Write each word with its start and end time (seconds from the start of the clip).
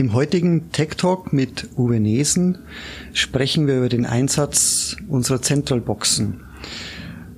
Im 0.00 0.14
heutigen 0.14 0.72
Tech 0.72 0.96
Talk 0.96 1.30
mit 1.34 1.68
Uwe 1.76 2.00
Nesen 2.00 2.56
sprechen 3.12 3.66
wir 3.66 3.76
über 3.76 3.90
den 3.90 4.06
Einsatz 4.06 4.96
unserer 5.10 5.42
Zentralboxen. 5.42 6.40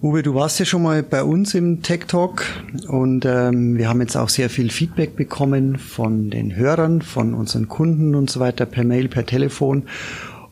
Uwe, 0.01 0.23
du 0.23 0.37
warst 0.37 0.61
ja 0.61 0.65
schon 0.65 0.85
mal 0.85 1.03
bei 1.03 1.25
uns 1.25 1.57
im 1.57 1.83
Tech 1.83 2.05
Talk 2.07 2.45
und 2.87 3.25
ähm, 3.25 3.77
wir 3.79 3.89
haben 3.89 4.01
jetzt 4.01 4.17
auch 4.17 4.29
sehr 4.29 4.49
viel 4.49 4.71
Feedback 4.71 5.17
bekommen 5.17 5.77
von 5.77 6.31
den 6.31 6.55
Hörern, 6.55 7.03
von 7.03 7.35
unseren 7.35 7.67
Kunden 7.67 8.15
und 8.15 8.31
so 8.31 8.39
weiter 8.39 8.65
per 8.65 8.85
Mail, 8.85 9.09
per 9.09 9.27
Telefon. 9.27 9.89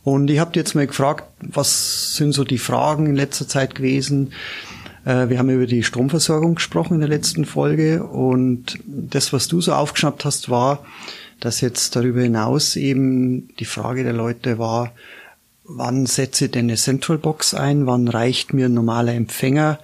Und 0.02 0.32
ich 0.32 0.40
habe 0.40 0.50
jetzt 0.56 0.74
mal 0.74 0.88
gefragt, 0.88 1.22
was 1.38 2.16
sind 2.16 2.32
so 2.32 2.42
die 2.42 2.58
Fragen 2.58 3.06
in 3.06 3.14
letzter 3.14 3.46
Zeit 3.46 3.76
gewesen? 3.76 4.32
Äh, 5.04 5.28
wir 5.28 5.38
haben 5.38 5.48
über 5.48 5.66
die 5.66 5.84
Stromversorgung 5.84 6.56
gesprochen 6.56 6.94
in 6.94 7.00
der 7.02 7.08
letzten 7.08 7.44
Folge 7.44 8.02
und 8.02 8.80
das, 8.84 9.32
was 9.32 9.46
du 9.46 9.60
so 9.60 9.74
aufgeschnappt 9.74 10.24
hast, 10.24 10.50
war, 10.50 10.84
dass 11.40 11.60
jetzt 11.60 11.96
darüber 11.96 12.22
hinaus 12.22 12.76
eben 12.76 13.48
die 13.56 13.64
Frage 13.64 14.04
der 14.04 14.12
Leute 14.12 14.58
war, 14.58 14.92
wann 15.64 16.06
setze 16.06 16.46
ich 16.46 16.50
denn 16.50 16.66
eine 16.66 16.76
Central 16.76 17.18
Box 17.18 17.54
ein, 17.54 17.86
wann 17.86 18.08
reicht 18.08 18.52
mir 18.52 18.66
ein 18.66 18.74
normaler 18.74 19.14
Empfänger, 19.14 19.78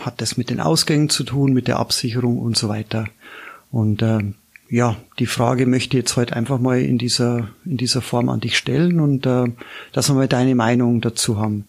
hat 0.00 0.20
das 0.20 0.36
mit 0.36 0.50
den 0.50 0.60
Ausgängen 0.60 1.08
zu 1.08 1.24
tun, 1.24 1.52
mit 1.52 1.68
der 1.68 1.78
Absicherung 1.78 2.38
und 2.38 2.56
so 2.56 2.68
weiter. 2.68 3.06
Und 3.70 4.02
äh, 4.02 4.20
ja, 4.68 4.96
die 5.18 5.26
Frage 5.26 5.66
möchte 5.66 5.96
ich 5.96 6.04
jetzt 6.04 6.16
heute 6.16 6.36
einfach 6.36 6.58
mal 6.58 6.80
in 6.80 6.98
dieser, 6.98 7.48
in 7.64 7.76
dieser 7.76 8.02
Form 8.02 8.28
an 8.28 8.40
dich 8.40 8.56
stellen 8.56 9.00
und 9.00 9.26
äh, 9.26 9.46
dass 9.92 10.08
wir 10.08 10.14
mal 10.14 10.28
deine 10.28 10.54
Meinung 10.54 11.00
dazu 11.00 11.38
haben. 11.38 11.66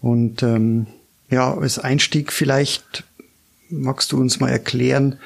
Und 0.00 0.42
ähm, 0.42 0.86
ja, 1.30 1.54
als 1.54 1.78
Einstieg 1.78 2.32
vielleicht 2.32 3.04
magst 3.68 4.12
du 4.12 4.18
uns 4.18 4.40
mal 4.40 4.50
erklären, 4.50 5.18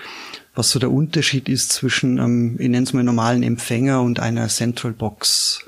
was 0.57 0.71
so 0.71 0.79
der 0.79 0.91
Unterschied 0.91 1.49
ist 1.49 1.71
zwischen, 1.71 2.19
ähm, 2.19 2.57
ich 2.59 2.69
nenne 2.69 2.85
es 2.85 2.93
mal 2.93 3.05
normalen 3.05 3.43
Empfänger 3.43 4.01
und 4.01 4.19
einer 4.19 4.49
Central 4.49 4.93
Box. 4.93 5.61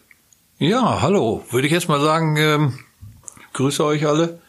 Ja, 0.58 1.03
hallo. 1.03 1.44
Würde 1.50 1.67
ich 1.67 1.72
jetzt 1.72 1.89
mal 1.89 2.00
sagen, 2.00 2.36
ähm, 2.36 2.78
grüße 3.53 3.84
euch 3.84 4.06
alle. 4.06 4.41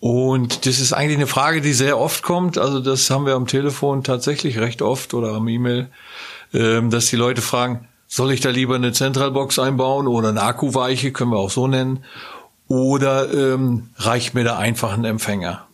Und 0.00 0.66
das 0.66 0.80
ist 0.80 0.92
eigentlich 0.92 1.16
eine 1.16 1.28
Frage, 1.28 1.60
die 1.60 1.72
sehr 1.72 1.96
oft 1.96 2.24
kommt. 2.24 2.58
Also 2.58 2.80
das 2.80 3.08
haben 3.08 3.24
wir 3.24 3.34
am 3.34 3.46
Telefon 3.46 4.02
tatsächlich 4.02 4.58
recht 4.58 4.82
oft 4.82 5.14
oder 5.14 5.32
am 5.32 5.46
E-Mail, 5.46 5.88
ähm, 6.52 6.90
dass 6.90 7.06
die 7.06 7.16
Leute 7.16 7.40
fragen, 7.40 7.88
soll 8.08 8.32
ich 8.32 8.40
da 8.40 8.50
lieber 8.50 8.74
eine 8.74 8.92
Zentralbox 8.92 9.60
einbauen 9.60 10.08
oder 10.08 10.30
eine 10.30 10.42
Akkuweiche, 10.42 11.12
können 11.12 11.30
wir 11.30 11.38
auch 11.38 11.50
so 11.50 11.68
nennen, 11.68 12.04
oder 12.66 13.32
ähm, 13.32 13.90
reicht 13.96 14.34
mir 14.34 14.44
da 14.44 14.58
einfach 14.58 14.92
ein 14.92 15.04
Empfänger? 15.04 15.66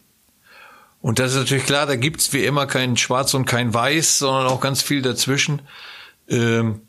Und 1.01 1.19
das 1.19 1.33
ist 1.33 1.39
natürlich 1.39 1.65
klar, 1.65 1.87
da 1.87 1.97
gibt's 1.97 2.33
wie 2.33 2.45
immer 2.45 2.67
kein 2.67 2.97
Schwarz 2.97 3.35
und 3.35 3.45
kein 3.45 3.73
Weiß, 3.73 4.19
sondern 4.19 4.47
auch 4.47 4.61
ganz 4.61 4.83
viel 4.83 5.03
dazwischen. 5.03 5.63
Ähm, 6.29 6.83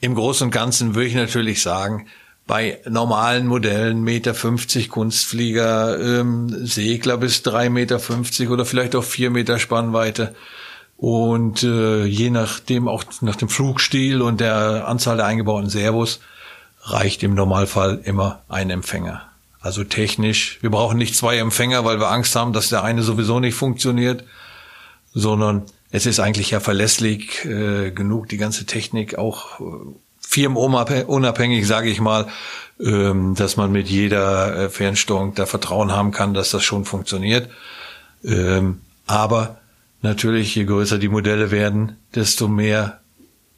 Im 0.00 0.14
Großen 0.14 0.46
und 0.46 0.50
Ganzen 0.50 0.94
würde 0.94 1.08
ich 1.08 1.14
natürlich 1.14 1.62
sagen, 1.62 2.06
bei 2.46 2.80
normalen 2.86 3.46
Modellen 3.46 4.02
Meter 4.02 4.34
50 4.34 4.90
Kunstflieger, 4.90 5.98
ähm, 5.98 6.66
Segler 6.66 7.16
bis 7.16 7.42
drei 7.42 7.70
Meter 7.70 7.98
50 7.98 8.50
oder 8.50 8.66
vielleicht 8.66 8.94
auch 8.96 9.04
vier 9.04 9.30
Meter 9.30 9.58
Spannweite. 9.58 10.34
Und 10.96 11.62
äh, 11.62 12.04
je 12.04 12.30
nachdem 12.30 12.86
auch 12.86 13.04
nach 13.22 13.36
dem 13.36 13.48
Flugstil 13.48 14.20
und 14.22 14.40
der 14.40 14.86
Anzahl 14.86 15.16
der 15.16 15.26
eingebauten 15.26 15.70
Servos 15.70 16.20
reicht 16.82 17.22
im 17.22 17.34
Normalfall 17.34 18.00
immer 18.04 18.42
ein 18.48 18.70
Empfänger. 18.70 19.33
Also 19.64 19.82
technisch. 19.82 20.58
Wir 20.60 20.68
brauchen 20.68 20.98
nicht 20.98 21.16
zwei 21.16 21.38
Empfänger, 21.38 21.86
weil 21.86 21.98
wir 21.98 22.10
Angst 22.10 22.36
haben, 22.36 22.52
dass 22.52 22.68
der 22.68 22.84
eine 22.84 23.02
sowieso 23.02 23.40
nicht 23.40 23.54
funktioniert, 23.54 24.22
sondern 25.14 25.62
es 25.90 26.04
ist 26.04 26.20
eigentlich 26.20 26.50
ja 26.50 26.60
verlässlich 26.60 27.46
äh, 27.46 27.90
genug, 27.90 28.28
die 28.28 28.36
ganze 28.36 28.66
Technik 28.66 29.16
auch 29.16 29.60
äh, 29.60 29.64
firmenunabhängig, 30.20 31.66
sage 31.66 31.88
ich 31.88 31.98
mal, 31.98 32.26
ähm, 32.78 33.36
dass 33.36 33.56
man 33.56 33.72
mit 33.72 33.88
jeder 33.88 34.54
äh, 34.54 34.68
Fernsteuerung 34.68 35.34
da 35.34 35.46
Vertrauen 35.46 35.92
haben 35.92 36.10
kann, 36.10 36.34
dass 36.34 36.50
das 36.50 36.62
schon 36.62 36.84
funktioniert. 36.84 37.48
Ähm, 38.22 38.82
aber 39.06 39.60
natürlich, 40.02 40.54
je 40.54 40.66
größer 40.66 40.98
die 40.98 41.08
Modelle 41.08 41.50
werden, 41.50 41.96
desto 42.14 42.48
mehr 42.48 43.00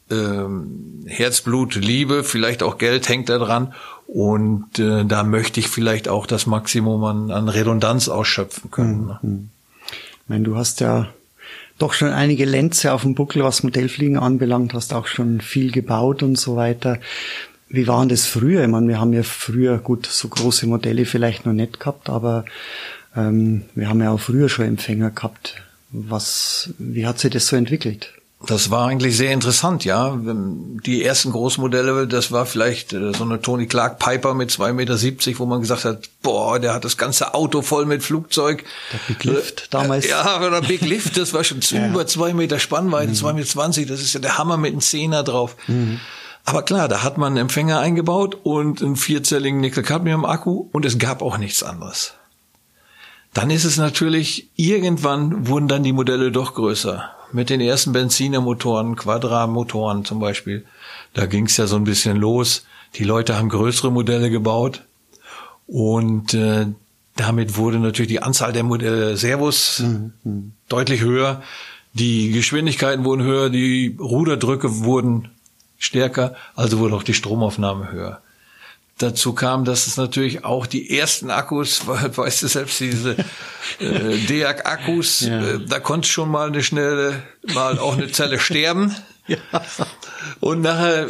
ähm, 0.09 1.03
Herzblut, 1.05 1.75
Liebe, 1.75 2.23
vielleicht 2.23 2.63
auch 2.63 2.77
Geld 2.77 3.09
hängt 3.09 3.27
da 3.27 3.39
dran. 3.39 3.73
Und 4.07 4.79
äh, 4.79 5.05
da 5.05 5.23
möchte 5.23 5.59
ich 5.59 5.67
vielleicht 5.67 6.07
auch 6.07 6.25
das 6.25 6.47
Maximum 6.47 7.03
an, 7.03 7.31
an 7.31 7.49
Redundanz 7.49 8.07
ausschöpfen 8.07 8.71
können. 8.71 9.17
Mhm. 9.21 9.49
Ich 9.83 10.29
meine, 10.29 10.43
du 10.43 10.55
hast 10.55 10.79
ja 10.79 11.07
doch 11.77 11.93
schon 11.93 12.09
einige 12.09 12.45
Lenze 12.45 12.93
auf 12.93 13.03
dem 13.03 13.15
Buckel, 13.15 13.43
was 13.43 13.63
Modellfliegen 13.63 14.17
anbelangt, 14.17 14.73
hast 14.73 14.93
auch 14.93 15.07
schon 15.07 15.41
viel 15.41 15.71
gebaut 15.71 16.23
und 16.23 16.37
so 16.37 16.55
weiter. 16.55 16.99
Wie 17.69 17.87
waren 17.87 18.09
das 18.09 18.25
früher? 18.25 18.63
Ich 18.63 18.69
meine, 18.69 18.87
wir 18.87 18.99
haben 18.99 19.13
ja 19.13 19.23
früher, 19.23 19.77
gut, 19.77 20.05
so 20.05 20.29
große 20.29 20.67
Modelle 20.67 21.05
vielleicht 21.05 21.45
noch 21.45 21.53
nicht 21.53 21.79
gehabt, 21.79 22.09
aber 22.09 22.45
ähm, 23.15 23.65
wir 23.75 23.89
haben 23.89 24.01
ja 24.01 24.11
auch 24.11 24.19
früher 24.19 24.47
schon 24.47 24.65
Empfänger 24.65 25.11
gehabt. 25.11 25.61
Was, 25.91 26.69
wie 26.77 27.05
hat 27.05 27.19
sich 27.19 27.31
das 27.31 27.47
so 27.47 27.55
entwickelt? 27.55 28.13
Das 28.45 28.69
war 28.69 28.87
eigentlich 28.87 29.17
sehr 29.17 29.31
interessant, 29.31 29.83
ja. 29.83 30.15
Die 30.15 31.03
ersten 31.03 31.31
Großmodelle, 31.31 32.07
das 32.07 32.31
war 32.31 32.45
vielleicht 32.45 32.93
äh, 32.93 33.11
so 33.11 33.23
eine 33.23 33.41
Tony 33.41 33.65
Clark 33.65 33.97
Piper 33.97 34.35
mit 34.35 34.51
2,70 34.51 34.73
Meter, 34.73 35.39
wo 35.39 35.45
man 35.47 35.61
gesagt 35.61 35.85
hat, 35.85 36.09
boah, 36.21 36.59
der 36.59 36.75
hat 36.75 36.85
das 36.85 36.97
ganze 36.97 37.33
Auto 37.33 37.63
voll 37.63 37.87
mit 37.87 38.03
Flugzeug. 38.03 38.63
Der 38.93 38.99
Big 39.07 39.23
Lift 39.23 39.61
äh, 39.61 39.65
damals. 39.71 40.07
Ja, 40.07 40.37
der 40.37 40.61
Big 40.61 40.81
Lift, 40.81 41.17
das 41.17 41.33
war 41.33 41.43
schon 41.43 41.61
ja. 41.71 41.87
über 41.87 42.05
zwei 42.05 42.33
Meter 42.35 42.59
Spannweite, 42.59 43.09
mhm. 43.09 43.15
2,20 43.15 43.79
Meter, 43.79 43.93
das 43.93 44.01
ist 44.01 44.13
ja 44.13 44.19
der 44.19 44.37
Hammer 44.37 44.57
mit 44.57 44.71
einem 44.71 44.81
Zehner 44.81 45.23
drauf. 45.23 45.55
Mhm. 45.65 45.99
Aber 46.45 46.61
klar, 46.61 46.87
da 46.87 47.01
hat 47.03 47.17
man 47.17 47.33
einen 47.33 47.37
Empfänger 47.37 47.79
eingebaut 47.79 48.37
und 48.43 48.83
einen 48.83 48.97
vierzelligen 48.97 49.59
Nickel-Cadmium-Akku 49.61 50.69
und 50.71 50.85
es 50.85 50.99
gab 50.99 51.23
auch 51.23 51.39
nichts 51.39 51.63
anderes. 51.63 52.13
Dann 53.33 53.49
ist 53.49 53.65
es 53.65 53.77
natürlich, 53.77 54.49
irgendwann 54.55 55.47
wurden 55.47 55.67
dann 55.67 55.83
die 55.83 55.91
Modelle 55.91 56.31
doch 56.31 56.53
größer 56.53 57.16
mit 57.31 57.49
den 57.49 57.61
ersten 57.61 57.91
Benzinermotoren, 57.91 58.95
Quadra-Motoren 58.95 60.05
zum 60.05 60.19
Beispiel. 60.19 60.65
Da 61.13 61.25
ging 61.25 61.45
es 61.45 61.57
ja 61.57 61.67
so 61.67 61.75
ein 61.75 61.83
bisschen 61.83 62.17
los. 62.17 62.65
Die 62.95 63.03
Leute 63.03 63.37
haben 63.37 63.49
größere 63.49 63.91
Modelle 63.91 64.29
gebaut 64.29 64.83
und 65.67 66.33
äh, 66.33 66.67
damit 67.15 67.57
wurde 67.57 67.79
natürlich 67.79 68.09
die 68.09 68.21
Anzahl 68.21 68.53
der 68.53 68.63
Modelle 68.63 69.17
Servos 69.17 69.79
mhm. 69.79 70.13
mhm. 70.23 70.51
deutlich 70.69 71.01
höher. 71.01 71.41
Die 71.93 72.31
Geschwindigkeiten 72.31 73.03
wurden 73.03 73.23
höher, 73.23 73.49
die 73.49 73.97
Ruderdrücke 73.99 74.83
wurden 74.83 75.29
stärker, 75.77 76.35
also 76.55 76.79
wurde 76.79 76.95
auch 76.95 77.03
die 77.03 77.13
Stromaufnahme 77.13 77.91
höher. 77.91 78.21
Dazu 78.99 79.33
kam, 79.33 79.63
dass 79.63 79.85
es 79.85 79.95
natürlich 79.97 80.43
auch 80.43 80.65
die 80.65 80.97
ersten 80.97 81.29
Akkus, 81.29 81.85
weißt 81.87 82.43
du 82.43 82.47
selbst, 82.47 82.79
diese 82.79 83.15
äh, 83.79 84.17
DEAC-Akkus, 84.27 85.21
ja. 85.21 85.41
äh, 85.41 85.59
da 85.65 85.79
konnte 85.79 86.07
schon 86.07 86.29
mal 86.29 86.47
eine 86.47 86.63
schnelle, 86.63 87.21
mal 87.53 87.77
auch 87.77 87.93
eine 87.97 88.11
Zelle 88.11 88.39
sterben. 88.39 88.95
Ja. 89.29 89.37
Und 90.39 90.61
nachher 90.61 91.09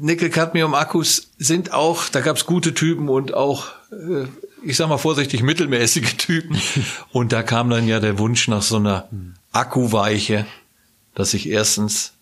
Nickel-Cadmium-Akkus 0.00 1.30
sind 1.38 1.72
auch, 1.72 2.08
da 2.08 2.20
gab's 2.20 2.46
gute 2.46 2.74
Typen 2.74 3.08
und 3.08 3.34
auch, 3.34 3.68
äh, 3.92 4.26
ich 4.62 4.76
sag 4.76 4.88
mal 4.88 4.98
vorsichtig, 4.98 5.42
mittelmäßige 5.42 6.16
Typen. 6.16 6.60
Und 7.12 7.32
da 7.32 7.42
kam 7.42 7.70
dann 7.70 7.88
ja 7.88 7.98
der 7.98 8.18
Wunsch 8.18 8.46
nach 8.48 8.60
so 8.60 8.76
einer 8.76 9.08
Akkuweiche, 9.52 10.46
dass 11.14 11.32
ich 11.32 11.48
erstens 11.48 12.12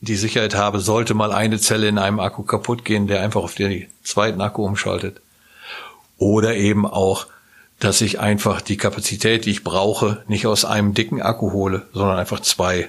die 0.00 0.16
Sicherheit 0.16 0.54
habe, 0.54 0.80
sollte 0.80 1.14
mal 1.14 1.32
eine 1.32 1.58
Zelle 1.58 1.88
in 1.88 1.98
einem 1.98 2.20
Akku 2.20 2.42
kaputt 2.42 2.84
gehen, 2.84 3.06
der 3.06 3.22
einfach 3.22 3.42
auf 3.42 3.54
den 3.54 3.86
zweiten 4.02 4.40
Akku 4.40 4.64
umschaltet. 4.64 5.20
Oder 6.18 6.56
eben 6.56 6.86
auch, 6.86 7.26
dass 7.80 8.00
ich 8.00 8.20
einfach 8.20 8.60
die 8.60 8.76
Kapazität, 8.76 9.44
die 9.44 9.50
ich 9.50 9.64
brauche, 9.64 10.22
nicht 10.28 10.46
aus 10.46 10.64
einem 10.64 10.94
dicken 10.94 11.20
Akku 11.20 11.52
hole, 11.52 11.82
sondern 11.92 12.18
einfach 12.18 12.40
zwei 12.40 12.88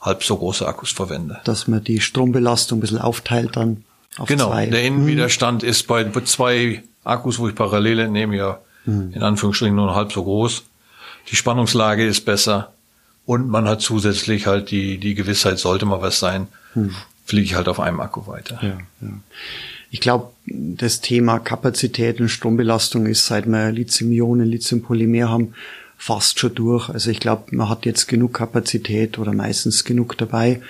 halb 0.00 0.22
so 0.22 0.36
große 0.36 0.66
Akkus 0.66 0.90
verwende. 0.90 1.40
Dass 1.44 1.66
man 1.66 1.82
die 1.82 2.00
Strombelastung 2.00 2.78
ein 2.78 2.80
bisschen 2.80 3.00
aufteilt 3.00 3.56
dann 3.56 3.84
auf 4.18 4.28
genau, 4.28 4.50
zwei. 4.50 4.66
der 4.66 4.82
Innenwiderstand 4.82 5.62
mhm. 5.62 5.68
ist 5.68 5.86
bei 5.86 6.04
zwei 6.24 6.82
Akkus, 7.04 7.38
wo 7.38 7.48
ich 7.48 7.54
parallel 7.54 8.00
entnehme, 8.00 8.36
ja 8.36 8.60
mhm. 8.86 9.12
in 9.14 9.22
Anführungsstrichen 9.22 9.74
nur 9.74 9.94
halb 9.94 10.12
so 10.12 10.22
groß. 10.22 10.64
Die 11.30 11.36
Spannungslage 11.36 12.06
ist 12.06 12.24
besser. 12.24 12.72
Und 13.26 13.48
man 13.48 13.68
hat 13.68 13.82
zusätzlich 13.82 14.46
halt 14.46 14.70
die, 14.70 14.98
die 14.98 15.14
Gewissheit, 15.14 15.58
sollte 15.58 15.84
mal 15.84 16.00
was 16.00 16.20
sein, 16.20 16.46
hm. 16.74 16.94
fliege 17.24 17.44
ich 17.44 17.54
halt 17.56 17.68
auf 17.68 17.80
einem 17.80 18.00
Akku 18.00 18.28
weiter. 18.28 18.60
Ja, 18.62 18.78
ja. 19.00 19.14
ich 19.90 20.00
glaube, 20.00 20.30
das 20.46 21.00
Thema 21.00 21.40
Kapazität 21.40 22.20
und 22.20 22.28
Strombelastung 22.28 23.06
ist, 23.06 23.26
seit 23.26 23.46
wir 23.46 23.72
Lithium-Ionen, 23.72 24.46
Lithium-Polymer 24.46 25.28
haben, 25.28 25.54
fast 25.98 26.38
schon 26.38 26.54
durch. 26.54 26.88
Also 26.88 27.10
ich 27.10 27.18
glaube, 27.18 27.56
man 27.56 27.68
hat 27.68 27.84
jetzt 27.84 28.06
genug 28.06 28.34
Kapazität 28.34 29.18
oder 29.18 29.32
meistens 29.32 29.84
genug 29.84 30.16
dabei. 30.16 30.62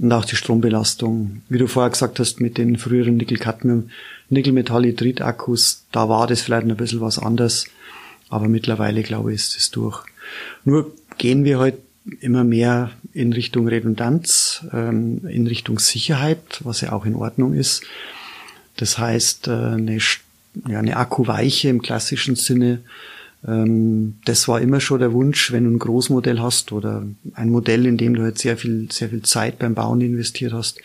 Und 0.00 0.12
auch 0.12 0.24
die 0.24 0.34
Strombelastung, 0.34 1.42
wie 1.48 1.58
du 1.58 1.68
vorher 1.68 1.90
gesagt 1.90 2.18
hast, 2.18 2.40
mit 2.40 2.58
den 2.58 2.78
früheren 2.78 3.16
Nickel-Cadmium, 3.16 3.90
Nickel-Metallhydrid-Akkus, 4.30 5.84
da 5.92 6.08
war 6.08 6.26
das 6.26 6.40
vielleicht 6.40 6.66
ein 6.66 6.76
bisschen 6.76 7.00
was 7.00 7.20
anderes. 7.20 7.66
Aber 8.28 8.48
mittlerweile, 8.48 9.02
glaube 9.02 9.32
ich, 9.32 9.42
ist 9.42 9.56
es 9.56 9.70
durch. 9.70 10.02
Nur 10.64 10.90
gehen 11.18 11.44
wir 11.44 11.58
heute 11.58 11.76
halt 11.76 11.91
immer 12.20 12.44
mehr 12.44 12.90
in 13.12 13.32
Richtung 13.32 13.68
Redundanz, 13.68 14.64
ähm, 14.72 15.26
in 15.26 15.46
Richtung 15.46 15.78
Sicherheit, 15.78 16.60
was 16.64 16.80
ja 16.80 16.92
auch 16.92 17.06
in 17.06 17.14
Ordnung 17.14 17.54
ist. 17.54 17.82
Das 18.76 18.98
heißt, 18.98 19.48
äh, 19.48 19.50
eine, 19.50 19.98
ja, 20.68 20.78
eine 20.78 20.96
Akkuweiche 20.96 21.68
im 21.68 21.82
klassischen 21.82 22.36
Sinne, 22.36 22.80
ähm, 23.46 24.14
das 24.24 24.46
war 24.46 24.60
immer 24.60 24.80
schon 24.80 25.00
der 25.00 25.12
Wunsch, 25.12 25.52
wenn 25.52 25.64
du 25.64 25.70
ein 25.70 25.78
Großmodell 25.78 26.40
hast 26.40 26.72
oder 26.72 27.04
ein 27.34 27.50
Modell, 27.50 27.86
in 27.86 27.96
dem 27.96 28.14
du 28.14 28.22
halt 28.22 28.38
sehr 28.38 28.56
viel, 28.56 28.88
sehr 28.90 29.08
viel 29.08 29.22
Zeit 29.22 29.58
beim 29.58 29.74
Bauen 29.74 30.00
investiert 30.00 30.52
hast. 30.52 30.80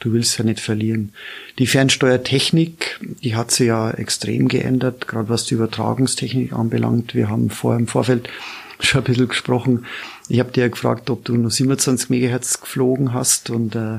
Du 0.00 0.12
willst 0.12 0.38
ja 0.38 0.44
nicht 0.44 0.60
verlieren. 0.60 1.12
Die 1.58 1.66
Fernsteuertechnik, 1.66 3.00
die 3.22 3.36
hat 3.36 3.50
sich 3.50 3.68
ja 3.68 3.90
extrem 3.90 4.48
geändert, 4.48 5.06
gerade 5.06 5.28
was 5.28 5.44
die 5.44 5.54
Übertragungstechnik 5.54 6.52
anbelangt. 6.52 7.14
Wir 7.14 7.28
haben 7.28 7.50
vor 7.50 7.76
im 7.76 7.86
Vorfeld 7.86 8.28
schon 8.80 9.02
ein 9.02 9.04
bisschen 9.04 9.28
gesprochen. 9.28 9.84
Ich 10.30 10.38
habe 10.38 10.52
dir 10.52 10.62
ja 10.62 10.68
gefragt, 10.68 11.10
ob 11.10 11.24
du 11.24 11.34
nur 11.34 11.50
27 11.50 12.08
Megahertz 12.08 12.60
geflogen 12.60 13.12
hast 13.12 13.50
und 13.50 13.74
äh, 13.74 13.98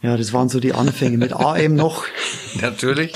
ja, 0.00 0.16
das 0.16 0.32
waren 0.32 0.48
so 0.48 0.58
die 0.58 0.72
Anfänge 0.72 1.18
mit 1.18 1.34
AM 1.34 1.74
noch. 1.74 2.06
Natürlich. 2.62 3.12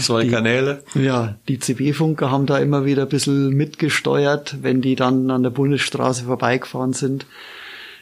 Zwei 0.00 0.24
die, 0.24 0.30
Kanäle. 0.30 0.82
Ja, 0.94 1.36
die 1.48 1.58
CB-Funker 1.58 2.30
haben 2.30 2.46
da 2.46 2.58
immer 2.58 2.86
wieder 2.86 3.02
ein 3.02 3.08
bisschen 3.10 3.50
mitgesteuert, 3.50 4.62
wenn 4.62 4.80
die 4.80 4.96
dann 4.96 5.30
an 5.30 5.42
der 5.42 5.50
Bundesstraße 5.50 6.24
vorbeigefahren 6.24 6.94
sind. 6.94 7.26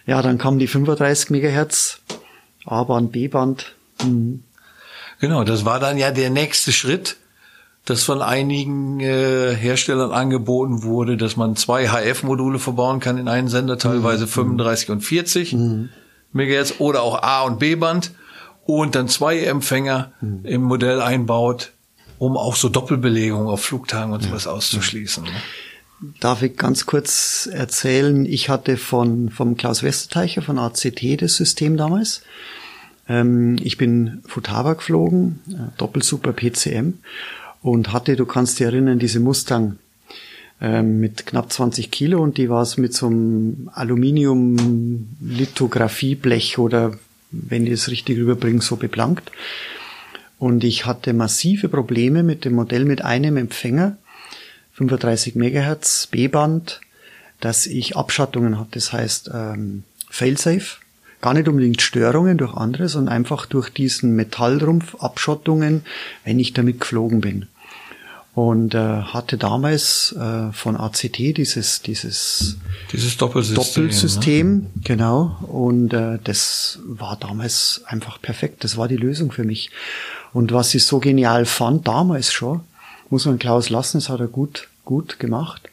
Ja, 0.06 0.22
dann 0.22 0.38
kamen 0.38 0.60
die 0.60 0.68
35 0.68 1.30
Megahertz, 1.30 2.02
A-Band, 2.64 3.10
B-Band. 3.10 3.74
Mhm. 4.04 4.44
Genau, 5.18 5.42
das 5.42 5.64
war 5.64 5.80
dann 5.80 5.98
ja 5.98 6.12
der 6.12 6.30
nächste 6.30 6.72
Schritt, 6.72 7.16
dass 7.90 8.04
von 8.04 8.22
einigen 8.22 9.00
äh, 9.00 9.54
Herstellern 9.54 10.12
angeboten 10.12 10.84
wurde, 10.84 11.16
dass 11.16 11.36
man 11.36 11.56
zwei 11.56 11.88
HF-Module 11.88 12.60
verbauen 12.60 13.00
kann 13.00 13.18
in 13.18 13.26
einen 13.26 13.48
Sender, 13.48 13.78
teilweise 13.78 14.26
mhm. 14.26 14.30
35 14.30 14.90
und 14.90 15.00
40. 15.00 15.52
Mhm. 15.54 15.88
Megahertz 16.32 16.74
oder 16.78 17.02
auch 17.02 17.20
A- 17.22 17.42
und 17.42 17.58
B-Band 17.58 18.12
und 18.64 18.94
dann 18.94 19.08
zwei 19.08 19.40
Empfänger 19.40 20.12
mhm. 20.20 20.44
im 20.44 20.62
Modell 20.62 21.02
einbaut, 21.02 21.72
um 22.18 22.36
auch 22.36 22.54
so 22.54 22.68
Doppelbelegungen 22.68 23.48
auf 23.48 23.64
Flugtagen 23.64 24.12
und 24.12 24.22
sowas 24.22 24.44
ja. 24.44 24.52
auszuschließen. 24.52 25.24
Ne? 25.24 25.30
Darf 26.20 26.42
ich 26.42 26.56
ganz 26.56 26.86
kurz 26.86 27.48
erzählen, 27.52 28.24
ich 28.24 28.48
hatte 28.48 28.76
von, 28.76 29.30
vom 29.30 29.56
Klaus 29.56 29.82
Westerteicher 29.82 30.42
von 30.42 30.60
ACT 30.60 31.20
das 31.20 31.34
System 31.34 31.76
damals. 31.76 32.22
Ähm, 33.08 33.56
ich 33.60 33.76
bin 33.76 34.22
Futaba 34.26 34.74
geflogen, 34.74 35.40
äh, 35.48 35.76
Doppelsuper 35.76 36.32
PCM 36.32 36.94
und 37.62 37.92
hatte, 37.92 38.16
du 38.16 38.26
kannst 38.26 38.58
dich 38.58 38.66
erinnern, 38.66 38.98
diese 38.98 39.20
Mustang 39.20 39.78
ähm, 40.60 40.98
mit 41.00 41.26
knapp 41.26 41.52
20 41.52 41.90
Kilo 41.90 42.22
und 42.22 42.38
die 42.38 42.48
war 42.48 42.62
es 42.62 42.76
mit 42.76 42.94
so 42.94 43.06
einem 43.06 43.70
Aluminium-Lithografieblech 43.72 46.58
oder 46.58 46.92
wenn 47.30 47.66
ich 47.66 47.72
es 47.72 47.90
richtig 47.90 48.18
rüberbringe, 48.18 48.60
so 48.60 48.76
beplankt. 48.76 49.32
Und 50.38 50.62
ich 50.64 50.86
hatte 50.86 51.12
massive 51.12 51.68
Probleme 51.68 52.22
mit 52.22 52.44
dem 52.44 52.54
Modell 52.54 52.84
mit 52.86 53.04
einem 53.04 53.36
Empfänger, 53.36 53.96
35 54.72 55.34
Megahertz 55.34 56.06
B-Band, 56.06 56.80
dass 57.40 57.66
ich 57.66 57.96
Abschattungen 57.96 58.58
hatte. 58.58 58.70
Das 58.72 58.92
heißt 58.92 59.30
ähm, 59.32 59.84
Failsafe, 60.08 60.79
gar 61.20 61.34
nicht 61.34 61.48
unbedingt 61.48 61.82
Störungen 61.82 62.38
durch 62.38 62.54
andere, 62.54 62.88
sondern 62.88 63.14
einfach 63.14 63.46
durch 63.46 63.70
diesen 63.70 64.16
Metallrumpf 64.16 64.96
Abschottungen, 64.96 65.82
wenn 66.24 66.38
ich 66.38 66.52
damit 66.52 66.80
geflogen 66.80 67.20
bin. 67.20 67.46
Und 68.32 68.74
äh, 68.74 68.78
hatte 68.78 69.36
damals 69.36 70.14
äh, 70.18 70.52
von 70.52 70.76
ACT 70.76 71.18
dieses 71.18 71.82
dieses 71.82 72.56
dieses 72.92 73.16
Doppelsystem, 73.16 73.64
Doppelsystem 73.64 74.54
ne? 74.54 74.66
genau. 74.84 75.36
Und 75.42 75.92
äh, 75.92 76.18
das 76.22 76.78
war 76.86 77.16
damals 77.16 77.82
einfach 77.86 78.22
perfekt. 78.22 78.62
Das 78.62 78.76
war 78.76 78.86
die 78.86 78.96
Lösung 78.96 79.32
für 79.32 79.44
mich. 79.44 79.70
Und 80.32 80.52
was 80.52 80.74
ich 80.74 80.84
so 80.84 81.00
genial 81.00 81.44
fand 81.44 81.88
damals 81.88 82.32
schon 82.32 82.60
muss 83.10 83.26
man 83.26 83.38
Klaus 83.38 83.68
lassen 83.68 83.98
das 83.98 84.08
hat 84.08 84.20
er 84.20 84.28
gut 84.28 84.68
gut 84.84 85.18
gemacht 85.18 85.68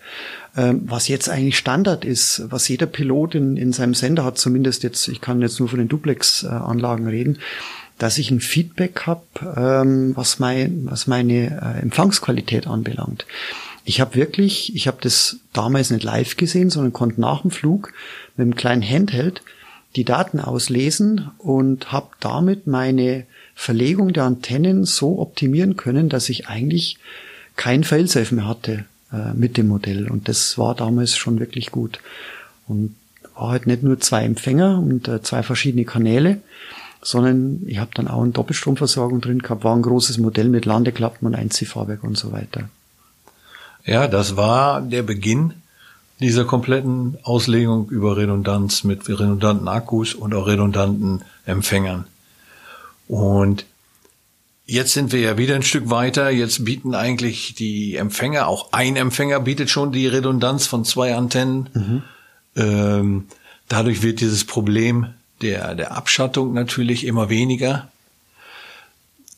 ähm, 0.56 0.82
was 0.86 1.08
jetzt 1.08 1.30
eigentlich 1.30 1.58
Standard 1.58 2.06
ist 2.06 2.44
was 2.50 2.68
jeder 2.68 2.86
Pilot 2.86 3.36
in, 3.36 3.58
in 3.58 3.74
seinem 3.74 3.94
Sender 3.94 4.24
hat 4.24 4.38
zumindest 4.38 4.84
jetzt 4.84 5.08
ich 5.08 5.22
kann 5.22 5.42
jetzt 5.42 5.60
nur 5.60 5.70
von 5.70 5.80
den 5.80 5.88
Duplex 5.88 6.46
Anlagen 6.46 7.08
reden 7.08 7.40
dass 7.98 8.18
ich 8.18 8.30
ein 8.32 8.40
Feedback 8.40 9.04
habe, 9.06 9.24
ähm, 9.56 10.16
was, 10.16 10.40
mein, 10.40 10.86
was 10.86 11.08
meine 11.08 11.60
äh, 11.62 11.82
Empfangsqualität 11.82 12.68
anbelangt. 12.68 13.26
Ich 13.86 14.02
habe 14.02 14.16
wirklich, 14.16 14.76
ich 14.76 14.88
habe 14.88 14.98
das 15.02 15.38
damals 15.54 15.90
nicht 15.90 16.04
live 16.04 16.36
gesehen, 16.38 16.70
sondern 16.70 16.94
konnte 16.94 17.22
nach 17.22 17.42
dem 17.42 17.52
Flug 17.52 17.94
mit 18.36 18.46
einem 18.46 18.56
kleinen 18.56 18.84
Handheld 18.84 19.42
die 19.96 20.04
Daten 20.04 20.40
auslesen 20.40 21.32
und 21.38 21.92
habe 21.92 22.10
damit 22.20 22.68
meine 22.68 23.26
Verlegung 23.56 24.14
der 24.14 24.26
Antennen 24.26 24.86
so 24.86 25.20
optimieren 25.20 25.78
können, 25.78 26.10
dass 26.10 26.30
ich 26.30 26.48
eigentlich 26.48 26.98
kein 27.56 27.84
Failsafe 27.84 28.36
mehr 28.36 28.48
hatte 28.48 28.86
äh, 29.12 29.34
mit 29.34 29.58
dem 29.58 29.68
Modell. 29.68 30.10
Und 30.10 30.28
das 30.28 30.58
war 30.58 30.76
damals 30.76 31.16
schon 31.16 31.40
wirklich 31.40 31.72
gut. 31.72 32.00
Und 32.68 32.96
war 33.36 33.50
halt 33.50 33.68
nicht 33.68 33.84
nur 33.84 34.00
zwei 34.00 34.24
Empfänger 34.24 34.80
und 34.80 35.08
äh, 35.08 35.22
zwei 35.22 35.44
verschiedene 35.44 35.86
Kanäle, 35.86 36.42
sondern 37.02 37.62
ich 37.68 37.78
habe 37.78 37.92
dann 37.94 38.08
auch 38.08 38.24
eine 38.24 38.32
Doppelstromversorgung 38.32 39.22
drin 39.22 39.40
gehabt, 39.40 39.64
war 39.64 39.76
ein 39.76 39.82
großes 39.82 40.18
Modell 40.18 40.50
mit 40.50 40.66
Landeklappen 40.66 41.28
und 41.28 41.36
Einziehfahrwerk 41.36 42.04
und 42.04 42.18
so 42.18 42.32
weiter. 42.32 42.70
Ja, 43.86 44.08
das 44.08 44.36
war 44.36 44.82
der 44.82 45.04
Beginn 45.04 45.54
dieser 46.20 46.46
kompletten 46.46 47.18
Auslegung 47.24 47.90
über 47.90 48.18
Redundanz 48.18 48.84
mit 48.84 49.08
redundanten 49.08 49.68
Akkus 49.68 50.16
und 50.16 50.34
auch 50.34 50.48
redundanten 50.48 51.22
Empfängern. 51.46 52.06
Und 53.08 53.66
jetzt 54.68 54.94
sind 54.94 55.12
wir 55.12 55.22
ja 55.22 55.38
wieder 55.38 55.56
ein 55.56 55.64
Stück 55.64 55.90
weiter. 55.90 56.30
Jetzt 56.30 56.64
bieten 56.64 56.94
eigentlich 56.94 57.56
die 57.56 57.96
Empfänger, 57.96 58.48
auch 58.48 58.74
ein 58.74 58.96
Empfänger 58.96 59.40
bietet 59.40 59.70
schon 59.70 59.92
die 59.92 60.08
Redundanz 60.08 60.68
von 60.68 60.86
zwei 60.86 61.16
Antennen. 61.16 61.70
Mhm. 61.74 62.04
Ähm, 62.56 63.26
dadurch 63.70 64.04
wird 64.04 64.20
dieses 64.20 64.44
Problem 64.44 65.08
der, 65.42 65.74
der 65.74 65.94
Abschattung 65.94 66.54
natürlich 66.54 67.06
immer 67.06 67.30
weniger. 67.30 67.90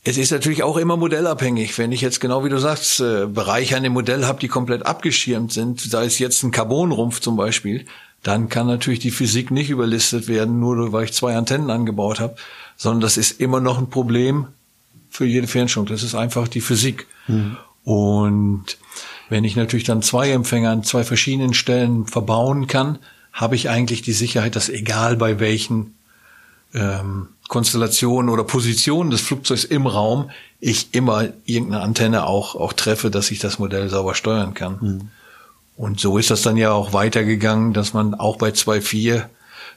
Es 0.03 0.17
ist 0.17 0.31
natürlich 0.31 0.63
auch 0.63 0.77
immer 0.77 0.97
modellabhängig. 0.97 1.77
Wenn 1.77 1.91
ich 1.91 2.01
jetzt 2.01 2.19
genau 2.19 2.43
wie 2.43 2.49
du 2.49 2.57
sagst, 2.57 2.99
äh, 2.99 3.27
Bereiche 3.27 3.77
an 3.77 3.83
dem 3.83 3.93
Modell 3.93 4.25
habe, 4.25 4.39
die 4.39 4.47
komplett 4.47 4.85
abgeschirmt 4.85 5.51
sind, 5.53 5.81
sei 5.81 6.05
es 6.05 6.19
jetzt 6.19 6.41
ein 6.41 6.51
Carbonrumpf 6.51 7.19
zum 7.19 7.35
Beispiel, 7.35 7.85
dann 8.23 8.49
kann 8.49 8.67
natürlich 8.67 8.99
die 8.99 9.11
Physik 9.11 9.51
nicht 9.51 9.69
überlistet 9.69 10.27
werden, 10.27 10.59
nur 10.59 10.91
weil 10.91 11.05
ich 11.05 11.13
zwei 11.13 11.35
Antennen 11.35 11.69
angebaut 11.69 12.19
habe, 12.19 12.35
sondern 12.75 13.01
das 13.01 13.17
ist 13.17 13.39
immer 13.39 13.59
noch 13.59 13.77
ein 13.77 13.89
Problem 13.89 14.47
für 15.09 15.25
jede 15.25 15.47
Fernstellung. 15.47 15.87
Das 15.87 16.03
ist 16.03 16.15
einfach 16.15 16.47
die 16.47 16.61
Physik. 16.61 17.07
Mhm. 17.27 17.57
Und 17.83 18.77
wenn 19.29 19.43
ich 19.43 19.55
natürlich 19.55 19.85
dann 19.85 20.01
zwei 20.01 20.31
Empfänger 20.31 20.71
an 20.71 20.83
zwei 20.83 21.03
verschiedenen 21.03 21.53
Stellen 21.53 22.05
verbauen 22.05 22.67
kann, 22.67 22.99
habe 23.31 23.55
ich 23.55 23.69
eigentlich 23.69 24.01
die 24.01 24.13
Sicherheit, 24.13 24.55
dass 24.55 24.69
egal 24.69 25.15
bei 25.15 25.39
welchen 25.39 25.95
ähm, 26.73 27.29
Konstellationen 27.47 28.29
oder 28.29 28.43
Positionen 28.43 29.09
des 29.09 29.21
Flugzeugs 29.21 29.63
im 29.63 29.87
Raum 29.87 30.29
ich 30.59 30.93
immer 30.93 31.29
irgendeine 31.45 31.83
Antenne 31.83 32.25
auch, 32.25 32.55
auch 32.55 32.73
treffe, 32.73 33.09
dass 33.09 33.31
ich 33.31 33.39
das 33.39 33.59
Modell 33.59 33.89
sauber 33.89 34.13
steuern 34.13 34.53
kann. 34.53 34.77
Mhm. 34.81 35.09
Und 35.77 35.99
so 35.99 36.17
ist 36.17 36.29
das 36.29 36.41
dann 36.41 36.57
ja 36.57 36.71
auch 36.71 36.91
weitergegangen, 36.91 37.73
dass 37.73 37.93
man 37.93 38.13
auch 38.13 38.37
bei 38.37 38.49
2.4 38.49 39.25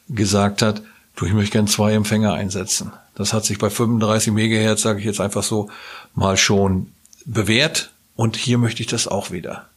gesagt 0.08 0.60
hat, 0.60 0.82
du, 1.14 1.26
ich 1.26 1.32
möchte 1.32 1.52
gern 1.52 1.68
zwei 1.68 1.92
Empfänger 1.92 2.32
einsetzen. 2.32 2.92
Das 3.14 3.32
hat 3.32 3.44
sich 3.44 3.58
bei 3.58 3.70
35 3.70 4.32
Megahertz, 4.32 4.82
sage 4.82 5.00
ich 5.00 5.04
jetzt 5.04 5.20
einfach 5.20 5.42
so, 5.42 5.70
mal 6.14 6.36
schon 6.36 6.92
bewährt. 7.24 7.90
Und 8.16 8.36
hier 8.36 8.58
möchte 8.58 8.82
ich 8.82 8.88
das 8.88 9.08
auch 9.08 9.30
wieder. 9.30 9.68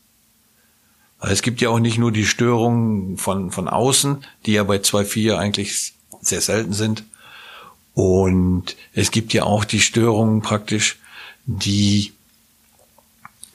Es 1.22 1.42
gibt 1.42 1.62
ja 1.62 1.70
auch 1.70 1.80
nicht 1.80 1.98
nur 1.98 2.12
die 2.12 2.26
Störungen 2.26 3.18
von, 3.18 3.52
von 3.52 3.68
außen, 3.68 4.26
die 4.46 4.54
ja 4.54 4.64
bei 4.64 4.78
2.4 4.78 5.38
eigentlich 5.38 5.94
sehr 6.22 6.42
selten 6.42 6.74
sind. 6.74 7.04
Und 7.94 8.76
es 8.94 9.12
gibt 9.12 9.34
ja 9.34 9.44
auch 9.44 9.64
die 9.64 9.80
Störungen 9.80 10.42
praktisch, 10.42 11.00
die 11.46 12.12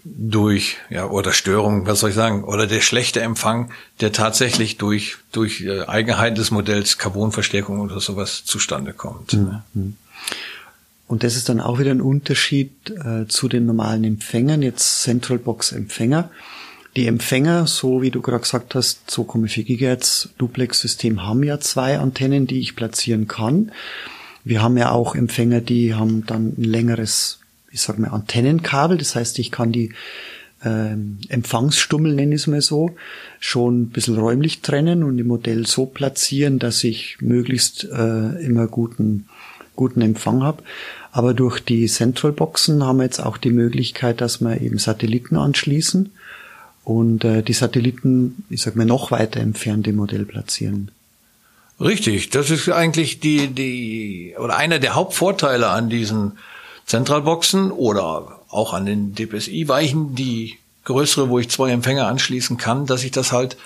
durch, 0.04 0.78
ja, 0.88 1.06
oder 1.06 1.32
Störungen, 1.32 1.86
was 1.86 2.00
soll 2.00 2.10
ich 2.10 2.16
sagen, 2.16 2.44
oder 2.44 2.66
der 2.66 2.80
schlechte 2.80 3.20
Empfang, 3.20 3.70
der 4.00 4.12
tatsächlich 4.12 4.78
durch, 4.78 5.16
durch 5.32 5.62
äh, 5.62 5.82
Eigenheiten 5.82 6.36
des 6.36 6.50
Modells 6.50 6.98
Carbonverstärkung 6.98 7.80
oder 7.80 8.00
sowas 8.00 8.44
zustande 8.44 8.92
kommt. 8.92 9.34
Mhm. 9.34 9.96
Und 11.10 11.24
das 11.24 11.34
ist 11.34 11.48
dann 11.48 11.60
auch 11.60 11.80
wieder 11.80 11.90
ein 11.90 12.00
Unterschied 12.00 12.70
äh, 12.90 13.26
zu 13.26 13.48
den 13.48 13.66
normalen 13.66 14.04
Empfängern, 14.04 14.62
jetzt 14.62 15.02
Central 15.02 15.38
Box 15.38 15.72
Empfänger. 15.72 16.30
Die 16.94 17.06
Empfänger, 17.08 17.66
so 17.66 18.00
wie 18.00 18.12
du 18.12 18.22
gerade 18.22 18.42
gesagt 18.42 18.76
hast, 18.76 19.10
2,4 19.10 19.64
GHz 19.64 20.28
Duplex-System 20.38 21.24
haben 21.24 21.42
ja 21.42 21.58
zwei 21.58 21.98
Antennen, 21.98 22.46
die 22.46 22.60
ich 22.60 22.76
platzieren 22.76 23.26
kann. 23.26 23.72
Wir 24.44 24.62
haben 24.62 24.76
ja 24.76 24.92
auch 24.92 25.16
Empfänger, 25.16 25.60
die 25.60 25.94
haben 25.94 26.26
dann 26.26 26.54
ein 26.56 26.62
längeres, 26.62 27.39
ich 27.72 27.80
sag 27.80 27.98
mal, 27.98 28.08
Antennenkabel. 28.08 28.98
Das 28.98 29.14
heißt, 29.14 29.38
ich 29.38 29.50
kann 29.50 29.72
die 29.72 29.92
ähm, 30.64 31.18
Empfangsstummel, 31.28 32.14
nenne 32.14 32.34
ich 32.34 32.42
es 32.42 32.46
mal 32.46 32.60
so, 32.60 32.94
schon 33.38 33.82
ein 33.82 33.88
bisschen 33.90 34.18
räumlich 34.18 34.60
trennen 34.60 35.02
und 35.02 35.18
im 35.18 35.26
Modell 35.26 35.66
so 35.66 35.86
platzieren, 35.86 36.58
dass 36.58 36.84
ich 36.84 37.18
möglichst 37.20 37.84
äh, 37.84 38.44
immer 38.44 38.66
guten, 38.66 39.28
guten 39.76 40.02
Empfang 40.02 40.42
habe. 40.42 40.62
Aber 41.12 41.34
durch 41.34 41.60
die 41.60 41.86
Central 41.86 42.32
Boxen 42.32 42.84
haben 42.84 42.98
wir 42.98 43.04
jetzt 43.04 43.20
auch 43.20 43.36
die 43.36 43.50
Möglichkeit, 43.50 44.20
dass 44.20 44.40
wir 44.40 44.60
eben 44.60 44.78
Satelliten 44.78 45.36
anschließen 45.36 46.10
und 46.84 47.24
äh, 47.24 47.42
die 47.42 47.52
Satelliten, 47.52 48.44
ich 48.48 48.62
sag 48.62 48.76
mal, 48.76 48.86
noch 48.86 49.10
weiter 49.10 49.40
entfernt 49.40 49.86
im 49.88 49.96
Modell 49.96 50.24
platzieren. 50.24 50.90
Richtig, 51.80 52.28
das 52.28 52.50
ist 52.50 52.68
eigentlich 52.68 53.20
die, 53.20 53.48
die, 53.48 54.34
oder 54.38 54.56
einer 54.56 54.78
der 54.78 54.94
Hauptvorteile 54.94 55.70
an 55.70 55.88
diesen 55.88 56.32
Zentralboxen 56.90 57.70
oder 57.70 58.40
auch 58.48 58.74
an 58.74 58.84
den 58.84 59.14
DPSI-Weichen, 59.14 60.14
die 60.14 60.58
größere, 60.84 61.28
wo 61.28 61.38
ich 61.38 61.48
zwei 61.48 61.70
Empfänger 61.70 62.06
anschließen 62.08 62.56
kann, 62.56 62.86
dass 62.86 63.04
ich 63.04 63.12
das 63.12 63.32
halt 63.32 63.56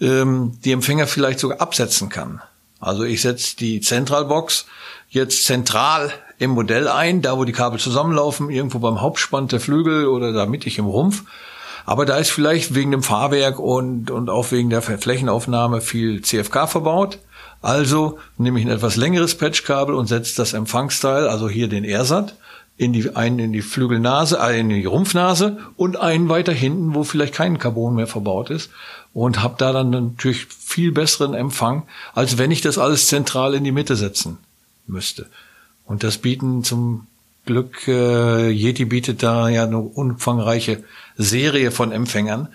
ähm, 0.00 0.58
die 0.64 0.72
Empfänger 0.72 1.06
vielleicht 1.06 1.40
sogar 1.40 1.60
absetzen 1.60 2.08
kann. 2.08 2.40
Also 2.80 3.02
ich 3.02 3.22
setze 3.22 3.56
die 3.56 3.80
Zentralbox 3.80 4.66
jetzt 5.10 5.44
zentral 5.44 6.12
im 6.38 6.50
Modell 6.50 6.86
ein, 6.86 7.20
da 7.20 7.36
wo 7.36 7.44
die 7.44 7.52
Kabel 7.52 7.80
zusammenlaufen, 7.80 8.50
irgendwo 8.50 8.78
beim 8.78 9.00
Hauptspann 9.00 9.48
der 9.48 9.58
Flügel 9.58 10.06
oder 10.06 10.32
da 10.32 10.46
mittig 10.46 10.78
im 10.78 10.86
Rumpf. 10.86 11.24
Aber 11.84 12.06
da 12.06 12.16
ist 12.18 12.30
vielleicht 12.30 12.74
wegen 12.74 12.92
dem 12.92 13.02
Fahrwerk 13.02 13.58
und, 13.58 14.10
und 14.10 14.30
auch 14.30 14.52
wegen 14.52 14.70
der 14.70 14.82
Flächenaufnahme 14.82 15.80
viel 15.80 16.22
CFK 16.22 16.68
verbaut. 16.68 17.18
Also 17.60 18.18
nehme 18.36 18.60
ich 18.60 18.66
ein 18.66 18.70
etwas 18.70 18.94
längeres 18.94 19.34
Patchkabel 19.34 19.94
und 19.94 20.06
setze 20.06 20.36
das 20.36 20.52
Empfangsteil, 20.52 21.26
also 21.26 21.48
hier 21.48 21.66
den 21.66 21.84
ERSAT, 21.84 22.36
in 22.78 22.92
die, 22.92 23.14
einen 23.16 23.40
in 23.40 23.52
die 23.52 23.60
Flügelnase, 23.60 24.40
einen 24.40 24.70
in 24.70 24.80
die 24.80 24.86
Rumpfnase 24.86 25.58
und 25.76 25.96
einen 25.96 26.28
weiter 26.28 26.52
hinten, 26.52 26.94
wo 26.94 27.02
vielleicht 27.02 27.34
kein 27.34 27.58
Carbon 27.58 27.96
mehr 27.96 28.06
verbaut 28.06 28.50
ist 28.50 28.70
und 29.12 29.42
habe 29.42 29.56
da 29.58 29.72
dann 29.72 29.90
natürlich 29.90 30.46
viel 30.46 30.92
besseren 30.92 31.34
Empfang, 31.34 31.82
als 32.14 32.38
wenn 32.38 32.52
ich 32.52 32.60
das 32.60 32.78
alles 32.78 33.08
zentral 33.08 33.54
in 33.54 33.64
die 33.64 33.72
Mitte 33.72 33.96
setzen 33.96 34.38
müsste. 34.86 35.26
Und 35.86 36.04
das 36.04 36.18
bieten 36.18 36.62
zum 36.62 37.08
Glück, 37.46 37.88
äh, 37.88 38.50
Yeti 38.50 38.84
bietet 38.84 39.24
da 39.24 39.48
ja 39.48 39.64
eine 39.64 39.78
umfangreiche 39.78 40.84
Serie 41.16 41.72
von 41.72 41.90
Empfängern, 41.90 42.48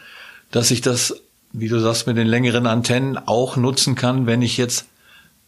dass 0.52 0.72
ich 0.72 0.80
das, 0.80 1.22
wie 1.52 1.68
du 1.68 1.80
sagst, 1.80 2.08
mit 2.08 2.16
den 2.16 2.28
längeren 2.28 2.66
Antennen 2.66 3.18
auch 3.18 3.58
nutzen 3.58 3.96
kann, 3.96 4.26
wenn 4.26 4.42
ich 4.42 4.56
jetzt 4.56 4.86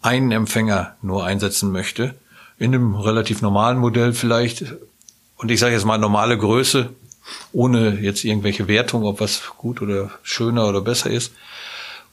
einen 0.01 0.33
Empfänger 0.33 0.97
nur 1.01 1.23
einsetzen 1.23 1.71
möchte 1.71 2.15
in 2.57 2.73
einem 2.73 2.95
relativ 2.95 3.41
normalen 3.41 3.77
Modell 3.77 4.13
vielleicht, 4.13 4.65
und 5.37 5.51
ich 5.51 5.59
sage 5.59 5.73
jetzt 5.73 5.85
mal 5.85 5.97
normale 5.97 6.37
Größe, 6.37 6.89
ohne 7.51 7.99
jetzt 7.99 8.23
irgendwelche 8.23 8.67
Wertung, 8.67 9.03
ob 9.03 9.19
was 9.19 9.43
gut 9.57 9.81
oder 9.81 10.11
schöner 10.23 10.67
oder 10.67 10.81
besser 10.81 11.09
ist. 11.09 11.33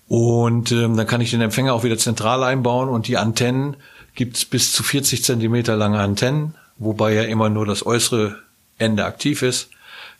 Und 0.08 0.72
ähm, 0.72 0.96
dann 0.96 1.06
kann 1.06 1.20
ich 1.20 1.30
den 1.30 1.40
Empfänger 1.40 1.74
auch 1.74 1.84
wieder 1.84 1.98
zentral 1.98 2.42
einbauen 2.42 2.88
und 2.88 3.08
die 3.08 3.16
Antennen 3.16 3.76
gibt's 4.14 4.44
bis 4.44 4.72
zu 4.72 4.82
40 4.82 5.24
Zentimeter 5.24 5.76
lange 5.76 6.00
Antennen, 6.00 6.54
wobei 6.78 7.14
ja 7.14 7.22
immer 7.22 7.48
nur 7.48 7.66
das 7.66 7.86
äußere 7.86 8.36
Ende 8.78 9.04
aktiv 9.04 9.42
ist. 9.42 9.70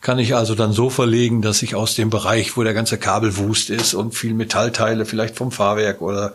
Kann 0.01 0.19
ich 0.19 0.35
also 0.35 0.55
dann 0.55 0.73
so 0.73 0.91
verlegen, 0.91 1.43
dass 1.43 1.63
ich 1.63 1.75
aus 1.75 1.95
dem 1.95 2.11
Bereich, 2.11 2.57
wo 2.57 2.65
der 2.65 2.75
ganze 2.75 2.99
Kabelwust 2.99 3.71
ist 3.71 3.95
und 3.95 4.15
viel 4.15 4.35
Metallteile, 4.35 5.05
vielleicht 5.05 5.37
vom 5.37 5.53
Fahrwerk 5.53 6.01
oder 6.01 6.35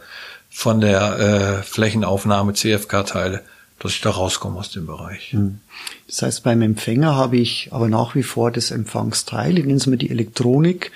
von 0.49 0.79
der 0.79 1.19
äh, 1.19 1.63
Flächenaufnahme 1.63 2.53
CFK-Teile, 2.53 3.43
dass 3.79 3.91
ich 3.91 4.01
da 4.01 4.09
rauskomme 4.09 4.59
aus 4.59 4.71
dem 4.71 4.85
Bereich. 4.85 5.33
Hm. 5.33 5.59
Das 6.07 6.21
heißt, 6.21 6.43
beim 6.43 6.61
Empfänger 6.61 7.15
habe 7.15 7.37
ich 7.37 7.69
aber 7.71 7.89
nach 7.89 8.15
wie 8.15 8.23
vor 8.23 8.51
das 8.51 8.71
Empfangsteil, 8.71 9.57
ich 9.57 9.65
nenne 9.65 9.77
es 9.77 9.87
mal 9.87 9.97
die 9.97 10.09
Elektronik, 10.09 10.91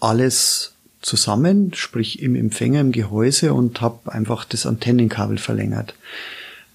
alles 0.00 0.72
zusammen, 1.02 1.72
sprich 1.74 2.22
im 2.22 2.34
Empfänger, 2.34 2.80
im 2.80 2.92
Gehäuse 2.92 3.54
und 3.54 3.80
habe 3.80 4.12
einfach 4.12 4.44
das 4.44 4.66
Antennenkabel 4.66 5.38
verlängert. 5.38 5.94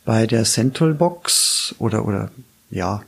Bei 0.04 0.28
der 0.28 0.44
Central 0.46 0.94
Box 0.94 1.76
oder, 1.80 2.06
oder 2.06 2.32
ja, 2.70 3.04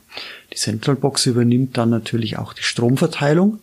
die 0.52 0.56
Central 0.56 0.96
Box 0.96 1.26
übernimmt 1.26 1.76
dann 1.76 1.90
natürlich 1.90 2.38
auch 2.38 2.52
die 2.52 2.62
Stromverteilung. 2.62 3.60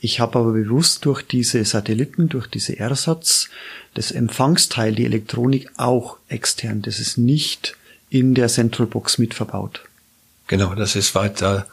Ich 0.00 0.20
habe 0.20 0.38
aber 0.38 0.52
bewusst 0.52 1.04
durch 1.04 1.22
diese 1.22 1.64
Satelliten, 1.64 2.28
durch 2.28 2.46
diese 2.46 2.78
Ersatz, 2.78 3.48
das 3.94 4.12
Empfangsteil, 4.12 4.94
die 4.94 5.04
Elektronik 5.04 5.70
auch 5.76 6.18
extern. 6.28 6.82
Das 6.82 7.00
ist 7.00 7.18
nicht 7.18 7.76
in 8.10 8.34
der 8.34 8.48
Central 8.48 8.86
Box 8.86 9.18
mit 9.18 9.34
verbaut. 9.34 9.82
Genau, 10.46 10.74
das 10.74 10.96
ist 10.96 11.14
weiter 11.14 11.66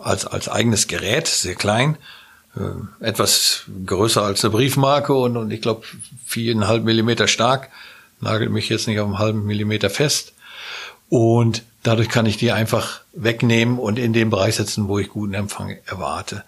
als, 0.00 0.26
als 0.26 0.48
eigenes 0.48 0.88
Gerät, 0.88 1.26
sehr 1.26 1.54
klein, 1.54 1.96
äh, 2.56 3.04
etwas 3.04 3.64
größer 3.84 4.22
als 4.22 4.44
eine 4.44 4.52
Briefmarke 4.52 5.14
und, 5.14 5.36
und 5.36 5.50
ich 5.50 5.60
glaube 5.60 5.86
viereinhalb 6.24 6.84
Millimeter 6.84 7.28
stark, 7.28 7.70
nagelt 8.20 8.50
mich 8.50 8.68
jetzt 8.68 8.86
nicht 8.88 9.00
auf 9.00 9.06
einen 9.06 9.18
halben 9.18 9.44
Millimeter 9.44 9.90
fest. 9.90 10.32
Und 11.08 11.62
dadurch 11.82 12.08
kann 12.08 12.26
ich 12.26 12.36
die 12.36 12.50
einfach 12.52 13.00
wegnehmen 13.12 13.78
und 13.78 13.98
in 13.98 14.12
den 14.12 14.30
Bereich 14.30 14.56
setzen, 14.56 14.88
wo 14.88 14.98
ich 14.98 15.08
guten 15.08 15.34
Empfang 15.34 15.76
erwarte. 15.86 16.42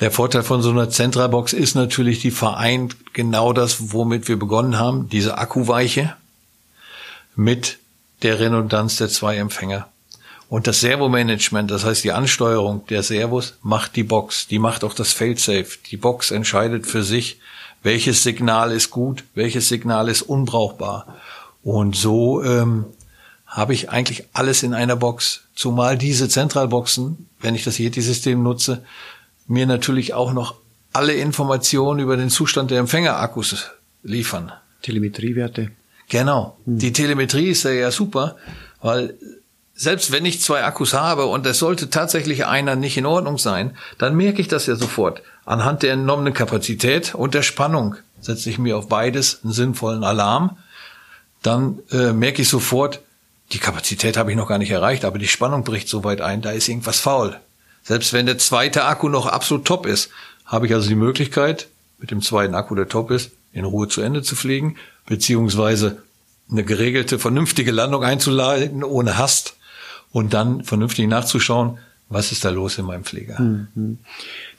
Der 0.00 0.10
Vorteil 0.10 0.42
von 0.42 0.62
so 0.62 0.70
einer 0.70 0.90
Zentralbox 0.90 1.52
ist 1.52 1.74
natürlich, 1.74 2.20
die 2.20 2.30
vereint 2.30 2.96
genau 3.14 3.52
das, 3.52 3.92
womit 3.92 4.28
wir 4.28 4.38
begonnen 4.38 4.78
haben, 4.78 5.08
diese 5.08 5.38
Akkuweiche 5.38 6.14
mit 7.34 7.78
der 8.22 8.40
Redundanz 8.40 8.96
der 8.96 9.08
zwei 9.08 9.36
Empfänger. 9.36 9.88
Und 10.48 10.66
das 10.66 10.80
Servomanagement, 10.80 11.70
das 11.70 11.84
heißt 11.84 12.04
die 12.04 12.12
Ansteuerung 12.12 12.86
der 12.86 13.02
Servos, 13.02 13.58
macht 13.62 13.96
die 13.96 14.02
Box. 14.02 14.46
Die 14.46 14.58
macht 14.58 14.82
auch 14.82 14.94
das 14.94 15.12
Failsafe. 15.12 15.78
Die 15.90 15.98
Box 15.98 16.30
entscheidet 16.30 16.86
für 16.86 17.02
sich, 17.02 17.38
welches 17.82 18.22
Signal 18.22 18.72
ist 18.72 18.90
gut, 18.90 19.24
welches 19.34 19.68
Signal 19.68 20.08
ist 20.08 20.22
unbrauchbar. 20.22 21.16
Und 21.62 21.96
so 21.96 22.42
ähm, 22.42 22.86
habe 23.46 23.74
ich 23.74 23.90
eigentlich 23.90 24.24
alles 24.32 24.62
in 24.62 24.72
einer 24.72 24.96
Box. 24.96 25.42
Zumal 25.54 25.98
diese 25.98 26.28
Zentralboxen, 26.28 27.28
wenn 27.40 27.54
ich 27.54 27.64
das 27.64 27.78
Yeti-System 27.78 28.42
nutze, 28.42 28.84
mir 29.46 29.66
natürlich 29.66 30.14
auch 30.14 30.32
noch 30.32 30.54
alle 30.92 31.12
Informationen 31.14 32.00
über 32.00 32.16
den 32.16 32.30
Zustand 32.30 32.70
der 32.70 32.78
Empfängerakkus 32.78 33.70
liefern. 34.02 34.52
Telemetriewerte. 34.82 35.72
Genau. 36.08 36.56
Hm. 36.64 36.78
Die 36.78 36.92
Telemetrie 36.92 37.48
ist 37.50 37.64
ja, 37.64 37.90
super, 37.90 38.36
weil 38.80 39.14
selbst 39.74 40.10
wenn 40.10 40.24
ich 40.24 40.40
zwei 40.40 40.64
Akkus 40.64 40.92
habe 40.94 41.26
und 41.26 41.46
es 41.46 41.58
sollte 41.58 41.88
tatsächlich 41.88 42.46
einer 42.46 42.74
nicht 42.74 42.96
in 42.96 43.06
Ordnung 43.06 43.38
sein, 43.38 43.76
dann 43.98 44.16
merke 44.16 44.40
ich 44.40 44.48
das 44.48 44.66
ja 44.66 44.74
sofort. 44.74 45.22
Anhand 45.44 45.82
der 45.82 45.92
entnommenen 45.92 46.34
Kapazität 46.34 47.14
und 47.14 47.34
der 47.34 47.42
Spannung 47.42 47.94
setze 48.20 48.50
ich 48.50 48.58
mir 48.58 48.76
auf 48.76 48.88
beides 48.88 49.40
einen 49.44 49.52
sinnvollen 49.52 50.02
Alarm. 50.02 50.58
Dann 51.42 51.78
äh, 51.92 52.12
merke 52.12 52.42
ich 52.42 52.48
sofort, 52.48 53.00
die 53.52 53.58
Kapazität 53.58 54.16
habe 54.16 54.30
ich 54.30 54.36
noch 54.36 54.48
gar 54.48 54.58
nicht 54.58 54.72
erreicht, 54.72 55.04
aber 55.04 55.18
die 55.18 55.28
Spannung 55.28 55.62
bricht 55.62 55.88
so 55.88 56.02
weit 56.02 56.20
ein, 56.20 56.42
da 56.42 56.50
ist 56.50 56.68
irgendwas 56.68 56.98
faul. 56.98 57.38
Selbst 57.82 58.12
wenn 58.12 58.26
der 58.26 58.38
zweite 58.38 58.84
Akku 58.84 59.08
noch 59.08 59.26
absolut 59.26 59.64
top 59.64 59.86
ist, 59.86 60.10
habe 60.44 60.66
ich 60.66 60.74
also 60.74 60.88
die 60.88 60.96
Möglichkeit, 60.96 61.68
mit 61.98 62.10
dem 62.10 62.20
zweiten 62.20 62.54
Akku, 62.54 62.74
der 62.74 62.88
top 62.88 63.10
ist, 63.10 63.30
in 63.52 63.64
Ruhe 63.64 63.88
zu 63.88 64.00
Ende 64.00 64.22
zu 64.22 64.36
fliegen, 64.36 64.76
beziehungsweise 65.08 66.02
eine 66.50 66.64
geregelte, 66.64 67.18
vernünftige 67.18 67.72
Landung 67.72 68.04
einzuleiten, 68.04 68.84
ohne 68.84 69.18
Hast 69.18 69.56
und 70.12 70.32
dann 70.32 70.64
vernünftig 70.64 71.06
nachzuschauen, 71.08 71.78
was 72.08 72.32
ist 72.32 72.44
da 72.44 72.50
los 72.50 72.78
in 72.78 72.86
meinem 72.86 73.04
Flieger. 73.04 73.40
Mhm. 73.40 73.98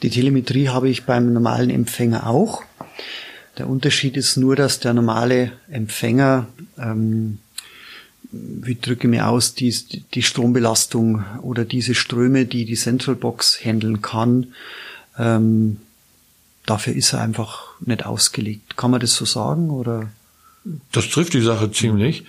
Die 0.04 0.10
Telemetrie 0.10 0.70
habe 0.70 0.90
ich 0.90 1.06
beim 1.06 1.34
normalen 1.34 1.70
Empfänger 1.70 2.28
auch. 2.28 2.64
Der 3.58 3.68
Unterschied 3.68 4.18
ist 4.18 4.38
nur, 4.38 4.56
dass 4.56 4.80
der 4.80 4.94
normale 4.94 5.52
Empfänger 5.70 6.48
ähm, 6.78 7.40
wie 8.32 8.76
drücke 8.76 9.08
mir 9.08 9.28
aus, 9.28 9.56
die, 9.56 9.76
die 10.14 10.22
Strombelastung 10.22 11.26
oder 11.42 11.66
diese 11.66 11.96
Ströme, 11.96 12.46
die 12.46 12.66
die 12.66 12.76
Central 12.76 13.16
Box 13.16 13.64
handeln 13.64 14.02
kann, 14.02 14.54
ähm, 15.18 15.78
dafür 16.66 16.94
ist 16.94 17.14
er 17.14 17.22
einfach 17.22 17.74
nicht 17.80 18.06
ausgelegt. 18.06 18.78
Kann 18.78 18.92
man 18.92 19.00
das 19.00 19.16
so 19.16 19.26
sagen 19.26 19.72
oder? 19.72 20.10
Das 20.92 21.10
trifft 21.10 21.34
die 21.34 21.42
Sache 21.42 21.72
ziemlich. 21.72 22.26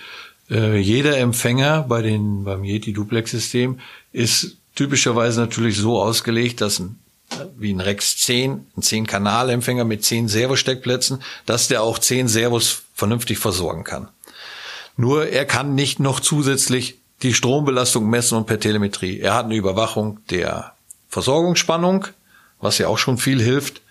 Äh, 0.51 0.79
jeder 0.79 1.17
Empfänger 1.19 1.83
bei 1.83 2.03
den, 2.03 2.45
beim 2.45 2.65
Yeti 2.65 2.93
Duplex 2.93 3.31
System 3.31 3.81
ist 4.13 4.57
typischerweise 4.75 5.41
natürlich 5.41 5.77
so 5.77 6.01
ausgelegt, 6.01 6.61
dass 6.61 6.79
ein, 6.79 6.99
wie 7.57 7.73
ein 7.73 7.81
Rex 7.81 8.17
10, 8.19 8.67
ein 8.77 8.83
10 8.83 9.07
Kanal 9.07 9.51
Empfänger 9.51 9.85
mit 9.85 10.05
10 10.05 10.29
Servosteckplätzen, 10.29 11.23
dass 11.47 11.69
der 11.69 11.83
auch 11.83 11.99
10 11.99 12.29
Servos 12.29 12.83
vernünftig 12.95 13.39
versorgen 13.39 13.85
kann. 13.85 14.09
Nur 14.97 15.29
er 15.29 15.45
kann 15.45 15.75
nicht 15.75 16.01
noch 16.01 16.21
zusätzlich 16.21 16.99
die 17.23 17.35
Strombelastung 17.35 18.09
messen 18.09 18.37
und 18.37 18.47
per 18.47 18.61
Telemetrie. 18.61 19.21
Er 19.21 19.35
hat 19.35 19.45
eine 19.45 19.55
Überwachung 19.55 20.21
der 20.31 20.75
Versorgungsspannung, 21.09 22.07
was 22.61 22.79
ja 22.79 22.89
auch 22.89 22.99
schon 22.99 23.19
viel 23.19 23.41
hilft. 23.41 23.83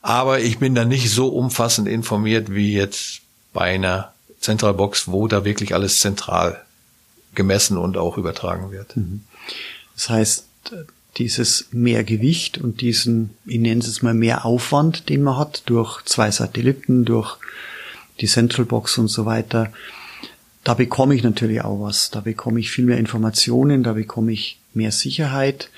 Aber 0.00 0.40
ich 0.40 0.58
bin 0.58 0.74
da 0.74 0.84
nicht 0.84 1.10
so 1.10 1.28
umfassend 1.28 1.86
informiert 1.86 2.52
wie 2.52 2.74
jetzt 2.74 3.22
bei 3.52 3.74
einer 3.74 4.12
Zentralbox, 4.40 5.08
wo 5.08 5.28
da 5.28 5.44
wirklich 5.44 5.74
alles 5.74 6.00
zentral 6.00 6.62
gemessen 7.34 7.78
und 7.78 7.96
auch 7.96 8.18
übertragen 8.18 8.70
wird. 8.70 8.96
Mhm. 8.96 9.22
Das 9.94 10.10
heißt, 10.10 10.46
dieses 11.18 11.68
mehr 11.72 12.04
Gewicht 12.04 12.58
und 12.58 12.80
diesen, 12.80 13.30
ich 13.44 13.58
nenne 13.58 13.80
es 13.80 14.02
mal 14.02 14.14
mehr 14.14 14.44
Aufwand, 14.44 15.08
den 15.08 15.22
man 15.22 15.36
hat 15.38 15.62
durch 15.66 16.02
zwei 16.04 16.30
Satelliten, 16.30 17.04
durch 17.04 17.36
die 18.20 18.26
Centralbox 18.26 18.98
und 18.98 19.08
so 19.08 19.26
weiter, 19.26 19.72
da 20.64 20.74
bekomme 20.74 21.14
ich 21.14 21.22
natürlich 21.22 21.62
auch 21.62 21.80
was. 21.80 22.10
Da 22.10 22.20
bekomme 22.20 22.60
ich 22.60 22.70
viel 22.70 22.84
mehr 22.84 22.98
Informationen, 22.98 23.82
da 23.82 23.94
bekomme 23.94 24.32
ich 24.32 24.58
mehr 24.74 24.92
Sicherheit. 24.92 25.70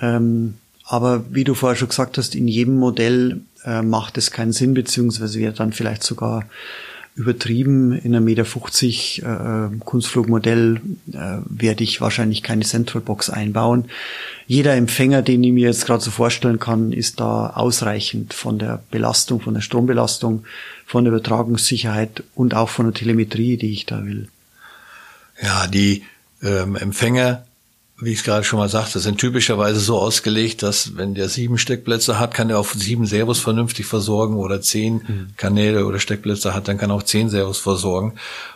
Ähm, 0.00 0.54
aber 0.84 1.24
wie 1.30 1.44
du 1.44 1.54
vorher 1.54 1.76
schon 1.76 1.88
gesagt 1.88 2.18
hast, 2.18 2.34
in 2.34 2.48
jedem 2.48 2.76
Modell 2.78 3.42
äh, 3.64 3.82
macht 3.82 4.18
es 4.18 4.30
keinen 4.30 4.52
Sinn, 4.52 4.74
beziehungsweise 4.74 5.38
wäre 5.38 5.52
dann 5.52 5.72
vielleicht 5.72 6.02
sogar 6.02 6.46
übertrieben. 7.16 7.92
In 7.92 8.14
einem 8.14 8.24
Meter 8.24 8.44
50 8.44 9.22
äh, 9.22 9.68
Kunstflugmodell 9.84 10.80
äh, 11.12 11.38
werde 11.48 11.84
ich 11.84 12.00
wahrscheinlich 12.00 12.42
keine 12.42 12.64
Centralbox 12.64 13.30
einbauen. 13.30 13.86
Jeder 14.46 14.74
Empfänger, 14.74 15.22
den 15.22 15.44
ich 15.44 15.52
mir 15.52 15.68
jetzt 15.68 15.86
gerade 15.86 16.02
so 16.02 16.10
vorstellen 16.10 16.58
kann, 16.58 16.92
ist 16.92 17.20
da 17.20 17.50
ausreichend 17.50 18.34
von 18.34 18.58
der 18.58 18.82
Belastung, 18.90 19.40
von 19.40 19.54
der 19.54 19.60
Strombelastung, 19.60 20.44
von 20.86 21.04
der 21.04 21.12
Übertragungssicherheit 21.12 22.24
und 22.34 22.54
auch 22.54 22.68
von 22.68 22.86
der 22.86 22.94
Telemetrie, 22.94 23.56
die 23.56 23.72
ich 23.72 23.86
da 23.86 24.04
will. 24.04 24.28
Ja, 25.40 25.66
die 25.66 26.02
ähm, 26.42 26.76
Empfänger 26.76 27.44
wie 28.00 28.12
ich 28.12 28.18
es 28.18 28.24
gerade 28.24 28.44
schon 28.44 28.58
mal 28.58 28.68
sagte, 28.68 28.98
sind 28.98 29.18
typischerweise 29.18 29.78
so 29.78 29.98
ausgelegt, 29.98 30.62
dass 30.62 30.96
wenn 30.96 31.14
der 31.14 31.28
sieben 31.28 31.58
Steckplätze 31.58 32.18
hat, 32.18 32.34
kann 32.34 32.50
er 32.50 32.58
auch 32.58 32.68
sieben 32.68 33.06
Servos 33.06 33.38
vernünftig 33.38 33.86
versorgen 33.86 34.36
oder 34.36 34.60
zehn 34.60 34.94
mhm. 34.94 35.28
Kanäle 35.36 35.86
oder 35.86 36.00
Steckplätze 36.00 36.54
hat, 36.54 36.66
dann 36.66 36.76
kann 36.76 36.90
er 36.90 36.96
auch 36.96 37.04
zehn 37.04 37.30
Servos 37.30 37.58
versorgen. 37.58 38.14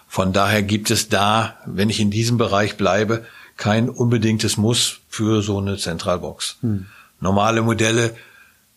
Von 0.09 0.33
daher 0.33 0.63
gibt 0.63 0.91
es 0.91 1.09
da, 1.09 1.57
wenn 1.67 1.91
ich 1.91 2.01
in 2.01 2.11
diesem 2.11 2.37
Bereich 2.37 2.77
bleibe, 2.77 3.25
kein 3.57 3.89
unbedingtes 3.89 4.57
Muss 4.57 5.01
für 5.09 5.43
so 5.43 5.59
eine 5.59 5.77
Zentralbox. 5.77 6.57
Mhm. 6.63 6.87
Normale 7.21 7.63
Modelle, 7.63 8.15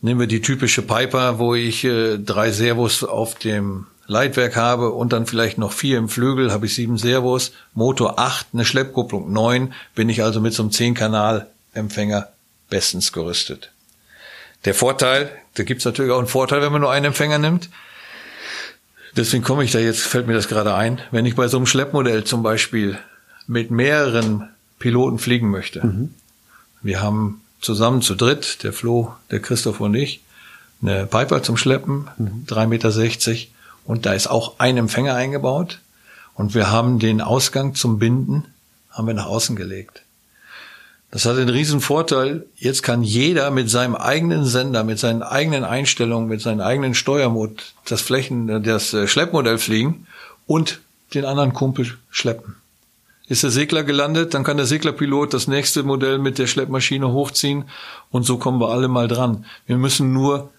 nehmen 0.02 0.20
wir 0.20 0.28
die 0.28 0.42
typische 0.42 0.82
Piper, 0.82 1.40
wo 1.40 1.56
ich 1.56 1.84
äh, 1.84 2.18
drei 2.18 2.52
Servos 2.52 3.04
auf 3.04 3.36
dem 3.36 3.88
Leitwerk 4.12 4.56
habe 4.56 4.92
und 4.92 5.14
dann 5.14 5.26
vielleicht 5.26 5.58
noch 5.58 5.72
vier 5.72 5.98
im 5.98 6.10
Flügel, 6.10 6.52
habe 6.52 6.66
ich 6.66 6.76
sieben 6.76 6.98
Servos, 6.98 7.54
Motor 7.74 8.20
acht, 8.20 8.48
eine 8.54 8.66
Schleppkupplung 8.66 9.32
neun, 9.32 9.74
bin 9.96 10.10
ich 10.10 10.22
also 10.24 10.42
mit 10.42 10.54
so 10.54 10.64
einem 10.64 10.72
Zehn-Kanal-Empfänger 10.72 12.28
bestens 12.70 13.14
gerüstet. 13.14 13.72
Der 14.66 14.76
Vorteil, 14.76 15.32
da 15.56 15.64
gibt's 15.64 15.86
natürlich 15.86 16.12
auch 16.12 16.20
einen 16.20 16.28
Vorteil, 16.28 16.62
wenn 16.62 16.72
man 16.72 16.82
nur 16.82 16.92
einen 16.92 17.06
Empfänger 17.06 17.40
nimmt. 17.40 17.70
Deswegen 19.16 19.44
komme 19.44 19.64
ich 19.64 19.72
da 19.72 19.80
jetzt, 19.80 20.02
fällt 20.02 20.28
mir 20.28 20.34
das 20.34 20.48
gerade 20.48 20.76
ein, 20.76 21.02
wenn 21.12 21.26
ich 21.26 21.36
bei 21.36 21.48
so 21.48 21.58
einem 21.58 21.66
Schleppmodell 21.66 22.24
zum 22.24 22.44
Beispiel 22.44 23.00
mit 23.48 23.72
mehreren 23.72 24.50
Piloten 24.80 25.20
fliegen 25.20 25.50
möchte. 25.50 25.86
Mhm. 25.86 26.14
Wir 26.82 27.02
haben 27.02 27.42
zusammen 27.60 28.02
zu 28.02 28.16
dritt, 28.16 28.64
der 28.64 28.74
Flo, 28.74 29.14
der 29.30 29.40
Christoph 29.40 29.80
und 29.80 29.96
ich, 29.96 30.22
eine 30.82 31.06
Piper 31.06 31.44
zum 31.44 31.58
Schleppen, 31.58 32.10
mhm. 32.18 32.46
3,60 32.48 32.68
Meter 32.68 32.92
und 33.86 34.06
da 34.06 34.14
ist 34.14 34.28
auch 34.28 34.56
ein 34.60 34.78
Empfänger 34.78 35.16
eingebaut. 35.16 35.80
Und 36.34 36.56
wir 36.56 36.72
haben 36.72 37.00
den 37.00 37.22
Ausgang 37.22 37.76
zum 37.76 38.00
Binden, 38.00 38.46
haben 38.90 39.08
wir 39.08 39.14
nach 39.14 39.26
außen 39.26 39.56
gelegt. 39.56 40.04
Das 41.12 41.26
hat 41.26 41.36
einen 41.36 41.50
riesen 41.50 41.82
Vorteil. 41.82 42.46
Jetzt 42.56 42.84
kann 42.84 43.04
jeder 43.04 43.52
mit 43.52 43.70
seinem 43.70 43.96
eigenen 43.96 44.46
Sender, 44.46 44.86
mit 44.86 44.98
seinen 44.98 45.24
eigenen 45.24 45.66
Einstellungen, 45.66 46.30
mit 46.30 46.40
seinen 46.42 46.62
eigenen 46.62 46.96
Steuermod 46.96 47.74
das 47.86 48.02
Flächen, 48.02 48.64
das 48.64 48.94
äh, 48.94 49.08
Schleppmodell 49.08 49.58
fliegen 49.58 50.08
und 50.48 50.80
den 51.14 51.26
anderen 51.26 51.52
Kumpel 51.54 51.98
schleppen. 52.10 52.56
Ist 53.28 53.44
der 53.44 53.52
Segler 53.52 53.84
gelandet, 53.84 54.34
dann 54.34 54.44
kann 54.44 54.58
der 54.58 54.66
Seglerpilot 54.66 55.34
das 55.34 55.48
nächste 55.48 55.84
Modell 55.84 56.18
mit 56.18 56.38
der 56.38 56.48
Schleppmaschine 56.48 57.12
hochziehen 57.12 57.66
und 58.10 58.24
so 58.24 58.38
kommen 58.38 58.60
wir 58.60 58.70
alle 58.70 58.88
mal 58.88 59.08
dran. 59.08 59.46
Wir 59.68 59.78
müssen 59.78 60.14
nur 60.14 60.50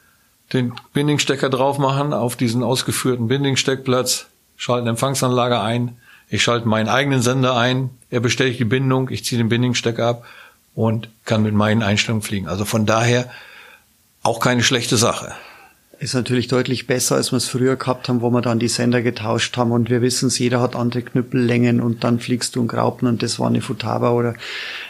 den 0.53 0.73
Bindingstecker 0.93 1.49
drauf 1.49 1.79
machen 1.79 2.12
auf 2.12 2.37
diesen 2.37 2.62
ausgeführten 2.62 3.29
Bindingsteckplatz, 3.29 4.27
schalten 4.57 4.87
Empfangsanlage 4.87 5.61
ein, 5.61 5.97
ich 6.29 6.43
schalte 6.43 6.69
meinen 6.69 6.88
eigenen 6.88 7.23
Sender 7.23 7.57
ein, 7.57 7.91
er 8.11 8.21
bestellt 8.21 8.59
die 8.59 8.65
Bindung, 8.65 9.11
ich 9.11 9.25
ziehe 9.25 9.38
den 9.38 9.49
Bindingstecker 9.49 10.07
ab 10.07 10.25
und 10.75 11.09
kann 11.25 11.43
mit 11.43 11.55
meinen 11.55 11.83
Einstellungen 11.83 12.23
fliegen. 12.23 12.49
Also 12.49 12.65
von 12.65 12.87
daher 12.87 13.31
auch 14.23 14.41
keine 14.41 14.62
schlechte 14.62 14.97
Sache. 14.97 15.33
Ist 15.99 16.15
natürlich 16.15 16.49
deutlich 16.49 16.87
besser, 16.87 17.17
als 17.17 17.33
wir 17.33 17.37
es 17.37 17.49
früher 17.49 17.77
gehabt 17.77 18.09
haben, 18.09 18.23
wo 18.23 18.31
wir 18.31 18.41
dann 18.41 18.59
die 18.59 18.69
Sender 18.69 19.03
getauscht 19.03 19.57
haben 19.57 19.73
und 19.73 19.88
wir 19.88 20.03
wissen 20.03 20.29
es, 20.29 20.38
jeder 20.38 20.61
hat 20.61 20.75
andere 20.75 21.03
Knüppellängen 21.03 21.81
und 21.81 22.03
dann 22.03 22.19
fliegst 22.19 22.57
du 22.57 22.61
und 22.61 22.69
Graupen 22.69 23.07
und 23.07 23.23
das 23.23 23.38
war 23.38 23.47
eine 23.47 23.61
Futaba 23.61 24.11
oder 24.11 24.35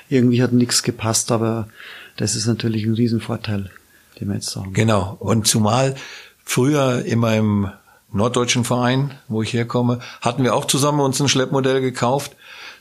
irgendwie 0.08 0.42
hat 0.42 0.52
nichts 0.52 0.82
gepasst, 0.82 1.30
aber 1.30 1.68
das 2.16 2.34
ist 2.34 2.46
natürlich 2.46 2.84
ein 2.84 2.94
Riesenvorteil 2.94 3.70
den 4.22 4.28
wir 4.28 4.36
jetzt 4.36 4.54
haben. 4.56 4.72
Genau. 4.72 5.16
Und 5.18 5.46
zumal 5.46 5.96
früher 6.44 7.04
in 7.04 7.18
meinem 7.18 7.70
norddeutschen 8.12 8.64
Verein, 8.64 9.18
wo 9.28 9.42
ich 9.42 9.52
herkomme, 9.52 9.98
hatten 10.20 10.44
wir 10.44 10.54
auch 10.54 10.66
zusammen 10.66 11.00
uns 11.00 11.20
ein 11.20 11.28
Schleppmodell 11.28 11.80
gekauft. 11.80 12.36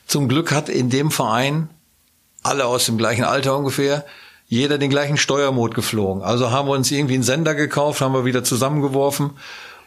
Zum 0.05 0.27
Glück 0.27 0.51
hat 0.51 0.69
in 0.69 0.89
dem 0.89 1.09
Verein 1.09 1.69
alle 2.43 2.65
aus 2.65 2.85
dem 2.85 2.97
gleichen 2.97 3.23
Alter 3.23 3.57
ungefähr 3.57 4.05
jeder 4.47 4.77
den 4.77 4.89
gleichen 4.89 5.17
Steuermod 5.17 5.75
geflogen. 5.75 6.23
Also 6.23 6.51
haben 6.51 6.67
wir 6.67 6.73
uns 6.73 6.91
irgendwie 6.91 7.13
einen 7.13 7.23
Sender 7.23 7.55
gekauft, 7.55 8.01
haben 8.01 8.13
wir 8.13 8.25
wieder 8.25 8.43
zusammengeworfen 8.43 9.31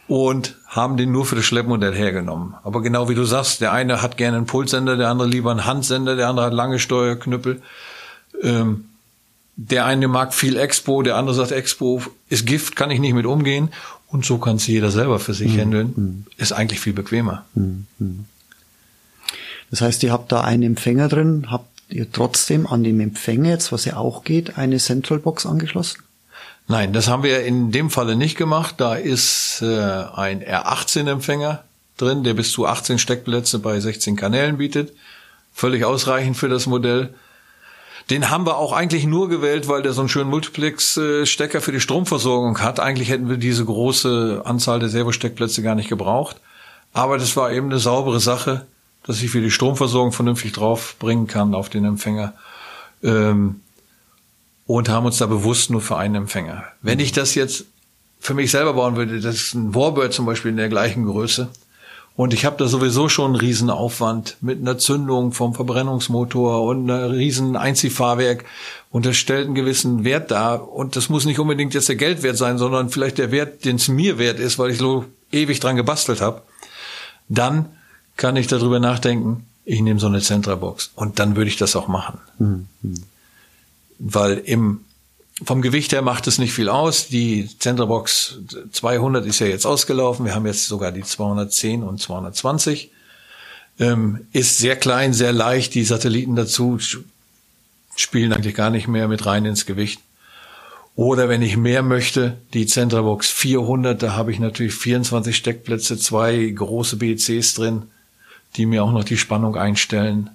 und 0.07 0.55
haben 0.67 0.97
den 0.97 1.11
nur 1.11 1.25
für 1.25 1.35
das 1.35 1.45
Schleppmodell 1.45 1.93
hergenommen. 1.93 2.55
Aber 2.63 2.81
genau 2.81 3.07
wie 3.07 3.15
du 3.15 3.25
sagst, 3.25 3.61
der 3.61 3.71
eine 3.71 4.01
hat 4.01 4.17
gerne 4.17 4.37
einen 4.37 4.45
Pulssender, 4.47 4.97
der 4.97 5.09
andere 5.09 5.27
lieber 5.27 5.51
einen 5.51 5.65
Handsender, 5.65 6.15
der 6.15 6.27
andere 6.27 6.47
hat 6.47 6.53
lange 6.53 6.79
Steuerknüppel. 6.79 7.61
Ähm, 8.41 8.89
der 9.55 9.85
eine 9.85 10.07
mag 10.07 10.33
viel 10.33 10.57
Expo, 10.57 11.01
der 11.01 11.15
andere 11.15 11.35
sagt, 11.35 11.51
Expo 11.51 12.01
ist 12.29 12.45
Gift, 12.45 12.75
kann 12.75 12.91
ich 12.91 12.99
nicht 12.99 13.13
mit 13.13 13.25
umgehen. 13.25 13.69
Und 14.07 14.25
so 14.25 14.37
kann 14.37 14.57
es 14.57 14.67
jeder 14.67 14.91
selber 14.91 15.19
für 15.19 15.33
sich 15.33 15.53
mhm. 15.53 15.59
handeln. 15.59 15.93
Mhm. 15.95 16.25
Ist 16.37 16.53
eigentlich 16.53 16.79
viel 16.79 16.93
bequemer. 16.93 17.45
Mhm. 17.55 17.87
mhm. 17.99 18.25
Das 19.71 19.81
heißt, 19.81 20.03
ihr 20.03 20.11
habt 20.11 20.31
da 20.31 20.41
einen 20.41 20.63
Empfänger 20.63 21.09
drin, 21.09 21.47
habt 21.49 21.67
ihr 21.89 22.09
trotzdem 22.11 22.67
an 22.67 22.83
dem 22.83 22.99
Empfänger 22.99 23.49
jetzt, 23.49 23.71
was 23.71 23.83
ja 23.85 23.97
auch 23.97 24.23
geht, 24.23 24.57
eine 24.57 24.77
Centralbox 24.77 25.45
angeschlossen? 25.47 26.03
Nein, 26.67 26.93
das 26.93 27.07
haben 27.07 27.23
wir 27.23 27.43
in 27.43 27.71
dem 27.71 27.89
Falle 27.89 28.15
nicht 28.15 28.37
gemacht. 28.37 28.75
Da 28.77 28.95
ist 28.95 29.61
äh, 29.61 29.65
ein 29.65 30.43
R18-Empfänger 30.43 31.63
drin, 31.97 32.23
der 32.23 32.35
bis 32.35 32.51
zu 32.51 32.65
18 32.65 32.99
Steckplätze 32.99 33.59
bei 33.59 33.79
16 33.79 34.15
Kanälen 34.15 34.57
bietet. 34.57 34.93
Völlig 35.53 35.83
ausreichend 35.83 36.37
für 36.37 36.49
das 36.49 36.67
Modell. 36.67 37.13
Den 38.09 38.29
haben 38.29 38.45
wir 38.45 38.57
auch 38.57 38.71
eigentlich 38.71 39.05
nur 39.05 39.29
gewählt, 39.29 39.67
weil 39.67 39.81
der 39.81 39.93
so 39.93 40.01
einen 40.01 40.09
schönen 40.09 40.29
Multiplex-Stecker 40.29 41.59
für 41.59 41.71
die 41.71 41.79
Stromversorgung 41.79 42.59
hat. 42.59 42.79
Eigentlich 42.79 43.09
hätten 43.09 43.29
wir 43.29 43.37
diese 43.37 43.65
große 43.65 44.43
Anzahl 44.45 44.79
der 44.79 44.89
Servo-Steckplätze 44.89 45.63
gar 45.63 45.73
nicht 45.73 45.89
gebraucht. 45.89 46.39
Aber 46.93 47.17
das 47.17 47.35
war 47.35 47.51
eben 47.51 47.67
eine 47.67 47.79
saubere 47.79 48.19
Sache, 48.19 48.67
dass 49.03 49.21
ich 49.21 49.31
für 49.31 49.41
die 49.41 49.51
Stromversorgung 49.51 50.11
vernünftig 50.11 50.53
draufbringen 50.53 51.25
kann 51.25 51.55
auf 51.55 51.69
den 51.69 51.83
Empfänger. 51.83 52.33
Ähm, 53.03 53.61
und 54.67 54.89
haben 54.89 55.05
uns 55.05 55.17
da 55.17 55.25
bewusst 55.25 55.69
nur 55.69 55.81
für 55.81 55.97
einen 55.97 56.15
Empfänger. 56.15 56.63
Wenn 56.81 56.99
ich 56.99 57.11
das 57.11 57.35
jetzt 57.35 57.65
für 58.19 58.33
mich 58.33 58.51
selber 58.51 58.73
bauen 58.73 58.95
würde, 58.95 59.19
das 59.19 59.35
ist 59.35 59.53
ein 59.53 59.75
Warbird 59.75 60.13
zum 60.13 60.25
Beispiel 60.25 60.51
in 60.51 60.57
der 60.57 60.69
gleichen 60.69 61.05
Größe, 61.05 61.49
und 62.17 62.33
ich 62.33 62.45
habe 62.45 62.55
da 62.57 62.67
sowieso 62.67 63.09
schon 63.09 63.31
einen 63.31 63.35
riesen 63.35 63.69
Aufwand 63.69 64.37
mit 64.39 64.59
einer 64.61 64.77
Zündung 64.77 65.33
vom 65.33 65.53
Verbrennungsmotor 65.53 66.63
und 66.63 66.89
einem 66.89 67.11
riesen 67.11 67.57
Einziehfahrwerk. 67.57 68.45
Und 68.89 69.05
das 69.05 69.17
stellt 69.17 69.47
einen 69.47 69.55
gewissen 69.55 70.05
Wert 70.05 70.31
dar. 70.31 70.71
Und 70.71 70.95
das 70.95 71.09
muss 71.09 71.25
nicht 71.25 71.39
unbedingt 71.39 71.73
jetzt 71.73 71.89
der 71.89 71.97
Geldwert 71.97 72.37
sein, 72.37 72.57
sondern 72.57 72.89
vielleicht 72.89 73.17
der 73.17 73.31
Wert, 73.31 73.65
den 73.65 73.75
es 73.75 73.89
mir 73.89 74.17
wert 74.17 74.39
ist, 74.39 74.57
weil 74.57 74.71
ich 74.71 74.77
so 74.77 75.03
ewig 75.33 75.59
dran 75.59 75.75
gebastelt 75.75 76.21
habe. 76.21 76.41
Dann 77.27 77.65
kann 78.15 78.37
ich 78.37 78.47
darüber 78.47 78.79
nachdenken, 78.79 79.45
ich 79.65 79.81
nehme 79.81 79.99
so 79.99 80.07
eine 80.07 80.21
Zentrabox. 80.21 80.91
Und 80.95 81.19
dann 81.19 81.35
würde 81.35 81.49
ich 81.49 81.57
das 81.57 81.75
auch 81.75 81.89
machen. 81.89 82.19
Mhm. 82.39 82.67
Weil 83.99 84.37
im 84.37 84.84
vom 85.43 85.61
Gewicht 85.61 85.91
her 85.91 86.01
macht 86.01 86.27
es 86.27 86.37
nicht 86.37 86.53
viel 86.53 86.69
aus. 86.69 87.07
Die 87.07 87.49
Zentrabox 87.59 88.39
200 88.71 89.25
ist 89.25 89.39
ja 89.39 89.47
jetzt 89.47 89.65
ausgelaufen. 89.65 90.25
Wir 90.25 90.33
haben 90.33 90.45
jetzt 90.45 90.67
sogar 90.67 90.91
die 90.91 91.03
210 91.03 91.83
und 91.83 91.99
220. 91.99 92.91
Ähm, 93.79 94.27
ist 94.31 94.57
sehr 94.57 94.77
klein, 94.77 95.13
sehr 95.13 95.33
leicht. 95.33 95.73
Die 95.73 95.83
Satelliten 95.83 96.35
dazu 96.35 96.79
spielen 97.97 98.31
eigentlich 98.31 98.55
gar 98.55 98.69
nicht 98.69 98.87
mehr 98.87 99.07
mit 99.09 99.25
rein 99.25 99.45
ins 99.45 99.65
Gewicht. 99.65 99.99
Oder 100.95 101.27
wenn 101.27 101.41
ich 101.41 101.57
mehr 101.57 101.83
möchte, 101.83 102.37
die 102.53 102.67
Zentrabox 102.67 103.29
400, 103.29 104.01
da 104.01 104.13
habe 104.13 104.31
ich 104.31 104.39
natürlich 104.39 104.73
24 104.73 105.35
Steckplätze, 105.35 105.97
zwei 105.97 106.45
große 106.45 106.95
BCs 106.95 107.55
drin, 107.55 107.83
die 108.55 108.65
mir 108.65 108.85
auch 108.85 108.93
noch 108.93 109.03
die 109.03 109.17
Spannung 109.17 109.57
einstellen. 109.57 110.29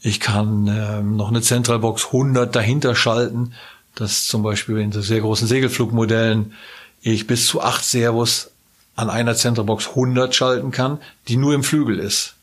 Ich 0.00 0.20
kann 0.20 0.66
äh, 0.66 1.02
noch 1.02 1.28
eine 1.28 1.42
Zentralbox 1.42 2.06
100 2.06 2.56
dahinter 2.56 2.94
schalten, 2.94 3.52
dass 3.96 4.26
zum 4.26 4.42
Beispiel 4.42 4.78
in 4.78 4.92
sehr 4.92 5.20
großen 5.20 5.48
Segelflugmodellen 5.48 6.52
ich 7.02 7.26
bis 7.26 7.46
zu 7.46 7.60
acht 7.60 7.84
Servos 7.84 8.50
an 8.94 9.10
einer 9.10 9.34
Zentralbox 9.34 9.88
100 9.88 10.34
schalten 10.34 10.70
kann, 10.70 10.98
die 11.28 11.36
nur 11.36 11.54
im 11.54 11.64
Flügel 11.64 11.98
ist. 11.98 12.34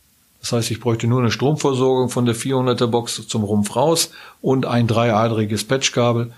Das 0.42 0.52
heißt, 0.52 0.72
ich 0.72 0.82
bräuchte 0.82 1.08
nur 1.08 1.22
eine 1.22 1.32
Stromversorgung 1.32 2.10
von 2.10 2.26
der 2.26 2.36
400er 2.36 2.88
Box 2.88 3.28
zum 3.28 3.44
Rumpf 3.44 3.76
raus 3.76 4.12
und 4.42 4.66
ein 4.66 4.88
dreiadriges 4.88 5.64
Patchkabel 5.64 6.34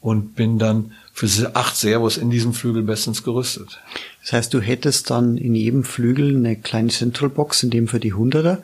und 0.00 0.36
bin 0.36 0.58
dann 0.58 0.92
für 1.14 1.56
acht 1.56 1.76
Servos 1.76 2.18
in 2.18 2.28
diesem 2.28 2.52
Flügel 2.52 2.82
bestens 2.82 3.22
gerüstet. 3.22 3.80
Das 4.20 4.34
heißt, 4.34 4.52
du 4.52 4.60
hättest 4.60 5.08
dann 5.10 5.38
in 5.38 5.54
jedem 5.54 5.84
Flügel 5.84 6.36
eine 6.36 6.56
kleine 6.56 6.90
Centralbox, 6.90 7.62
in 7.62 7.70
dem 7.70 7.88
für 7.88 7.98
die 8.00 8.12
100er 8.12 8.58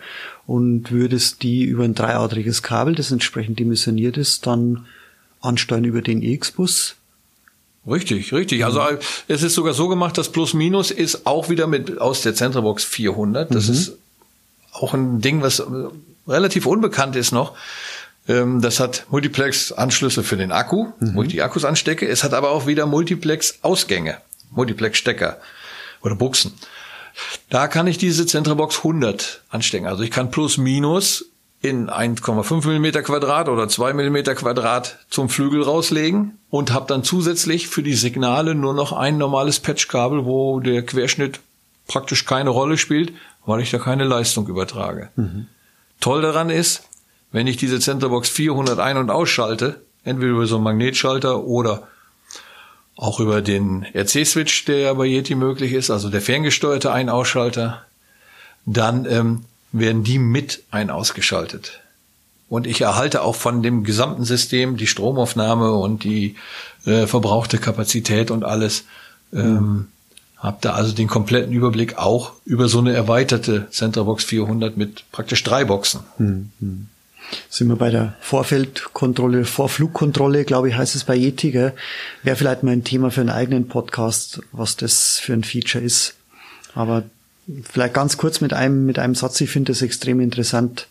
und 0.46 0.90
würdest 0.90 1.42
die 1.42 1.64
über 1.64 1.84
ein 1.84 1.94
dreiadriges 1.94 2.62
Kabel, 2.62 2.94
das 2.94 3.10
entsprechend 3.10 3.58
dimensioniert 3.58 4.18
ist, 4.18 4.46
dann 4.46 4.86
ansteuern 5.42 5.84
über 5.84 6.00
den 6.00 6.22
EX-Bus 6.22 6.96
Richtig, 7.86 8.32
richtig. 8.32 8.64
Also 8.64 8.80
mhm. 8.80 8.98
es 9.28 9.42
ist 9.42 9.54
sogar 9.54 9.74
so 9.74 9.88
gemacht, 9.88 10.16
dass 10.16 10.30
Plus 10.30 10.54
Minus 10.54 10.90
ist 10.90 11.26
auch 11.26 11.48
wieder 11.48 11.66
mit 11.66 12.00
aus 12.00 12.22
der 12.22 12.34
Centerbox 12.34 12.84
400. 12.84 13.52
Das 13.52 13.66
mhm. 13.66 13.74
ist 13.74 13.92
auch 14.72 14.94
ein 14.94 15.20
Ding, 15.20 15.42
was 15.42 15.58
äh, 15.58 15.64
relativ 16.28 16.66
unbekannt 16.66 17.16
ist 17.16 17.32
noch. 17.32 17.56
Ähm, 18.28 18.60
das 18.60 18.78
hat 18.78 19.06
Multiplex-Anschlüsse 19.10 20.22
für 20.22 20.36
den 20.36 20.52
Akku, 20.52 20.92
mhm. 21.00 21.14
wo 21.16 21.22
ich 21.24 21.30
die 21.30 21.42
Akkus 21.42 21.64
anstecke. 21.64 22.06
Es 22.06 22.22
hat 22.22 22.34
aber 22.34 22.50
auch 22.50 22.66
wieder 22.68 22.86
Multiplex-Ausgänge, 22.86 24.18
Multiplex-Stecker 24.52 25.38
oder 26.02 26.14
Buchsen. 26.14 26.52
Da 27.50 27.66
kann 27.66 27.88
ich 27.88 27.98
diese 27.98 28.26
Centerbox 28.26 28.78
100 28.78 29.42
anstecken. 29.50 29.86
Also 29.86 30.04
ich 30.04 30.10
kann 30.12 30.30
plus 30.30 30.56
minus 30.56 31.26
in 31.62 31.88
1,5 31.88 32.66
Millimeter 32.66 33.02
Quadrat 33.02 33.48
oder 33.48 33.68
2 33.68 33.92
Millimeter 33.92 34.34
Quadrat 34.34 34.98
zum 35.08 35.28
Flügel 35.28 35.62
rauslegen 35.62 36.38
und 36.50 36.72
habe 36.72 36.86
dann 36.88 37.04
zusätzlich 37.04 37.68
für 37.68 37.84
die 37.84 37.94
Signale 37.94 38.56
nur 38.56 38.74
noch 38.74 38.92
ein 38.92 39.16
normales 39.16 39.60
Patchkabel, 39.60 40.24
wo 40.24 40.58
der 40.58 40.84
Querschnitt 40.84 41.38
praktisch 41.86 42.24
keine 42.24 42.50
Rolle 42.50 42.78
spielt, 42.78 43.12
weil 43.46 43.60
ich 43.60 43.70
da 43.70 43.78
keine 43.78 44.04
Leistung 44.04 44.48
übertrage. 44.48 45.10
Mhm. 45.14 45.46
Toll 46.00 46.20
daran 46.20 46.50
ist, 46.50 46.82
wenn 47.30 47.46
ich 47.46 47.56
diese 47.56 47.78
Centerbox 47.78 48.28
400 48.28 48.80
ein- 48.80 48.96
und 48.96 49.10
ausschalte, 49.10 49.80
entweder 50.04 50.32
über 50.32 50.46
so 50.46 50.56
einen 50.56 50.64
Magnetschalter 50.64 51.44
oder 51.44 51.86
auch 52.96 53.20
über 53.20 53.40
den 53.40 53.86
RC-Switch, 53.94 54.64
der 54.64 54.78
ja 54.78 54.94
bei 54.94 55.06
Yeti 55.06 55.36
möglich 55.36 55.72
ist, 55.72 55.90
also 55.90 56.10
der 56.10 56.20
ferngesteuerte 56.20 56.92
Ein-Ausschalter, 56.92 57.84
dann 58.66 59.06
ähm, 59.06 59.44
werden 59.72 60.04
die 60.04 60.18
mit 60.18 60.62
ein 60.70 60.90
ausgeschaltet. 60.90 61.80
Und 62.48 62.66
ich 62.66 62.82
erhalte 62.82 63.22
auch 63.22 63.34
von 63.34 63.62
dem 63.62 63.82
gesamten 63.82 64.24
System 64.24 64.76
die 64.76 64.86
Stromaufnahme 64.86 65.72
und 65.72 66.04
die 66.04 66.36
äh, 66.84 67.06
verbrauchte 67.06 67.58
Kapazität 67.58 68.30
und 68.30 68.44
alles. 68.44 68.84
Ähm, 69.32 69.88
hab 70.36 70.60
da 70.60 70.72
also 70.72 70.92
den 70.92 71.06
kompletten 71.06 71.52
Überblick 71.52 71.98
auch 71.98 72.32
über 72.44 72.68
so 72.68 72.80
eine 72.80 72.92
erweiterte 72.92 73.70
Centerbox 73.70 74.24
400 74.24 74.76
mit 74.76 75.04
praktisch 75.12 75.42
drei 75.44 75.64
Boxen. 75.64 76.00
Mhm. 76.18 76.88
Sind 77.48 77.68
wir 77.68 77.76
bei 77.76 77.90
der 77.90 78.14
Vorfeldkontrolle, 78.20 79.44
Vorflugkontrolle, 79.44 80.44
glaube 80.44 80.68
ich, 80.68 80.74
heißt 80.74 80.96
es 80.96 81.04
bei 81.04 81.16
Yeti, 81.16 81.52
gell? 81.52 81.72
Wäre 82.22 82.36
vielleicht 82.36 82.64
mal 82.64 82.72
ein 82.72 82.84
Thema 82.84 83.10
für 83.10 83.20
einen 83.20 83.30
eigenen 83.30 83.68
Podcast, 83.68 84.40
was 84.50 84.76
das 84.76 85.18
für 85.18 85.32
ein 85.32 85.44
Feature 85.44 85.82
ist. 85.82 86.14
Aber 86.74 87.04
Vielleicht 87.70 87.94
ganz 87.94 88.16
kurz 88.16 88.40
mit 88.40 88.52
einem, 88.52 88.86
mit 88.86 88.98
einem 88.98 89.14
Satz, 89.14 89.40
ich 89.40 89.50
finde 89.50 89.72
das 89.72 89.82
extrem 89.82 90.20
interessant. 90.20 90.86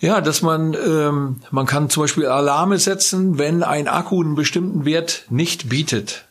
Ja, 0.00 0.20
dass 0.20 0.42
man, 0.42 0.74
ähm, 0.74 1.40
man 1.50 1.66
kann 1.66 1.88
zum 1.90 2.02
Beispiel 2.02 2.26
Alarme 2.26 2.78
setzen, 2.78 3.38
wenn 3.38 3.62
ein 3.62 3.88
Akku 3.88 4.22
einen 4.22 4.34
bestimmten 4.34 4.84
Wert 4.84 5.24
nicht 5.30 5.68
bietet. 5.68 6.24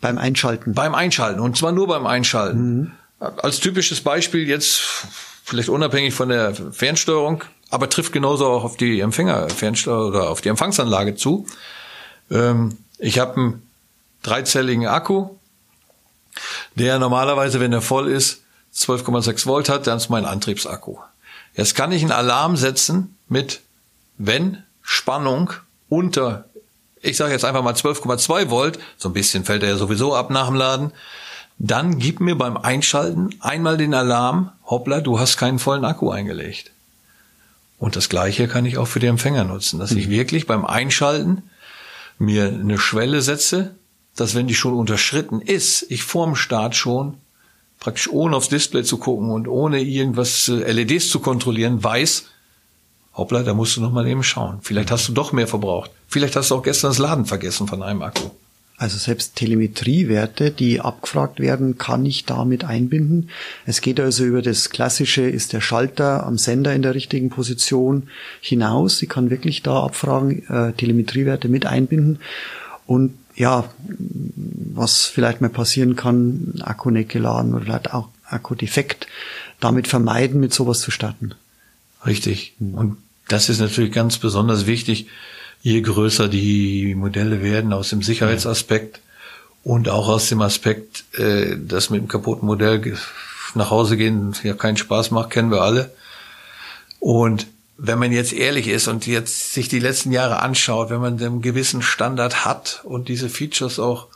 Beim 0.00 0.18
Einschalten. 0.18 0.74
Beim 0.74 0.94
Einschalten. 0.94 1.40
Und 1.40 1.56
zwar 1.56 1.72
nur 1.72 1.86
beim 1.86 2.06
Einschalten. 2.06 2.80
Mhm. 2.80 2.92
Als 3.20 3.60
typisches 3.60 4.00
Beispiel 4.00 4.48
jetzt, 4.48 4.82
vielleicht 5.44 5.68
unabhängig 5.68 6.12
von 6.12 6.28
der 6.28 6.54
Fernsteuerung, 6.54 7.44
aber 7.70 7.88
trifft 7.88 8.12
genauso 8.12 8.46
auch 8.46 8.64
auf 8.64 8.76
die 8.76 9.00
Empfänger, 9.00 9.48
Fernsteuer 9.48 10.08
oder 10.08 10.28
auf 10.28 10.40
die 10.40 10.48
Empfangsanlage 10.48 11.14
zu. 11.14 11.46
Ähm, 12.30 12.76
ich 12.98 13.18
habe 13.18 13.36
einen 13.36 13.62
dreizelligen 14.22 14.86
Akku, 14.86 15.30
der 16.74 16.98
normalerweise, 16.98 17.60
wenn 17.60 17.72
er 17.72 17.82
voll 17.82 18.08
ist, 18.08 18.42
12,6 18.74 19.46
Volt 19.46 19.68
hat, 19.68 19.86
dann 19.86 19.98
ist 19.98 20.08
mein 20.08 20.24
Antriebsakku. 20.24 20.98
Jetzt 21.54 21.74
kann 21.74 21.92
ich 21.92 22.02
einen 22.02 22.12
Alarm 22.12 22.56
setzen 22.56 23.16
mit, 23.28 23.60
wenn 24.18 24.62
Spannung 24.82 25.52
unter, 25.88 26.46
ich 27.00 27.16
sage 27.16 27.32
jetzt 27.32 27.44
einfach 27.44 27.62
mal 27.62 27.74
12,2 27.74 28.48
Volt, 28.48 28.78
so 28.96 29.10
ein 29.10 29.12
bisschen 29.12 29.44
fällt 29.44 29.62
er 29.62 29.70
ja 29.70 29.76
sowieso 29.76 30.14
ab 30.14 30.30
nach 30.30 30.46
dem 30.46 30.54
Laden, 30.56 30.92
dann 31.58 31.98
gib 31.98 32.20
mir 32.20 32.36
beim 32.36 32.56
Einschalten 32.56 33.34
einmal 33.40 33.76
den 33.76 33.94
Alarm, 33.94 34.52
hoppla, 34.64 35.00
du 35.00 35.20
hast 35.20 35.36
keinen 35.36 35.58
vollen 35.58 35.84
Akku 35.84 36.10
eingelegt. 36.10 36.70
Und 37.78 37.96
das 37.96 38.08
gleiche 38.08 38.48
kann 38.48 38.64
ich 38.64 38.78
auch 38.78 38.86
für 38.86 39.00
die 39.00 39.06
Empfänger 39.06 39.44
nutzen, 39.44 39.78
dass 39.78 39.92
ich 39.92 40.06
mhm. 40.06 40.12
wirklich 40.12 40.46
beim 40.46 40.64
Einschalten 40.64 41.42
mir 42.18 42.46
eine 42.46 42.78
Schwelle 42.78 43.22
setze, 43.22 43.74
dass 44.16 44.34
wenn 44.34 44.46
die 44.46 44.54
schon 44.54 44.74
unterschritten 44.74 45.40
ist, 45.40 45.86
ich 45.88 46.02
vorm 46.02 46.36
Start 46.36 46.76
schon 46.76 47.14
praktisch 47.80 48.08
ohne 48.08 48.36
aufs 48.36 48.48
Display 48.48 48.84
zu 48.84 48.98
gucken 48.98 49.30
und 49.30 49.48
ohne 49.48 49.80
irgendwas 49.80 50.48
äh, 50.48 50.70
LEDs 50.70 51.10
zu 51.10 51.18
kontrollieren, 51.18 51.82
weiß, 51.82 52.26
hoppla, 53.14 53.42
da 53.42 53.54
musst 53.54 53.76
du 53.76 53.80
noch 53.80 53.92
mal 53.92 54.06
eben 54.06 54.22
schauen. 54.22 54.58
Vielleicht 54.62 54.92
hast 54.92 55.08
du 55.08 55.12
doch 55.12 55.32
mehr 55.32 55.48
verbraucht. 55.48 55.90
Vielleicht 56.06 56.36
hast 56.36 56.50
du 56.50 56.54
auch 56.54 56.62
gestern 56.62 56.90
das 56.90 56.98
Laden 56.98 57.26
vergessen 57.26 57.66
von 57.66 57.82
einem 57.82 58.02
Akku. 58.02 58.30
Also 58.76 58.98
selbst 58.98 59.36
Telemetriewerte, 59.36 60.50
die 60.50 60.80
abgefragt 60.80 61.38
werden, 61.38 61.78
kann 61.78 62.04
ich 62.06 62.24
damit 62.24 62.64
einbinden. 62.64 63.30
Es 63.66 63.80
geht 63.80 64.00
also 64.00 64.24
über 64.24 64.42
das 64.42 64.70
klassische, 64.70 65.22
ist 65.22 65.52
der 65.52 65.60
Schalter 65.60 66.26
am 66.26 66.38
Sender 66.38 66.74
in 66.74 66.82
der 66.82 66.94
richtigen 66.94 67.30
Position 67.30 68.08
hinaus. 68.40 69.02
Ich 69.02 69.08
kann 69.08 69.30
wirklich 69.30 69.62
da 69.62 69.82
abfragen, 69.82 70.48
äh, 70.48 70.72
Telemetriewerte 70.72 71.48
mit 71.48 71.66
einbinden. 71.66 72.18
Und 72.86 73.14
ja, 73.42 73.64
was 73.88 75.06
vielleicht 75.06 75.40
mal 75.40 75.50
passieren 75.50 75.96
kann, 75.96 76.54
Akku 76.62 76.90
nicht 76.90 77.08
geladen 77.08 77.54
oder 77.54 77.64
vielleicht 77.64 77.92
auch 77.92 78.08
Akku 78.24 78.54
defekt, 78.54 79.08
damit 79.58 79.88
vermeiden, 79.88 80.38
mit 80.38 80.54
sowas 80.54 80.78
zu 80.78 80.92
starten. 80.92 81.34
Richtig. 82.06 82.54
Und 82.60 82.98
das 83.26 83.48
ist 83.48 83.58
natürlich 83.58 83.92
ganz 83.92 84.18
besonders 84.18 84.66
wichtig, 84.66 85.08
je 85.60 85.80
größer 85.80 86.28
die 86.28 86.94
Modelle 86.94 87.42
werden, 87.42 87.72
aus 87.72 87.90
dem 87.90 88.02
Sicherheitsaspekt 88.02 89.00
und 89.64 89.88
auch 89.88 90.08
aus 90.08 90.28
dem 90.28 90.40
Aspekt, 90.40 91.04
äh, 91.18 91.56
dass 91.58 91.90
mit 91.90 91.98
einem 91.98 92.08
kaputten 92.08 92.46
Modell 92.46 92.96
nach 93.54 93.70
Hause 93.70 93.96
gehen 93.96 94.34
ja 94.44 94.54
keinen 94.54 94.76
Spaß 94.76 95.10
macht, 95.10 95.30
kennen 95.30 95.50
wir 95.50 95.62
alle. 95.62 95.90
Und 97.00 97.48
wenn 97.76 97.98
man 97.98 98.12
jetzt 98.12 98.32
ehrlich 98.32 98.68
ist 98.68 98.88
und 98.88 99.06
jetzt 99.06 99.52
sich 99.54 99.68
die 99.68 99.78
letzten 99.78 100.12
Jahre 100.12 100.40
anschaut, 100.40 100.90
wenn 100.90 101.00
man 101.00 101.20
einen 101.20 101.42
gewissen 101.42 101.82
Standard 101.82 102.44
hat 102.44 102.80
und 102.84 103.08
diese 103.08 103.28
Features 103.28 103.78
auch 103.78 104.08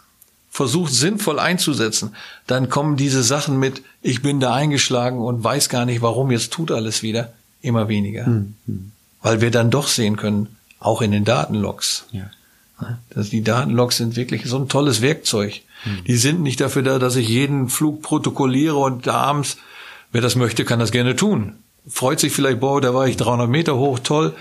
versucht 0.51 0.93
sinnvoll 0.93 1.39
einzusetzen, 1.39 2.15
dann 2.47 2.71
kommen 2.71 2.97
diese 2.97 3.23
Sachen 3.23 3.59
mit, 3.59 3.83
ich 4.03 4.23
bin 4.23 4.41
da 4.41 4.55
eingeschlagen 4.55 5.19
und 5.19 5.43
weiß 5.43 5.69
gar 5.69 5.85
nicht 5.85 6.01
warum, 6.01 6.31
jetzt 6.31 6.53
tut 6.53 6.71
alles 6.71 7.03
wieder, 7.03 7.33
immer 7.61 7.89
weniger. 7.89 8.27
Mhm. 8.27 8.93
Weil 9.21 9.41
wir 9.41 9.51
dann 9.51 9.71
doch 9.71 9.89
sehen 9.89 10.17
können, 10.17 10.57
auch 10.79 11.03
in 11.03 11.11
den 11.11 11.25
Datenlogs. 11.25 12.07
Ja. 12.13 12.31
Dass 13.11 13.31
die 13.31 13.43
Datenlogs 13.43 13.97
sind 13.97 14.17
wirklich 14.17 14.45
so 14.47 14.59
ein 14.59 14.69
tolles 14.69 15.03
Werkzeug. 15.03 15.63
Mhm. 15.85 16.05
Die 16.05 16.17
sind 16.17 16.43
nicht 16.43 16.61
dafür 16.61 16.83
da, 16.83 16.99
dass 16.99 17.17
ich 17.17 17.29
jeden 17.29 17.69
Flug 17.69 18.03
protokolliere 18.03 18.77
und 18.77 19.07
da 19.07 19.15
abends, 19.15 19.57
wer 20.13 20.21
das 20.21 20.37
möchte, 20.37 20.65
kann 20.65 20.79
das 20.79 20.93
gerne 20.93 21.17
tun 21.17 21.55
freut 21.89 22.21
sich 22.21 22.33
vielleicht, 22.33 22.61
boah, 22.61 22.81
da 22.81 22.95
war 22.95 23.07
ich 23.07 23.17
300 23.17 23.49
Meter 23.49 23.77
hoch, 23.77 23.99
toll. 23.99 24.35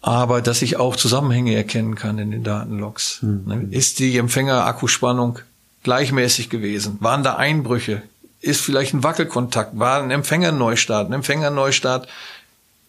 Aber 0.00 0.42
dass 0.42 0.62
ich 0.62 0.78
auch 0.78 0.96
Zusammenhänge 0.96 1.54
erkennen 1.54 1.94
kann 1.94 2.18
in 2.18 2.32
den 2.32 2.42
Datenlogs. 2.42 3.22
Mhm. 3.22 3.68
Ist 3.70 4.00
die 4.00 4.16
Empfänger-Akkuspannung 4.18 5.38
gleichmäßig 5.84 6.50
gewesen? 6.50 6.98
Waren 7.00 7.22
da 7.22 7.36
Einbrüche? 7.36 8.02
Ist 8.40 8.60
vielleicht 8.60 8.94
ein 8.94 9.04
Wackelkontakt? 9.04 9.78
War 9.78 10.02
ein 10.02 10.10
Empfängerneustart? 10.10 11.08
Ein 11.08 11.12
Empfängerneustart, 11.12 12.08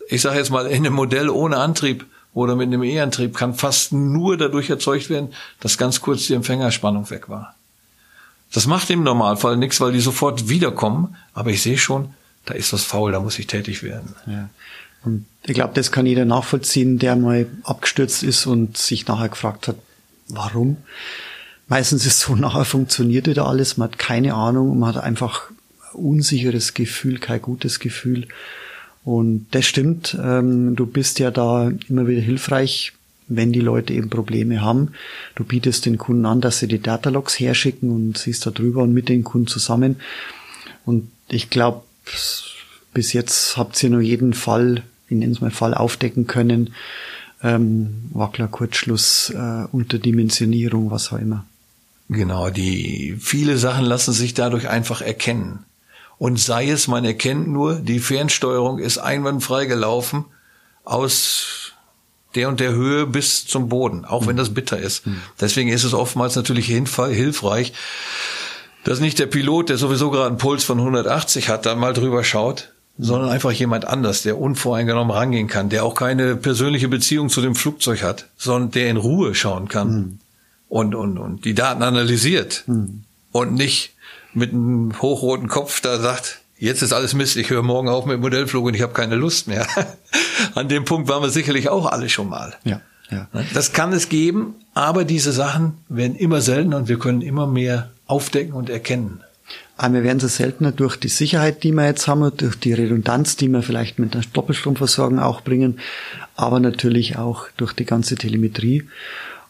ich 0.10 0.22
sage 0.22 0.40
jetzt 0.40 0.50
mal, 0.50 0.66
in 0.66 0.86
einem 0.86 0.96
Modell 0.96 1.30
ohne 1.30 1.58
Antrieb 1.58 2.06
oder 2.34 2.56
mit 2.56 2.68
einem 2.68 2.82
E-Antrieb 2.82 3.36
kann 3.36 3.54
fast 3.54 3.94
nur 3.94 4.38
dadurch 4.38 4.72
erzeugt 4.72 5.12
werden, 5.12 5.34
dass 5.60 5.78
ganz 5.78 6.02
kurz 6.02 6.26
die 6.26 6.34
Empfängerspannung 6.34 7.12
weg 7.12 7.30
war. 7.30 7.56
Das 8.52 8.66
macht 8.66 8.90
im 8.90 9.04
Normalfall 9.04 9.58
nichts, 9.58 9.80
weil 9.82 9.92
die 9.92 10.00
sofort 10.00 10.50
wiederkommen. 10.50 11.16
Aber 11.34 11.52
ich 11.52 11.62
sehe 11.62 11.78
schon, 11.78 12.14
da 12.46 12.54
ist 12.54 12.74
was 12.74 12.84
faul, 12.84 13.12
da 13.12 13.20
muss 13.20 13.40
ich 13.40 13.48
tätig 13.48 13.84
werden. 13.84 14.16
Ja. 14.28 14.50
Und 15.04 15.26
ich 15.46 15.54
glaube, 15.54 15.74
das 15.74 15.92
kann 15.92 16.06
jeder 16.06 16.26
nachvollziehen, 16.26 17.00
der 17.00 17.16
mal 17.16 17.48
abgestürzt 17.64 18.24
ist 18.24 18.46
und 18.46 18.78
sich 18.78 19.08
nachher 19.08 19.30
gefragt 19.30 19.68
hat, 19.68 19.76
warum. 20.30 20.78
Meistens 21.68 22.06
ist 22.06 22.20
so, 22.20 22.36
nachher 22.38 22.66
funktionierte 22.66 23.34
da 23.34 23.46
alles, 23.46 23.78
man 23.78 23.90
hat 23.90 24.00
keine 24.00 24.34
Ahnung 24.34 24.80
man 24.80 24.96
hat 24.96 25.04
einfach 25.04 25.50
ein 25.92 26.00
unsicheres 26.00 26.74
Gefühl, 26.74 27.20
kein 27.20 27.42
gutes 27.42 27.80
Gefühl. 27.80 28.28
Und 29.04 29.48
das 29.52 29.66
stimmt, 29.66 30.18
ähm, 30.22 30.76
du 30.76 30.86
bist 30.86 31.20
ja 31.20 31.30
da 31.30 31.72
immer 31.90 32.08
wieder 32.08 32.22
hilfreich, 32.22 32.94
wenn 33.28 33.52
die 33.52 33.60
Leute 33.60 33.94
eben 33.94 34.10
Probleme 34.10 34.62
haben. 34.62 34.94
Du 35.36 35.44
bietest 35.44 35.86
den 35.86 35.98
Kunden 35.98 36.26
an, 36.26 36.40
dass 36.40 36.60
sie 36.60 36.68
die 36.68 36.82
Datalogs 36.82 37.38
herschicken 37.40 37.90
und 37.90 38.18
siehst 38.18 38.46
da 38.46 38.52
drüber 38.52 38.84
und 38.84 38.94
mit 38.94 39.10
den 39.10 39.24
Kunden 39.26 39.48
zusammen. 39.48 39.98
Und 40.86 41.10
ich 41.28 41.50
glaube, 41.50 41.84
bis 42.94 43.14
jetzt 43.14 43.58
habt 43.58 43.82
ihr 43.84 43.90
nur 43.90 44.02
jeden 44.02 44.34
Fall, 44.34 44.84
ich 45.08 45.18
nenne 45.18 45.32
es 45.32 45.42
mal 45.42 45.52
Fall, 45.52 45.74
aufdecken 45.74 46.28
können. 46.28 46.74
Ähm, 47.42 48.10
Wackler, 48.14 48.48
Kurzschluss, 48.48 49.32
äh, 49.32 49.66
Unterdimensionierung, 49.72 50.92
was 50.92 51.12
auch 51.12 51.18
immer. 51.18 51.46
Genau, 52.10 52.50
die 52.50 53.18
viele 53.20 53.58
Sachen 53.58 53.86
lassen 53.86 54.14
sich 54.14 54.34
dadurch 54.34 54.70
einfach 54.70 55.02
erkennen. 55.02 55.66
Und 56.18 56.40
sei 56.40 56.70
es, 56.70 56.88
man 56.88 57.04
erkennt 57.04 57.48
nur, 57.48 57.76
die 57.76 58.00
Fernsteuerung 58.00 58.80
ist 58.80 58.98
einwandfrei 58.98 59.66
gelaufen 59.66 60.26
aus 60.86 61.74
der 62.36 62.50
und 62.50 62.60
der 62.60 62.72
Höhe 62.72 63.06
bis 63.06 63.46
zum 63.46 63.70
Boden, 63.70 64.06
auch 64.06 64.28
wenn 64.28 64.38
das 64.38 64.54
bitter 64.54 64.78
ist. 64.78 65.06
Mhm. 65.06 65.22
Deswegen 65.40 65.70
ist 65.70 65.84
es 65.84 65.94
oftmals 65.94 66.36
natürlich 66.36 66.66
hilfreich, 66.66 67.74
dass 68.84 69.00
nicht 69.00 69.20
der 69.20 69.28
Pilot, 69.28 69.70
der 69.70 69.78
sowieso 69.78 70.12
gerade 70.12 70.28
einen 70.28 70.38
Puls 70.38 70.64
von 70.64 70.80
180 70.80 71.50
hat, 71.50 71.66
da 71.66 71.76
mal 71.76 71.94
drüber 71.94 72.24
schaut, 72.24 72.74
sondern 72.98 73.30
einfach 73.30 73.52
jemand 73.52 73.86
anders, 73.86 74.22
der 74.22 74.40
unvoreingenommen 74.40 75.16
rangehen 75.16 75.48
kann, 75.48 75.70
der 75.70 75.84
auch 75.84 75.96
keine 75.96 76.36
persönliche 76.36 76.88
Beziehung 76.88 77.30
zu 77.30 77.42
dem 77.42 77.56
Flugzeug 77.56 78.04
hat, 78.04 78.28
sondern 78.38 78.72
der 78.72 78.90
in 78.90 78.98
Ruhe 78.98 79.34
schauen 79.34 79.68
kann 79.68 79.88
mhm. 79.90 80.20
und, 80.70 80.96
und, 80.96 81.18
und 81.18 81.46
die 81.46 81.56
Daten 81.56 81.82
analysiert 81.82 82.64
mhm. 82.68 83.04
und 83.32 83.54
nicht 83.54 83.94
mit 84.34 84.52
einem 84.52 85.02
hochroten 85.02 85.48
Kopf 85.48 85.82
da 85.82 86.00
sagt, 86.00 86.42
jetzt 86.58 86.82
ist 86.82 86.94
alles 86.94 87.14
Mist, 87.14 87.36
ich 87.36 87.50
höre 87.50 87.64
morgen 87.64 87.90
auf 87.90 88.06
mit 88.06 88.20
Modellflug 88.20 88.66
und 88.66 88.74
ich 88.76 88.82
habe 88.82 88.94
keine 88.94 89.16
Lust 89.16 89.48
mehr. 89.48 89.66
An 90.56 90.70
dem 90.70 90.86
Punkt 90.86 91.10
waren 91.10 91.24
wir 91.24 91.30
sicherlich 91.30 91.70
auch 91.70 91.88
alle 91.88 92.10
schon 92.10 92.30
mal. 92.30 92.54
Ja, 92.64 92.82
ja. 93.10 93.28
Das 93.54 93.74
kann 93.74 93.92
es 93.94 94.10
geben, 94.10 94.56
aber 94.74 95.04
diese 95.04 95.32
Sachen 95.32 95.78
werden 95.90 96.16
immer 96.16 96.42
seltener 96.42 96.78
und 96.78 96.88
wir 96.88 97.00
können 97.00 97.22
immer 97.22 97.48
mehr 97.48 97.92
aufdecken 98.14 98.54
und 98.54 98.70
erkennen. 98.70 99.22
Aber 99.76 99.96
wir 99.96 100.04
werden 100.04 100.20
so 100.20 100.28
seltener 100.28 100.72
durch 100.72 100.98
die 100.98 101.08
Sicherheit, 101.08 101.64
die 101.64 101.72
wir 101.72 101.86
jetzt 101.86 102.08
haben, 102.08 102.32
durch 102.38 102.56
die 102.56 102.74
Redundanz, 102.74 103.36
die 103.38 103.48
wir 103.48 103.64
vielleicht 103.64 103.98
mit 103.98 104.14
der 104.14 104.22
Doppelstromversorgung 104.32 105.20
auch 105.20 105.42
bringen, 105.42 105.80
aber 106.36 106.60
natürlich 106.60 107.18
auch 107.18 107.48
durch 107.58 107.74
die 107.74 107.86
ganze 107.86 108.16
Telemetrie. 108.16 108.84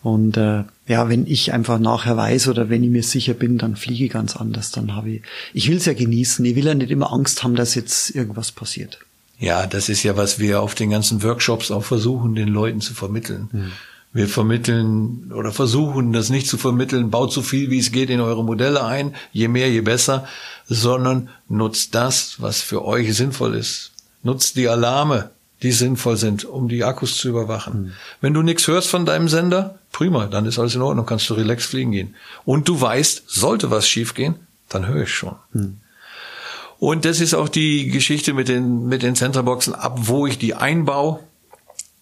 Und 0.01 0.37
äh, 0.37 0.63
ja, 0.87 1.09
wenn 1.09 1.27
ich 1.27 1.53
einfach 1.53 1.79
nachher 1.79 2.17
weiß 2.17 2.47
oder 2.47 2.69
wenn 2.69 2.83
ich 2.83 2.89
mir 2.89 3.03
sicher 3.03 3.33
bin, 3.33 3.57
dann 3.57 3.75
fliege 3.75 4.05
ich 4.05 4.11
ganz 4.11 4.35
anders. 4.35 4.71
Dann 4.71 4.95
habe 4.95 5.11
ich, 5.11 5.21
ich 5.53 5.69
will 5.69 5.77
es 5.77 5.85
ja 5.85 5.93
genießen. 5.93 6.43
Ich 6.45 6.55
will 6.55 6.65
ja 6.65 6.73
nicht 6.73 6.91
immer 6.91 7.13
Angst 7.13 7.43
haben, 7.43 7.55
dass 7.55 7.75
jetzt 7.75 8.13
irgendwas 8.13 8.51
passiert. 8.51 8.99
Ja, 9.39 9.65
das 9.67 9.89
ist 9.89 10.03
ja, 10.03 10.15
was 10.17 10.39
wir 10.39 10.61
auf 10.61 10.75
den 10.75 10.89
ganzen 10.89 11.21
Workshops 11.23 11.71
auch 11.71 11.83
versuchen, 11.83 12.35
den 12.35 12.49
Leuten 12.49 12.81
zu 12.81 12.93
vermitteln. 12.93 13.49
Hm. 13.51 13.71
Wir 14.13 14.27
vermitteln 14.27 15.31
oder 15.33 15.51
versuchen 15.51 16.13
das 16.13 16.29
nicht 16.29 16.47
zu 16.47 16.57
vermitteln, 16.57 17.09
baut 17.09 17.33
so 17.33 17.41
viel 17.41 17.71
wie 17.71 17.79
es 17.79 17.91
geht 17.91 18.11
in 18.11 18.21
eure 18.21 18.43
Modelle 18.43 18.83
ein, 18.83 19.15
je 19.31 19.47
mehr, 19.47 19.71
je 19.71 19.81
besser, 19.81 20.27
sondern 20.67 21.29
nutzt 21.49 21.95
das, 21.95 22.39
was 22.39 22.61
für 22.61 22.85
euch 22.85 23.15
sinnvoll 23.15 23.55
ist. 23.55 23.91
Nutzt 24.21 24.55
die 24.55 24.69
Alarme, 24.69 25.31
die 25.63 25.71
sinnvoll 25.71 26.17
sind, 26.17 26.45
um 26.45 26.67
die 26.67 26.83
Akkus 26.83 27.17
zu 27.17 27.29
überwachen. 27.29 27.81
Mhm. 27.81 27.91
Wenn 28.21 28.33
du 28.33 28.43
nichts 28.43 28.67
hörst 28.67 28.89
von 28.89 29.05
deinem 29.05 29.29
Sender, 29.29 29.79
prima, 29.91 30.27
dann 30.27 30.45
ist 30.45 30.59
alles 30.59 30.75
in 30.75 30.81
Ordnung, 30.81 31.05
kannst 31.05 31.29
du 31.29 31.33
relax 31.33 31.65
fliegen 31.65 31.91
gehen. 31.91 32.15
Und 32.45 32.67
du 32.67 32.79
weißt, 32.79 33.23
sollte 33.27 33.71
was 33.71 33.87
schiefgehen, 33.87 34.35
dann 34.69 34.87
höre 34.87 35.03
ich 35.03 35.13
schon. 35.13 35.35
Mhm. 35.53 35.79
Und 36.77 37.05
das 37.05 37.21
ist 37.21 37.33
auch 37.33 37.47
die 37.47 37.87
Geschichte 37.87 38.33
mit 38.33 38.49
den, 38.49 38.87
mit 38.87 39.03
den 39.03 39.15
Centerboxen, 39.15 39.73
ab 39.73 39.99
wo 40.01 40.27
ich 40.27 40.37
die 40.37 40.53
einbaue. 40.53 41.19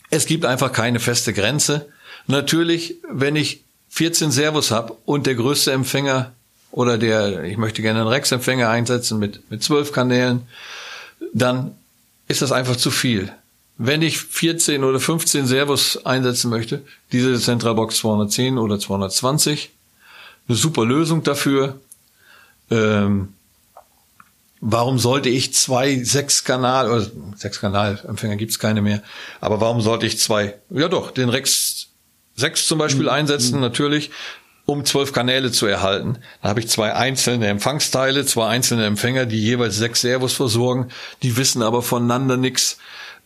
Es 0.10 0.26
gibt 0.26 0.44
einfach 0.44 0.72
keine 0.72 1.00
feste 1.00 1.34
Grenze. 1.34 1.91
Natürlich, 2.28 2.96
wenn 3.10 3.36
ich 3.36 3.64
14 3.90 4.32
Servos 4.32 4.72
habe 4.72 4.96
und 5.06 5.26
der 5.28 5.36
größte 5.36 5.72
Empfänger 5.72 6.32
oder 6.72 6.98
der, 6.98 7.44
ich 7.44 7.58
möchte 7.58 7.82
gerne 7.82 8.00
einen 8.00 8.08
Rex-Empfänger 8.08 8.70
einsetzen 8.70 9.20
mit, 9.20 9.52
mit 9.52 9.62
12 9.62 9.92
Kanälen, 9.92 10.44
dann 11.34 11.76
ist 12.28 12.42
das 12.42 12.52
einfach 12.52 12.78
zu 12.78 12.92
viel. 12.92 13.32
Wenn 13.78 14.02
ich 14.02 14.20
14 14.20 14.84
oder 14.84 15.00
15 15.00 15.48
Servos 15.48 16.06
einsetzen 16.06 16.50
möchte, 16.50 16.84
diese 17.12 17.40
Centrabox 17.40 17.98
210 17.98 18.58
oder 18.58 18.80
220, 18.80 19.72
eine 20.48 20.58
super 20.58 20.86
Lösung 20.86 21.24
dafür. 21.24 21.80
Ähm, 22.70 23.34
warum 24.60 25.00
sollte 25.00 25.30
ich 25.30 25.54
zwei 25.54 26.04
sechs 26.04 26.44
Kanal 26.44 26.90
oder 26.92 27.08
sechs 27.36 27.60
Kanal-Empfänger 27.60 28.36
gibt's 28.36 28.60
keine 28.60 28.82
mehr, 28.82 29.02
aber 29.40 29.60
warum 29.60 29.82
sollte 29.82 30.06
ich 30.06 30.20
zwei, 30.20 30.56
ja 30.70 30.88
doch, 30.88 31.12
den 31.12 31.30
Rex 31.30 31.88
6 32.36 32.68
zum 32.68 32.80
Beispiel 32.80 33.04
mhm. 33.04 33.10
einsetzen, 33.10 33.56
mhm. 33.56 33.62
natürlich, 33.62 34.12
um 34.66 34.86
zwölf 34.86 35.12
Kanäle 35.14 35.52
zu 35.52 35.66
erhalten. 35.66 36.18
Da 36.42 36.50
habe 36.50 36.60
ich 36.60 36.70
zwei 36.70 36.94
einzelne 36.94 37.48
Empfangsteile, 37.48 38.26
zwei 38.26 38.48
einzelne 38.48 38.86
Empfänger, 38.86 39.26
die 39.26 39.42
jeweils 39.42 39.78
sechs 39.78 40.02
Servos 40.02 40.34
versorgen. 40.34 40.90
Die 41.24 41.38
wissen 41.38 41.62
aber 41.62 41.82
voneinander 41.82 42.38
nichts. 42.38 42.78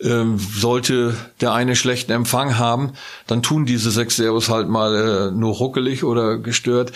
Ähm, 0.02 0.38
sollte 0.38 1.16
der 1.40 1.54
eine 1.54 1.78
schlechten 1.78 2.12
Empfang 2.12 2.58
haben, 2.58 2.94
dann 3.28 3.42
tun 3.42 3.66
diese 3.66 3.92
sechs 3.92 4.18
Servos 4.18 4.50
halt 4.50 4.68
mal 4.68 4.94
äh, 4.94 5.32
nur 5.32 5.54
ruckelig 5.54 6.04
oder 6.04 6.38
gestört. 6.38 6.92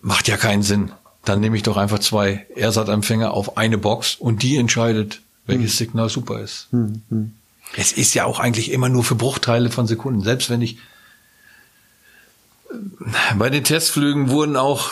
Macht 0.00 0.26
ja 0.26 0.36
keinen 0.36 0.64
Sinn. 0.64 0.90
Dann 1.24 1.38
nehme 1.38 1.56
ich 1.56 1.62
doch 1.62 1.76
einfach 1.76 2.00
zwei 2.00 2.46
AirSat-Empfänger 2.56 3.32
auf 3.32 3.56
eine 3.56 3.78
Box 3.78 4.16
und 4.16 4.42
die 4.42 4.56
entscheidet, 4.56 5.20
welches 5.46 5.72
hm. 5.72 5.76
Signal 5.86 6.08
super 6.08 6.40
ist. 6.40 6.66
Hm, 6.70 7.02
hm. 7.10 7.32
Es 7.76 7.92
ist 7.92 8.14
ja 8.14 8.24
auch 8.24 8.40
eigentlich 8.40 8.72
immer 8.72 8.88
nur 8.88 9.04
für 9.04 9.14
Bruchteile 9.14 9.70
von 9.70 9.86
Sekunden. 9.86 10.22
Selbst 10.22 10.50
wenn 10.50 10.62
ich 10.62 10.78
bei 13.38 13.50
den 13.50 13.64
Testflügen 13.64 14.30
wurden 14.30 14.56
auch 14.56 14.90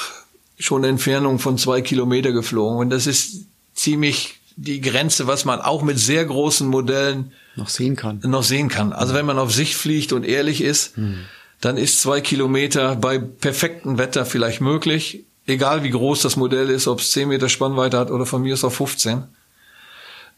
schon 0.59 0.85
Entfernungen 0.85 1.38
von 1.38 1.59
zwei 1.59 1.81
Kilometer 1.81 2.33
geflogen. 2.33 2.79
Und 2.79 2.91
das 2.91 3.07
ist 3.07 3.47
ziemlich 3.75 4.41
die 4.57 4.81
Grenze, 4.81 5.27
was 5.27 5.45
man 5.45 5.61
auch 5.61 5.83
mit 5.83 5.99
sehr 5.99 6.25
großen 6.25 6.67
Modellen 6.67 7.33
noch 7.55 7.69
sehen 7.69 7.95
kann. 7.95 8.21
Noch 8.25 8.43
sehen 8.43 8.69
kann. 8.69 8.93
Also 8.93 9.14
wenn 9.14 9.27
man 9.27 9.38
auf 9.38 9.53
Sicht 9.53 9.75
fliegt 9.75 10.12
und 10.12 10.25
ehrlich 10.25 10.61
ist, 10.61 10.97
hm. 10.97 11.21
dann 11.61 11.77
ist 11.77 12.01
zwei 12.01 12.21
Kilometer 12.21 12.97
bei 12.97 13.19
perfektem 13.19 13.99
Wetter 13.99 14.27
vielleicht 14.27 14.61
möglich. 14.61 15.25
Egal 15.47 15.85
wie 15.85 15.91
groß 15.91 16.23
das 16.23 16.37
Modell 16.37 16.71
ist, 16.71 16.88
ob 16.88 17.01
es 17.01 17.12
zehn 17.12 17.29
Meter 17.29 17.49
Spannweite 17.49 17.99
hat 17.99 18.11
oder 18.11 18.27
von 18.27 18.43
mir 18.43 18.55
ist 18.55 18.64
auf 18.64 18.75
15. 18.77 19.25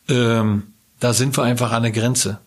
Ähm, 0.09 0.64
da 1.00 1.14
sind 1.14 1.37
wir 1.37 1.44
einfach 1.44 1.72
an 1.72 1.83
der 1.83 1.92
Grenze. 1.92 2.38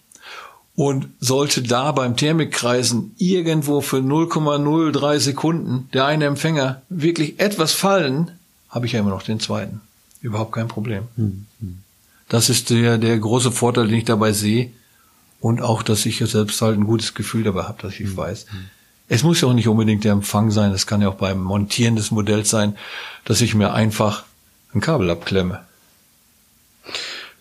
Und 0.76 1.08
sollte 1.20 1.62
da 1.62 1.92
beim 1.92 2.18
Thermikkreisen 2.18 3.14
irgendwo 3.20 3.82
für 3.82 3.98
0,03 3.98 5.20
Sekunden 5.20 5.88
der 5.94 6.06
eine 6.06 6.26
Empfänger 6.26 6.82
wirklich 6.90 7.40
etwas 7.40 7.74
fallen, 7.74 8.32
habe 8.70 8.88
ich 8.88 8.94
ja 8.94 9.00
immer 9.00 9.12
noch 9.12 9.22
den 9.22 9.40
zweiten. 9.40 9.82
Überhaupt 10.22 10.54
kein 10.54 10.68
Problem. 10.68 11.04
Mhm. 11.16 11.46
Das 12.28 12.50
ist 12.50 12.72
der, 12.72 12.98
der 12.98 13.20
große 13.20 13.52
Vorteil, 13.52 13.88
den 13.88 14.00
ich 14.00 14.06
dabei 14.06 14.32
sehe. 14.32 14.72
Und 15.40 15.62
auch, 15.62 15.84
dass 15.84 16.06
ich 16.06 16.20
ja 16.20 16.26
selbst 16.26 16.62
halt 16.62 16.80
ein 16.80 16.86
gutes 16.86 17.14
Gefühl 17.14 17.44
dabei 17.44 17.64
habe, 17.64 17.82
dass 17.82 18.00
ich 18.00 18.08
mhm. 18.08 18.18
weiß. 18.18 18.46
Es 19.10 19.22
muss 19.22 19.42
ja 19.42 19.50
auch 19.50 19.54
nicht 19.54 19.68
unbedingt 19.68 20.06
der 20.06 20.14
Empfang 20.14 20.50
sein. 20.50 20.72
Es 20.72 20.88
kann 20.88 21.02
ja 21.02 21.10
auch 21.10 21.16
beim 21.16 21.44
Montieren 21.44 21.96
des 21.96 22.10
Modells 22.10 22.50
sein, 22.50 22.76
dass 23.26 23.42
ich 23.42 23.54
mir 23.54 23.74
einfach 23.74 24.24
ein 24.74 24.82
Kabel 24.82 25.12
abklemme 25.12 25.60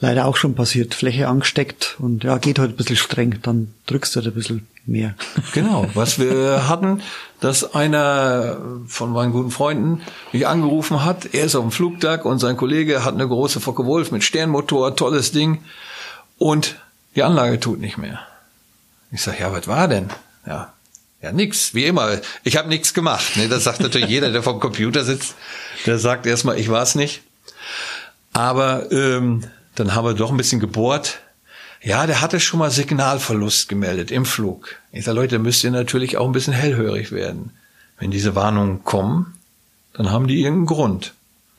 leider 0.02 0.26
auch 0.26 0.36
schon 0.36 0.54
passiert. 0.54 0.94
Fläche 0.94 1.28
angesteckt 1.28 1.96
und 1.98 2.24
ja, 2.24 2.36
geht 2.38 2.58
halt 2.58 2.72
ein 2.72 2.76
bisschen 2.76 2.96
streng, 2.96 3.38
dann 3.42 3.72
drückst 3.86 4.14
du 4.14 4.20
halt 4.20 4.26
ein 4.26 4.34
bisschen 4.34 4.66
mehr. 4.84 5.14
Genau, 5.54 5.86
was 5.94 6.18
wir 6.18 6.68
hatten, 6.68 7.02
dass 7.40 7.74
einer 7.74 8.58
von 8.88 9.12
meinen 9.12 9.32
guten 9.32 9.50
Freunden 9.50 10.02
mich 10.32 10.46
angerufen 10.46 11.04
hat, 11.04 11.34
er 11.34 11.44
ist 11.44 11.54
auf 11.54 11.62
dem 11.62 11.70
Flugtag 11.70 12.24
und 12.24 12.40
sein 12.40 12.56
Kollege 12.56 13.04
hat 13.04 13.14
eine 13.14 13.26
große 13.26 13.60
Focke 13.60 13.86
Wolf 13.86 14.10
mit 14.10 14.24
Sternmotor, 14.24 14.96
tolles 14.96 15.30
Ding 15.30 15.62
und 16.36 16.76
die 17.14 17.22
Anlage 17.22 17.60
tut 17.60 17.80
nicht 17.80 17.96
mehr. 17.96 18.20
Ich 19.12 19.22
sag, 19.22 19.38
ja, 19.38 19.52
was 19.52 19.68
war 19.68 19.86
denn? 19.86 20.10
Ja, 20.46 20.72
ja, 21.22 21.30
nix, 21.30 21.74
wie 21.74 21.84
immer. 21.84 22.18
Ich 22.42 22.56
habe 22.56 22.68
nichts 22.68 22.92
gemacht. 22.92 23.36
Ne? 23.36 23.48
Das 23.48 23.62
sagt 23.62 23.80
natürlich 23.80 24.08
jeder, 24.08 24.32
der 24.32 24.42
vom 24.42 24.58
Computer 24.58 25.04
sitzt. 25.04 25.36
Der 25.86 25.98
sagt 25.98 26.26
erstmal, 26.26 26.58
ich 26.58 26.68
war's 26.68 26.96
nicht. 26.96 27.22
Aber 28.32 28.90
ähm, 28.90 29.44
dann 29.74 29.94
haben 29.94 30.06
wir 30.06 30.14
doch 30.14 30.30
ein 30.30 30.36
bisschen 30.36 30.60
gebohrt. 30.60 31.20
Ja, 31.82 32.06
der 32.06 32.20
hatte 32.20 32.38
schon 32.38 32.60
mal 32.60 32.70
Signalverlust 32.70 33.68
gemeldet 33.68 34.10
im 34.10 34.24
Flug. 34.24 34.76
Ich 34.92 35.04
sage, 35.04 35.16
Leute, 35.16 35.38
müsst 35.38 35.64
ihr 35.64 35.70
natürlich 35.70 36.16
auch 36.16 36.26
ein 36.26 36.32
bisschen 36.32 36.52
hellhörig 36.52 37.10
werden. 37.10 37.50
Wenn 37.98 38.10
diese 38.10 38.34
Warnungen 38.34 38.84
kommen, 38.84 39.34
dann 39.94 40.10
haben 40.10 40.28
die 40.28 40.40
irgendeinen 40.40 40.66
Grund. 40.66 41.14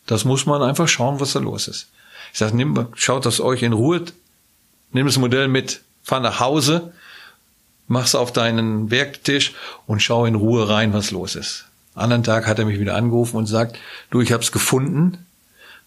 Das 0.05 0.25
muss 0.25 0.45
man 0.45 0.61
einfach 0.61 0.87
schauen, 0.87 1.19
was 1.19 1.33
da 1.33 1.39
los 1.39 1.67
ist. 1.67 1.87
Ich 2.31 2.39
sage, 2.39 2.55
nimm, 2.55 2.87
schaut 2.95 3.25
das 3.25 3.39
euch 3.39 3.63
in 3.63 3.73
Ruhe, 3.73 4.03
nimm 4.91 5.05
das 5.05 5.17
Modell 5.17 5.47
mit, 5.47 5.81
fahr 6.03 6.19
nach 6.19 6.39
Hause, 6.39 6.93
mach's 7.87 8.15
auf 8.15 8.33
deinen 8.33 8.91
Werktisch 8.91 9.53
und 9.87 10.01
schau 10.01 10.25
in 10.25 10.35
Ruhe 10.35 10.67
rein, 10.67 10.93
was 10.93 11.11
los 11.11 11.35
ist. 11.35 11.65
Anderen 11.95 12.23
Tag 12.23 12.47
hat 12.47 12.59
er 12.59 12.65
mich 12.65 12.79
wieder 12.79 12.95
angerufen 12.95 13.37
und 13.37 13.45
sagt, 13.45 13.77
du, 14.09 14.21
ich 14.21 14.31
hab's 14.31 14.51
gefunden. 14.51 15.25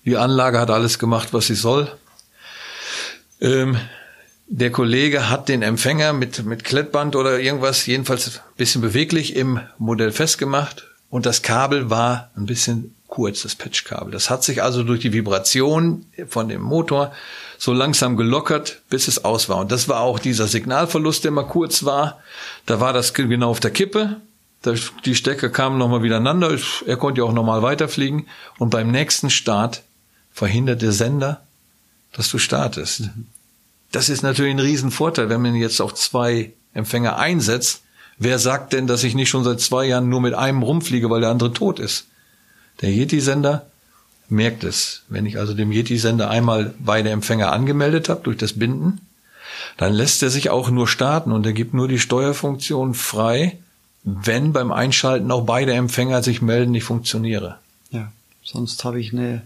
Die 0.04 0.16
Anlage 0.16 0.60
hat 0.60 0.70
alles 0.70 0.98
gemacht, 0.98 1.30
was 1.32 1.48
sie 1.48 1.54
soll. 1.54 1.90
Ähm, 3.40 3.76
der 4.48 4.70
Kollege 4.70 5.28
hat 5.28 5.48
den 5.48 5.62
Empfänger 5.62 6.12
mit, 6.12 6.44
mit 6.44 6.64
Klettband 6.64 7.16
oder 7.16 7.40
irgendwas, 7.40 7.86
jedenfalls 7.86 8.36
ein 8.36 8.40
bisschen 8.56 8.80
beweglich 8.80 9.34
im 9.34 9.60
Modell 9.78 10.12
festgemacht 10.12 10.86
und 11.10 11.26
das 11.26 11.42
Kabel 11.42 11.90
war 11.90 12.30
ein 12.36 12.46
bisschen 12.46 12.94
kurz, 13.06 13.42
das 13.42 13.54
Patchkabel. 13.54 14.10
Das 14.10 14.30
hat 14.30 14.44
sich 14.44 14.62
also 14.62 14.82
durch 14.82 15.00
die 15.00 15.12
Vibration 15.12 16.04
von 16.28 16.48
dem 16.48 16.60
Motor 16.60 17.12
so 17.58 17.72
langsam 17.72 18.16
gelockert, 18.16 18.82
bis 18.90 19.08
es 19.08 19.24
aus 19.24 19.48
war. 19.48 19.58
Und 19.58 19.72
das 19.72 19.88
war 19.88 20.00
auch 20.00 20.18
dieser 20.18 20.46
Signalverlust, 20.46 21.24
der 21.24 21.30
mal 21.30 21.46
kurz 21.46 21.84
war. 21.84 22.20
Da 22.66 22.80
war 22.80 22.92
das 22.92 23.14
genau 23.14 23.48
auf 23.50 23.60
der 23.60 23.70
Kippe. 23.70 24.16
Die 25.04 25.14
Stecker 25.14 25.48
kamen 25.48 25.78
nochmal 25.78 26.02
wieder 26.02 26.16
aneinander. 26.16 26.56
Er 26.86 26.96
konnte 26.96 27.20
ja 27.20 27.26
auch 27.26 27.32
nochmal 27.32 27.62
weiterfliegen. 27.62 28.26
Und 28.58 28.70
beim 28.70 28.90
nächsten 28.90 29.30
Start 29.30 29.82
verhindert 30.32 30.82
der 30.82 30.92
Sender, 30.92 31.45
dass 32.16 32.30
du 32.30 32.38
startest. 32.38 33.10
Das 33.92 34.08
ist 34.08 34.22
natürlich 34.22 34.54
ein 34.54 34.58
Riesenvorteil, 34.58 35.28
wenn 35.28 35.42
man 35.42 35.54
jetzt 35.54 35.80
auch 35.80 35.92
zwei 35.92 36.52
Empfänger 36.72 37.18
einsetzt. 37.18 37.82
Wer 38.18 38.38
sagt 38.38 38.72
denn, 38.72 38.86
dass 38.86 39.04
ich 39.04 39.14
nicht 39.14 39.28
schon 39.28 39.44
seit 39.44 39.60
zwei 39.60 39.84
Jahren 39.84 40.08
nur 40.08 40.20
mit 40.20 40.34
einem 40.34 40.62
rumfliege, 40.62 41.10
weil 41.10 41.20
der 41.20 41.30
andere 41.30 41.52
tot 41.52 41.78
ist? 41.78 42.06
Der 42.80 42.90
Yeti-Sender 42.90 43.66
merkt 44.28 44.64
es. 44.64 45.02
Wenn 45.08 45.26
ich 45.26 45.38
also 45.38 45.54
dem 45.54 45.70
Yeti-Sender 45.70 46.30
einmal 46.30 46.74
beide 46.78 47.10
Empfänger 47.10 47.52
angemeldet 47.52 48.08
habe 48.08 48.22
durch 48.22 48.38
das 48.38 48.54
Binden, 48.54 49.00
dann 49.76 49.92
lässt 49.92 50.22
er 50.22 50.30
sich 50.30 50.48
auch 50.50 50.70
nur 50.70 50.88
starten 50.88 51.32
und 51.32 51.44
er 51.44 51.52
gibt 51.52 51.74
nur 51.74 51.88
die 51.88 51.98
Steuerfunktion 51.98 52.94
frei, 52.94 53.58
wenn 54.02 54.52
beim 54.52 54.72
Einschalten 54.72 55.30
auch 55.30 55.44
beide 55.44 55.74
Empfänger 55.74 56.22
sich 56.22 56.40
melden, 56.40 56.74
ich 56.74 56.84
funktioniere. 56.84 57.58
Ja, 57.90 58.12
sonst 58.42 58.84
habe 58.84 59.00
ich 59.00 59.12
eine 59.12 59.42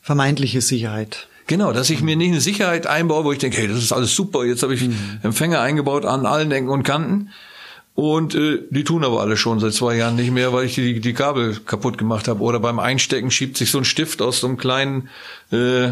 vermeintliche 0.00 0.60
Sicherheit. 0.60 1.28
Genau, 1.46 1.72
dass 1.72 1.90
ich 1.90 2.00
mir 2.00 2.16
nicht 2.16 2.30
eine 2.30 2.40
Sicherheit 2.40 2.86
einbaue, 2.86 3.24
wo 3.24 3.32
ich 3.32 3.38
denke, 3.38 3.58
hey, 3.58 3.68
das 3.68 3.78
ist 3.78 3.92
alles 3.92 4.14
super, 4.14 4.44
jetzt 4.44 4.62
habe 4.62 4.74
ich 4.74 4.82
mhm. 4.82 5.20
Empfänger 5.22 5.60
eingebaut 5.60 6.04
an 6.04 6.26
allen 6.26 6.50
Ecken 6.50 6.68
und 6.68 6.84
Kanten. 6.84 7.30
Und 7.94 8.34
äh, 8.34 8.60
die 8.70 8.82
tun 8.82 9.04
aber 9.04 9.20
alle 9.20 9.36
schon 9.36 9.60
seit 9.60 9.72
zwei 9.72 9.94
Jahren 9.94 10.16
nicht 10.16 10.32
mehr, 10.32 10.52
weil 10.52 10.66
ich 10.66 10.74
die, 10.74 11.00
die 11.00 11.12
Kabel 11.12 11.60
kaputt 11.64 11.96
gemacht 11.96 12.26
habe. 12.26 12.40
Oder 12.40 12.58
beim 12.58 12.80
Einstecken 12.80 13.30
schiebt 13.30 13.56
sich 13.56 13.70
so 13.70 13.78
ein 13.78 13.84
Stift 13.84 14.20
aus 14.20 14.40
so 14.40 14.48
einem 14.48 14.56
kleinen 14.56 15.08
äh, 15.52 15.90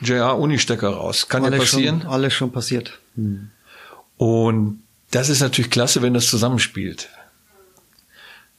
JR-Uni-Stecker 0.00 0.90
raus. 0.90 1.28
Kann 1.28 1.44
alles 1.44 1.54
ja 1.54 1.60
passieren. 1.60 2.00
Schon, 2.02 2.10
alles 2.10 2.34
schon 2.34 2.52
passiert. 2.52 2.98
Hm. 3.16 3.50
Und 4.16 4.82
das 5.10 5.28
ist 5.28 5.40
natürlich 5.40 5.72
klasse, 5.72 6.02
wenn 6.02 6.14
das 6.14 6.28
zusammenspielt. 6.28 7.08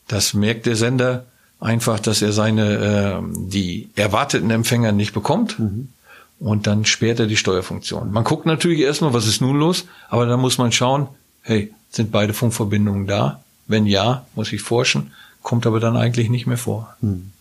Das 0.09 0.33
merkt 0.33 0.65
der 0.65 0.75
Sender 0.75 1.27
einfach, 1.61 1.99
dass 1.99 2.21
er 2.21 2.33
seine 2.33 3.21
äh, 3.23 3.33
die 3.47 3.89
erwarteten 3.95 4.49
Empfänger 4.49 4.91
nicht 4.91 5.13
bekommt. 5.13 5.59
Mhm 5.59 5.89
und 6.41 6.65
dann 6.65 6.85
sperrt 6.85 7.19
er 7.19 7.27
die 7.27 7.37
Steuerfunktion. 7.37 8.11
Man 8.11 8.23
guckt 8.23 8.47
natürlich 8.47 8.79
erstmal, 8.79 9.13
was 9.13 9.27
ist 9.27 9.41
nun 9.41 9.57
los, 9.57 9.85
aber 10.09 10.25
dann 10.25 10.39
muss 10.39 10.57
man 10.57 10.71
schauen, 10.71 11.07
hey, 11.43 11.71
sind 11.91 12.11
beide 12.11 12.33
Funkverbindungen 12.33 13.05
da? 13.05 13.43
Wenn 13.67 13.85
ja, 13.85 14.25
muss 14.33 14.51
ich 14.51 14.61
forschen, 14.61 15.13
kommt 15.43 15.67
aber 15.67 15.79
dann 15.79 15.95
eigentlich 15.95 16.29
nicht 16.29 16.47
mehr 16.47 16.57
vor. 16.57 16.95
Hm. 17.01 17.31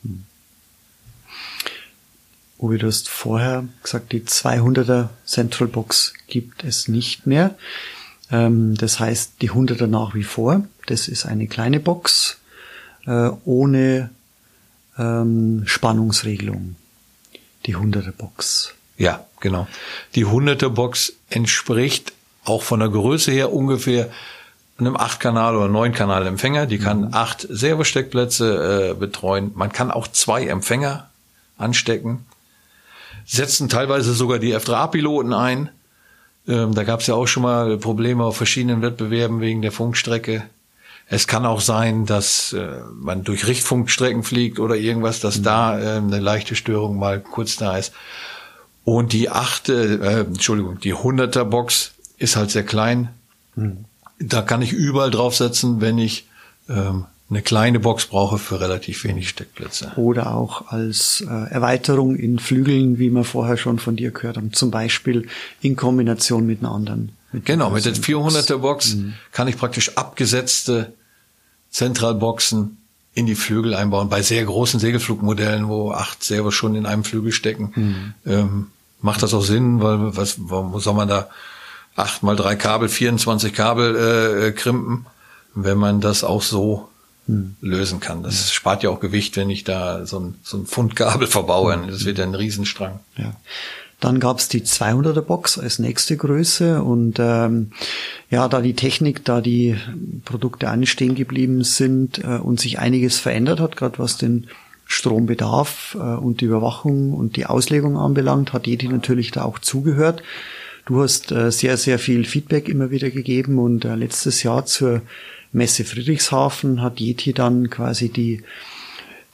Uwe, 2.59 2.77
du 2.77 2.87
hast 2.89 3.09
vorher 3.09 3.65
gesagt, 3.83 4.13
die 4.13 4.21
200er 4.21 5.09
Central 5.25 5.69
Box 5.69 6.13
gibt 6.27 6.63
es 6.63 6.87
nicht 6.87 7.27
mehr. 7.27 7.57
Ähm, 8.31 8.75
das 8.75 9.01
heißt, 9.01 9.41
die 9.41 9.51
100er 9.51 9.87
nach 9.87 10.15
wie 10.15 10.25
vor. 10.25 10.63
Das 10.85 11.09
ist 11.09 11.25
eine 11.25 11.47
kleine 11.47 11.81
Box 11.81 12.37
äh, 13.07 13.31
ohne 13.47 14.11
ähm, 14.99 15.63
Spannungsregelung. 15.65 16.77
Die 17.65 17.77
100er 17.77 18.13
Box. 18.13 18.75
Ja, 19.01 19.25
genau. 19.41 19.67
Die 20.15 20.27
100er 20.27 20.69
Box 20.69 21.15
entspricht 21.31 22.13
auch 22.45 22.63
von 22.63 22.81
der 22.81 22.91
Größe 22.91 23.33
her 23.33 23.51
ungefähr 23.51 24.11
einem 24.79 24.95
8-Kanal- 24.95 25.57
oder 25.57 25.73
9-Kanal-Empfänger. 25.73 26.67
Die 26.67 26.79
kann 26.79 27.01
mhm. 27.01 27.09
acht 27.15 27.47
Servosteckplätze 27.49 28.91
äh, 28.91 28.95
betreuen. 28.95 29.53
Man 29.55 29.73
kann 29.73 29.91
auch 29.91 30.07
zwei 30.07 30.47
Empfänger 30.47 31.09
anstecken. 31.57 32.27
Setzen 33.25 33.71
teilweise 33.71 34.13
sogar 34.13 34.39
die 34.39 34.55
F3A-Piloten 34.55 35.33
ein. 35.33 35.71
Ähm, 36.47 36.75
da 36.75 36.85
gab 36.85 37.01
es 37.01 37.07
ja 37.07 37.15
auch 37.15 37.27
schon 37.27 37.45
mal 37.45 37.79
Probleme 37.79 38.25
auf 38.25 38.37
verschiedenen 38.37 38.83
Wettbewerben 38.83 39.41
wegen 39.41 39.63
der 39.63 39.73
Funkstrecke. 39.73 40.43
Es 41.07 41.27
kann 41.27 41.47
auch 41.47 41.63
sein, 41.63 42.05
dass 42.05 42.53
äh, 42.53 42.81
man 42.93 43.25
durch 43.25 43.47
Richtfunkstrecken 43.47 44.25
fliegt 44.25 44.59
oder 44.59 44.77
irgendwas, 44.77 45.21
dass 45.21 45.39
mhm. 45.39 45.43
da 45.45 45.81
äh, 45.81 45.97
eine 45.97 46.21
leichte 46.21 46.55
Störung 46.55 46.99
mal 46.99 47.19
kurz 47.19 47.57
da 47.57 47.79
ist. 47.79 47.95
Und 48.85 49.13
die 49.13 49.29
achte, 49.29 50.01
äh, 50.03 50.21
Entschuldigung, 50.21 50.81
die 50.81 50.95
100er 50.95 51.45
Box 51.45 51.93
ist 52.19 52.37
halt 52.37 52.51
sehr 52.51 52.65
klein. 52.65 53.11
Mhm. 53.57 53.85
Da 54.19 54.43
kann 54.43 54.63
ich 54.63 54.73
überall 54.73 55.11
draufsetzen, 55.11 55.81
wenn 55.81 55.99
ich 55.99 56.27
ähm, 56.69 57.07
eine 57.31 57.43
kleine 57.43 57.79
Box 57.79 58.07
brauche 58.07 58.39
für 58.39 58.61
relativ 58.61 59.05
wenig 59.05 59.29
Steckplätze. 59.29 59.93
Oder 59.97 60.35
auch 60.35 60.69
als 60.69 61.25
äh, 61.27 61.51
Erweiterung 61.51 62.17
in 62.17 62.39
Flügeln, 62.39 62.99
wie 62.99 63.11
wir 63.11 63.25
vorher 63.25 63.57
schon 63.57 63.79
von 63.79 63.97
dir 63.97 64.11
gehört 64.11 64.37
haben. 64.37 64.53
Zum 64.53 64.71
Beispiel 64.71 65.29
in 65.61 65.77
Kombination 65.77 66.45
mit 66.47 66.61
einer 66.61 66.73
anderen. 66.73 67.13
Mit 67.33 67.47
genau, 67.47 67.71
mit 67.71 67.85
der 67.85 67.95
400er 67.95 68.59
Box 68.59 68.95
mhm. 68.95 69.15
kann 69.31 69.47
ich 69.47 69.57
praktisch 69.57 69.97
abgesetzte 69.97 70.93
Zentralboxen 71.71 72.79
in 73.21 73.27
die 73.27 73.35
Flügel 73.35 73.75
einbauen. 73.75 74.09
Bei 74.09 74.23
sehr 74.23 74.45
großen 74.45 74.81
Segelflugmodellen, 74.81 75.69
wo 75.69 75.93
acht 75.93 76.25
Servos 76.25 76.55
schon 76.55 76.75
in 76.75 76.87
einem 76.87 77.05
Flügel 77.05 77.33
stecken, 77.33 77.73
mhm. 77.75 78.15
ähm, 78.27 78.67
macht 79.01 79.23
das 79.23 79.35
auch 79.35 79.43
Sinn, 79.43 79.81
weil 79.81 80.17
was 80.17 80.37
warum 80.39 80.79
soll 80.81 80.95
man 80.95 81.09
da 81.09 81.29
acht 81.97 82.23
mal 82.23 82.37
drei 82.37 82.57
Kabel, 82.57 82.89
24 82.89 83.53
Kabel 83.53 83.97
äh, 83.97 84.49
äh, 84.49 84.53
krimpen, 84.53 85.07
wenn 85.55 85.79
man 85.79 86.01
das 86.01 86.25
auch 86.25 86.43
so 86.43 86.89
mhm. 87.27 87.57
lösen 87.61 88.01
kann. 88.01 88.23
Das 88.23 88.49
ja. 88.49 88.53
spart 88.53 88.83
ja 88.83 88.91
auch 88.91 89.01
Gewicht, 89.01 89.37
wenn 89.37 89.51
ich 89.51 89.65
da 89.65 90.07
so 90.07 90.21
ein, 90.21 90.35
so 90.43 90.59
ein 90.59 90.67
Pfund 90.67 90.97
Kabel 90.97 91.27
verbaue. 91.29 91.79
Das 91.89 92.05
wird 92.05 92.19
ja 92.19 92.25
ein 92.25 92.35
Riesenstrang. 92.35 93.01
Ja. 93.17 93.33
Dann 94.01 94.19
gab's 94.19 94.49
die 94.49 94.63
200er 94.63 95.21
Box 95.21 95.59
als 95.59 95.79
nächste 95.79 96.17
Größe 96.17 96.83
und 96.83 97.19
ähm, 97.19 97.71
ja, 98.31 98.49
da 98.49 98.63
die 98.63 98.75
Technik, 98.75 99.25
da 99.25 99.41
die 99.43 99.77
Produkte 100.25 100.69
anstehen 100.69 101.15
geblieben 101.15 101.65
sind 101.65 102.19
äh, 102.25 102.39
und 102.39 102.61
sich 102.61 102.79
einiges 102.79 103.19
verändert 103.19 103.61
hat, 103.61 103.77
gerade 103.77 103.99
was 103.99 104.17
den 104.17 104.47
Strombedarf 104.87 105.97
äh, 106.01 106.17
und 106.17 106.41
die 106.41 106.47
Überwachung 106.47 107.13
und 107.13 107.37
die 107.37 107.47
Auslegung 107.47 107.99
anbelangt, 107.99 108.55
hat 108.55 108.67
Yeti 108.67 108.89
natürlich 108.89 109.31
da 109.33 109.45
auch 109.45 109.59
zugehört. 109.59 110.23
Du 110.87 111.03
hast 111.03 111.31
äh, 111.31 111.53
sehr, 111.53 111.77
sehr 111.77 111.99
viel 111.99 112.25
Feedback 112.25 112.69
immer 112.69 112.91
wieder 112.91 113.11
gegeben 113.11 113.59
und 113.59 113.85
äh, 113.85 113.95
letztes 113.95 114.43
Jahr 114.43 114.65
zur 114.65 115.03
Messe 115.53 115.85
Friedrichshafen 115.85 116.81
hat 116.81 117.01
Yeti 117.01 117.35
dann 117.35 117.69
quasi 117.71 118.09
die 118.09 118.43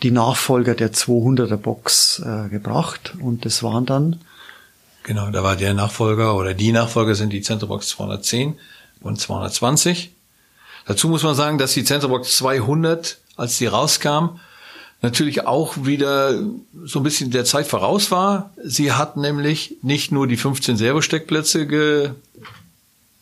die 0.02 0.11
Nachfolger 0.11 0.74
der 0.74 0.92
200er 0.92 1.57
Box 1.57 2.22
äh, 2.24 2.48
gebracht 2.48 3.14
und 3.20 3.44
das 3.44 3.62
waren 3.62 3.87
dann 3.87 4.20
Genau, 5.07 5.31
da 5.31 5.45
war 5.45 5.55
der 5.55 5.73
Nachfolger 5.73 6.35
oder 6.35 6.53
die 6.53 6.73
Nachfolger 6.73 7.14
sind 7.14 7.33
die 7.33 7.40
Centerbox 7.40 7.90
210 7.90 8.59
und 9.01 9.21
220. 9.21 10.11
Dazu 10.85 11.09
muss 11.09 11.23
man 11.23 11.37
sagen, 11.37 11.59
dass 11.59 11.75
die 11.75 11.85
Centerbox 11.85 12.37
200, 12.38 13.16
als 13.37 13.57
sie 13.57 13.66
rauskam, 13.66 14.40
natürlich 15.03 15.47
auch 15.47 15.77
wieder 15.85 16.42
so 16.85 16.99
ein 16.99 17.03
bisschen 17.05 17.31
der 17.31 17.45
Zeit 17.45 17.69
voraus 17.69 18.11
war. 18.11 18.51
Sie 18.61 18.90
hat 18.90 19.16
nämlich 19.16 19.77
nicht 19.81 20.11
nur 20.11 20.27
die 20.27 20.37
15 20.37 20.77
Servosteckplätze 20.77 21.69
ge, 21.69 22.11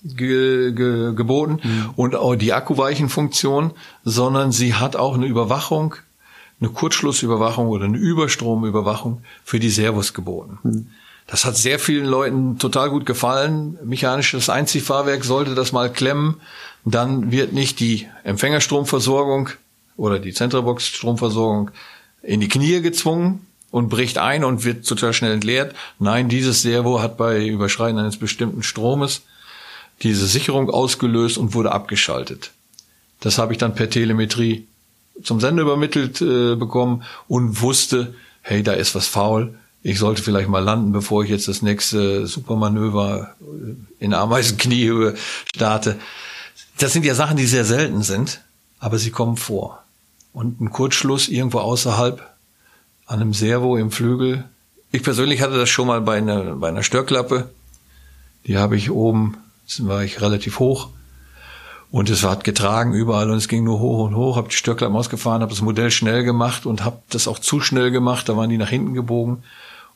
ge, 0.04 0.72
ge, 0.72 1.14
geboten 1.14 1.60
mhm. 1.62 1.90
und 1.96 2.16
auch 2.16 2.34
die 2.34 2.54
Akkuweichenfunktion, 2.54 3.72
sondern 4.06 4.52
sie 4.52 4.72
hat 4.72 4.96
auch 4.96 5.16
eine 5.16 5.26
Überwachung, 5.26 5.96
eine 6.62 6.70
Kurzschlussüberwachung 6.70 7.68
oder 7.68 7.84
eine 7.84 7.98
Überstromüberwachung 7.98 9.22
für 9.44 9.60
die 9.60 9.68
Servos 9.68 10.14
geboten. 10.14 10.58
Mhm. 10.62 10.86
Das 11.26 11.44
hat 11.44 11.56
sehr 11.56 11.78
vielen 11.78 12.04
Leuten 12.04 12.58
total 12.58 12.90
gut 12.90 13.06
gefallen. 13.06 13.78
Mechanisches 13.82 14.50
Einziehfahrwerk 14.50 15.24
sollte 15.24 15.54
das 15.54 15.72
mal 15.72 15.90
klemmen. 15.90 16.40
Dann 16.84 17.32
wird 17.32 17.52
nicht 17.52 17.80
die 17.80 18.06
Empfängerstromversorgung 18.24 19.50
oder 19.96 20.18
die 20.18 20.34
Zentralbox-Stromversorgung 20.34 21.70
in 22.22 22.40
die 22.40 22.48
Knie 22.48 22.80
gezwungen 22.82 23.46
und 23.70 23.88
bricht 23.88 24.18
ein 24.18 24.44
und 24.44 24.64
wird 24.64 24.86
total 24.86 25.14
schnell 25.14 25.32
entleert. 25.32 25.74
Nein, 25.98 26.28
dieses 26.28 26.62
Servo 26.62 27.00
hat 27.00 27.16
bei 27.16 27.46
Überschreiten 27.46 27.98
eines 27.98 28.18
bestimmten 28.18 28.62
Stromes 28.62 29.22
diese 30.02 30.26
Sicherung 30.26 30.70
ausgelöst 30.70 31.38
und 31.38 31.54
wurde 31.54 31.72
abgeschaltet. 31.72 32.52
Das 33.20 33.38
habe 33.38 33.52
ich 33.52 33.58
dann 33.58 33.74
per 33.74 33.88
Telemetrie 33.88 34.66
zum 35.22 35.40
Sender 35.40 35.62
übermittelt 35.62 36.20
äh, 36.20 36.56
bekommen 36.56 37.04
und 37.28 37.62
wusste, 37.62 38.14
hey, 38.42 38.62
da 38.62 38.72
ist 38.72 38.94
was 38.94 39.06
faul 39.06 39.54
ich 39.86 39.98
sollte 39.98 40.22
vielleicht 40.22 40.48
mal 40.48 40.64
landen, 40.64 40.92
bevor 40.92 41.24
ich 41.24 41.30
jetzt 41.30 41.46
das 41.46 41.60
nächste 41.60 42.26
Supermanöver 42.26 43.34
in 44.00 44.14
Ameisenkniehöhe 44.14 45.14
starte. 45.54 45.96
Das 46.78 46.94
sind 46.94 47.04
ja 47.04 47.14
Sachen, 47.14 47.36
die 47.36 47.44
sehr 47.44 47.66
selten 47.66 48.02
sind, 48.02 48.40
aber 48.80 48.96
sie 48.96 49.10
kommen 49.10 49.36
vor. 49.36 49.84
Und 50.32 50.58
ein 50.62 50.70
Kurzschluss 50.70 51.28
irgendwo 51.28 51.58
außerhalb 51.58 52.18
an 53.04 53.20
einem 53.20 53.34
Servo 53.34 53.76
im 53.76 53.90
Flügel. 53.90 54.44
Ich 54.90 55.02
persönlich 55.02 55.42
hatte 55.42 55.58
das 55.58 55.68
schon 55.68 55.86
mal 55.86 56.00
bei 56.00 56.16
einer, 56.16 56.56
bei 56.56 56.68
einer 56.68 56.82
Störklappe. 56.82 57.50
Die 58.46 58.56
habe 58.56 58.78
ich 58.78 58.90
oben, 58.90 59.36
war 59.80 60.02
ich 60.02 60.22
relativ 60.22 60.60
hoch. 60.60 60.88
Und 61.90 62.08
es 62.08 62.24
hat 62.24 62.42
getragen 62.42 62.94
überall 62.94 63.30
und 63.30 63.36
es 63.36 63.48
ging 63.48 63.64
nur 63.64 63.80
hoch 63.80 64.06
und 64.06 64.16
hoch. 64.16 64.36
Habe 64.36 64.48
die 64.48 64.56
Stöckleim 64.56 64.96
ausgefahren, 64.96 65.42
habe 65.42 65.52
das 65.52 65.60
Modell 65.60 65.90
schnell 65.90 66.24
gemacht 66.24 66.64
und 66.64 66.86
habe 66.86 67.02
das 67.10 67.28
auch 67.28 67.38
zu 67.38 67.60
schnell 67.60 67.90
gemacht. 67.90 68.30
Da 68.30 68.36
waren 68.38 68.48
die 68.48 68.56
nach 68.56 68.70
hinten 68.70 68.94
gebogen. 68.94 69.44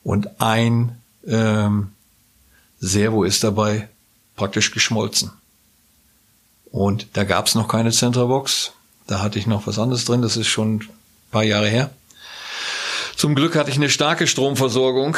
Und 0.03 0.41
ein 0.41 1.01
ähm, 1.27 1.93
Servo 2.81 3.25
ist 3.25 3.45
dabei 3.45 3.89
praktisch 4.37 4.71
geschmolzen. 4.71 5.33
Und 6.71 7.09
da 7.15 7.25
gab 7.25 7.47
es 7.47 7.55
noch 7.55 7.69
keine 7.69 7.91
Centerbox. 7.91 8.73
Da 9.07 9.21
hatte 9.21 9.39
ich 9.39 9.47
noch 9.47 9.67
was 9.67 9.79
anderes 9.79 10.05
drin. 10.05 10.23
Das 10.23 10.37
ist 10.37 10.49
schon 10.49 10.77
ein 10.77 10.89
paar 11.31 11.45
Jahre 11.45 11.69
her. 11.69 11.91
Zum 13.17 13.35
Glück 13.35 13.57
hatte 13.57 13.71
ich 13.71 13.77
eine 13.77 13.91
starke 13.91 14.29
Stromversorgung. 14.29 15.17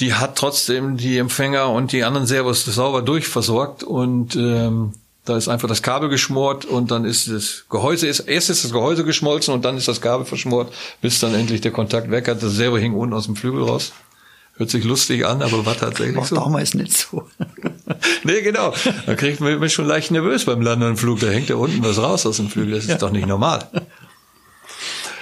Die 0.00 0.14
hat 0.14 0.38
trotzdem 0.38 0.96
die 0.96 1.18
Empfänger 1.18 1.70
und 1.70 1.92
die 1.92 2.02
anderen 2.02 2.26
Servos 2.26 2.64
sauber 2.64 3.02
durchversorgt 3.02 3.82
und 3.82 4.36
ähm, 4.36 4.94
da 5.26 5.36
ist 5.36 5.48
einfach 5.48 5.68
das 5.68 5.82
Kabel 5.82 6.08
geschmort 6.08 6.64
und 6.64 6.90
dann 6.90 7.04
ist 7.04 7.28
das 7.28 7.66
Gehäuse 7.68 8.06
ist 8.06 8.20
erst 8.20 8.48
ist 8.48 8.64
das 8.64 8.72
Gehäuse 8.72 9.04
geschmolzen 9.04 9.52
und 9.52 9.66
dann 9.66 9.76
ist 9.76 9.86
das 9.86 10.00
Kabel 10.00 10.24
verschmort, 10.24 10.72
bis 11.02 11.20
dann 11.20 11.34
endlich 11.34 11.60
der 11.60 11.72
Kontakt 11.72 12.10
weg 12.10 12.26
hat. 12.28 12.42
Das 12.42 12.52
Servo 12.52 12.78
hing 12.78 12.94
unten 12.94 13.14
aus 13.14 13.26
dem 13.26 13.36
Flügel 13.36 13.64
raus. 13.64 13.92
Hört 14.58 14.70
sich 14.70 14.84
lustig 14.84 15.26
an, 15.26 15.42
aber 15.42 15.66
war 15.66 15.76
tatsächlich 15.76 16.16
war 16.16 16.24
so. 16.24 16.36
damals 16.36 16.72
nicht 16.72 16.96
so. 16.96 17.28
nee, 18.24 18.40
genau. 18.40 18.72
Da 19.04 19.14
kriegt 19.14 19.40
man 19.40 19.58
mich 19.58 19.74
schon 19.74 19.86
leicht 19.86 20.10
nervös 20.10 20.46
beim 20.46 20.62
Landen 20.62 20.86
und 20.86 20.96
Flug. 20.96 21.20
Da 21.20 21.26
hängt 21.26 21.50
ja 21.50 21.56
unten 21.56 21.84
was 21.84 21.98
raus 21.98 22.24
aus 22.24 22.38
dem 22.38 22.48
Flügel. 22.48 22.74
Das 22.74 22.84
ist 22.84 22.90
ja. 22.90 22.96
doch 22.96 23.10
nicht 23.10 23.26
normal. 23.26 23.68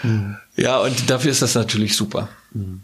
Hm. 0.02 0.36
Ja, 0.54 0.78
und 0.78 1.10
dafür 1.10 1.32
ist 1.32 1.42
das 1.42 1.54
natürlich 1.54 1.96
super. 1.96 2.28
Hm. 2.52 2.82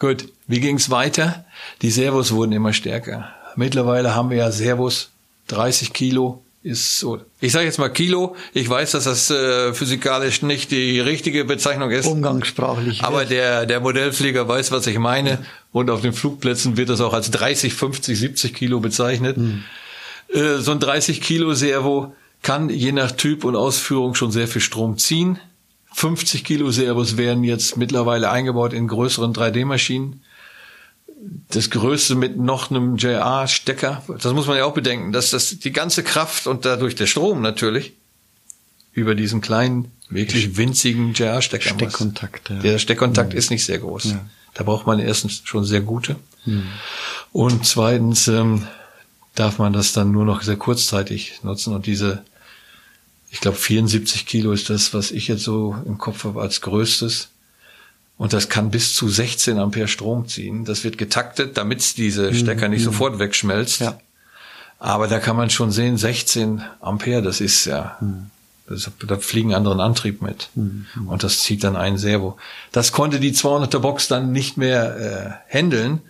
Gut, 0.00 0.28
wie 0.48 0.60
ging's 0.60 0.90
weiter? 0.90 1.44
Die 1.80 1.90
Servos 1.90 2.32
wurden 2.32 2.52
immer 2.52 2.72
stärker. 2.72 3.32
Mittlerweile 3.54 4.14
haben 4.14 4.30
wir 4.30 4.38
ja 4.38 4.50
Servos 4.50 5.10
30 5.46 5.92
Kilo 5.92 6.42
ist 6.66 6.98
so. 6.98 7.20
Ich 7.40 7.52
sage 7.52 7.64
jetzt 7.64 7.78
mal 7.78 7.88
Kilo. 7.88 8.34
Ich 8.52 8.68
weiß, 8.68 8.90
dass 8.90 9.04
das 9.04 9.30
äh, 9.30 9.72
physikalisch 9.72 10.42
nicht 10.42 10.72
die 10.72 10.98
richtige 11.00 11.44
Bezeichnung 11.44 11.90
ist. 11.90 12.06
Umgangssprachlich. 12.06 13.02
Aber 13.04 13.24
der, 13.24 13.66
der 13.66 13.80
Modellflieger 13.80 14.48
weiß, 14.48 14.72
was 14.72 14.86
ich 14.86 14.98
meine. 14.98 15.38
Und 15.72 15.90
auf 15.90 16.00
den 16.00 16.12
Flugplätzen 16.12 16.76
wird 16.76 16.88
das 16.88 17.00
auch 17.00 17.12
als 17.12 17.30
30, 17.30 17.72
50, 17.72 18.18
70 18.18 18.54
Kilo 18.54 18.80
bezeichnet. 18.80 19.36
Hm. 19.36 19.62
Äh, 20.28 20.56
so 20.58 20.72
ein 20.72 20.80
30 20.80 21.20
Kilo 21.20 21.54
Servo 21.54 22.14
kann 22.42 22.68
je 22.68 22.92
nach 22.92 23.12
Typ 23.12 23.44
und 23.44 23.56
Ausführung 23.56 24.14
schon 24.14 24.32
sehr 24.32 24.48
viel 24.48 24.60
Strom 24.60 24.98
ziehen. 24.98 25.38
50 25.94 26.44
Kilo 26.44 26.70
Servos 26.70 27.16
werden 27.16 27.44
jetzt 27.44 27.76
mittlerweile 27.76 28.30
eingebaut 28.30 28.72
in 28.72 28.88
größeren 28.88 29.32
3D-Maschinen 29.32 30.20
das 31.48 31.70
Größte 31.70 32.14
mit 32.14 32.36
noch 32.36 32.70
einem 32.70 32.96
JR-Stecker. 32.96 34.02
Das 34.08 34.32
muss 34.32 34.46
man 34.46 34.56
ja 34.56 34.64
auch 34.64 34.74
bedenken, 34.74 35.12
dass 35.12 35.30
das 35.30 35.58
die 35.58 35.72
ganze 35.72 36.02
Kraft 36.02 36.46
und 36.46 36.64
dadurch 36.64 36.94
der 36.94 37.06
Strom 37.06 37.40
natürlich 37.40 37.94
über 38.92 39.14
diesen 39.14 39.40
kleinen, 39.40 39.92
wirklich 40.08 40.56
winzigen 40.56 41.12
JR-Stecker 41.12 41.74
Steckkontakt. 41.74 42.50
Ja. 42.50 42.58
Der 42.60 42.78
Steckkontakt 42.78 43.32
ja. 43.32 43.38
ist 43.38 43.50
nicht 43.50 43.64
sehr 43.64 43.78
groß. 43.78 44.04
Ja. 44.04 44.24
Da 44.54 44.64
braucht 44.64 44.86
man 44.86 44.98
erstens 44.98 45.42
schon 45.44 45.64
sehr 45.64 45.80
gute. 45.80 46.16
Mhm. 46.44 46.66
Und 47.32 47.66
zweitens 47.66 48.28
ähm, 48.28 48.66
darf 49.34 49.58
man 49.58 49.72
das 49.72 49.92
dann 49.92 50.12
nur 50.12 50.24
noch 50.24 50.42
sehr 50.42 50.56
kurzzeitig 50.56 51.40
nutzen. 51.42 51.74
Und 51.74 51.86
diese, 51.86 52.24
ich 53.30 53.40
glaube 53.40 53.58
74 53.58 54.26
Kilo 54.26 54.52
ist 54.52 54.70
das, 54.70 54.94
was 54.94 55.10
ich 55.10 55.28
jetzt 55.28 55.42
so 55.42 55.76
im 55.86 55.98
Kopf 55.98 56.24
habe 56.24 56.40
als 56.40 56.62
größtes. 56.62 57.28
Und 58.18 58.32
das 58.32 58.48
kann 58.48 58.70
bis 58.70 58.94
zu 58.94 59.08
16 59.08 59.58
Ampere 59.58 59.88
Strom 59.88 60.26
ziehen. 60.26 60.64
Das 60.64 60.84
wird 60.84 60.96
getaktet, 60.96 61.56
damit 61.56 61.96
diese 61.98 62.30
mhm, 62.30 62.34
Stecker 62.34 62.68
nicht 62.68 62.80
mhm. 62.80 62.86
sofort 62.86 63.18
wegschmelzt. 63.18 63.80
Ja. 63.80 63.98
Aber 64.78 65.06
da 65.06 65.18
kann 65.18 65.36
man 65.36 65.50
schon 65.50 65.70
sehen, 65.70 65.96
16 65.96 66.62
Ampere, 66.80 67.22
das 67.22 67.40
ist 67.40 67.66
ja, 67.66 67.96
mhm. 68.00 68.30
das, 68.68 68.90
da 69.06 69.16
fliegen 69.18 69.54
anderen 69.54 69.80
Antrieb 69.80 70.22
mit. 70.22 70.48
Mhm. 70.54 70.86
Und 71.06 71.24
das 71.24 71.42
zieht 71.42 71.64
dann 71.64 71.76
ein 71.76 71.98
Servo. 71.98 72.38
Das 72.72 72.92
konnte 72.92 73.20
die 73.20 73.32
200er 73.32 73.78
Box 73.78 74.08
dann 74.08 74.32
nicht 74.32 74.56
mehr 74.56 75.40
äh, 75.50 75.54
handeln, 75.54 76.00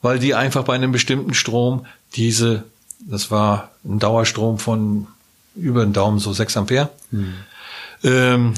weil 0.00 0.20
die 0.20 0.34
einfach 0.34 0.64
bei 0.64 0.74
einem 0.74 0.92
bestimmten 0.92 1.34
Strom 1.34 1.86
diese, 2.14 2.64
das 3.00 3.30
war 3.32 3.72
ein 3.84 3.98
Dauerstrom 3.98 4.58
von 4.58 5.08
über 5.56 5.84
den 5.84 5.92
Daumen 5.92 6.20
so 6.20 6.32
6 6.32 6.56
Ampere, 6.56 6.90
mhm. 7.10 7.34
ähm, 8.04 8.54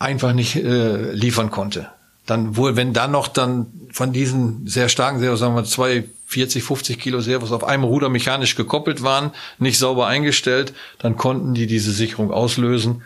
einfach 0.00 0.32
nicht 0.32 0.56
äh, 0.56 1.12
liefern 1.12 1.50
konnte. 1.50 1.88
Dann 2.26 2.56
wohl, 2.56 2.74
wenn 2.74 2.92
dann 2.92 3.12
noch 3.12 3.28
dann 3.28 3.66
von 3.92 4.12
diesen 4.12 4.66
sehr 4.66 4.88
starken 4.88 5.20
Servos, 5.20 5.40
sagen 5.40 5.54
wir 5.54 5.64
zwei 5.64 6.04
40, 6.26 6.62
50 6.62 6.98
Kilo 6.98 7.20
Servos 7.20 7.52
auf 7.52 7.64
einem 7.64 7.84
Ruder 7.84 8.08
mechanisch 8.08 8.54
gekoppelt 8.54 9.02
waren, 9.02 9.32
nicht 9.58 9.78
sauber 9.78 10.06
eingestellt, 10.06 10.72
dann 10.98 11.16
konnten 11.16 11.54
die 11.54 11.66
diese 11.66 11.92
Sicherung 11.92 12.30
auslösen. 12.30 13.02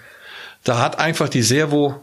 Da 0.63 0.79
hat 0.79 0.99
einfach 0.99 1.29
die 1.29 1.43
Servo 1.43 2.01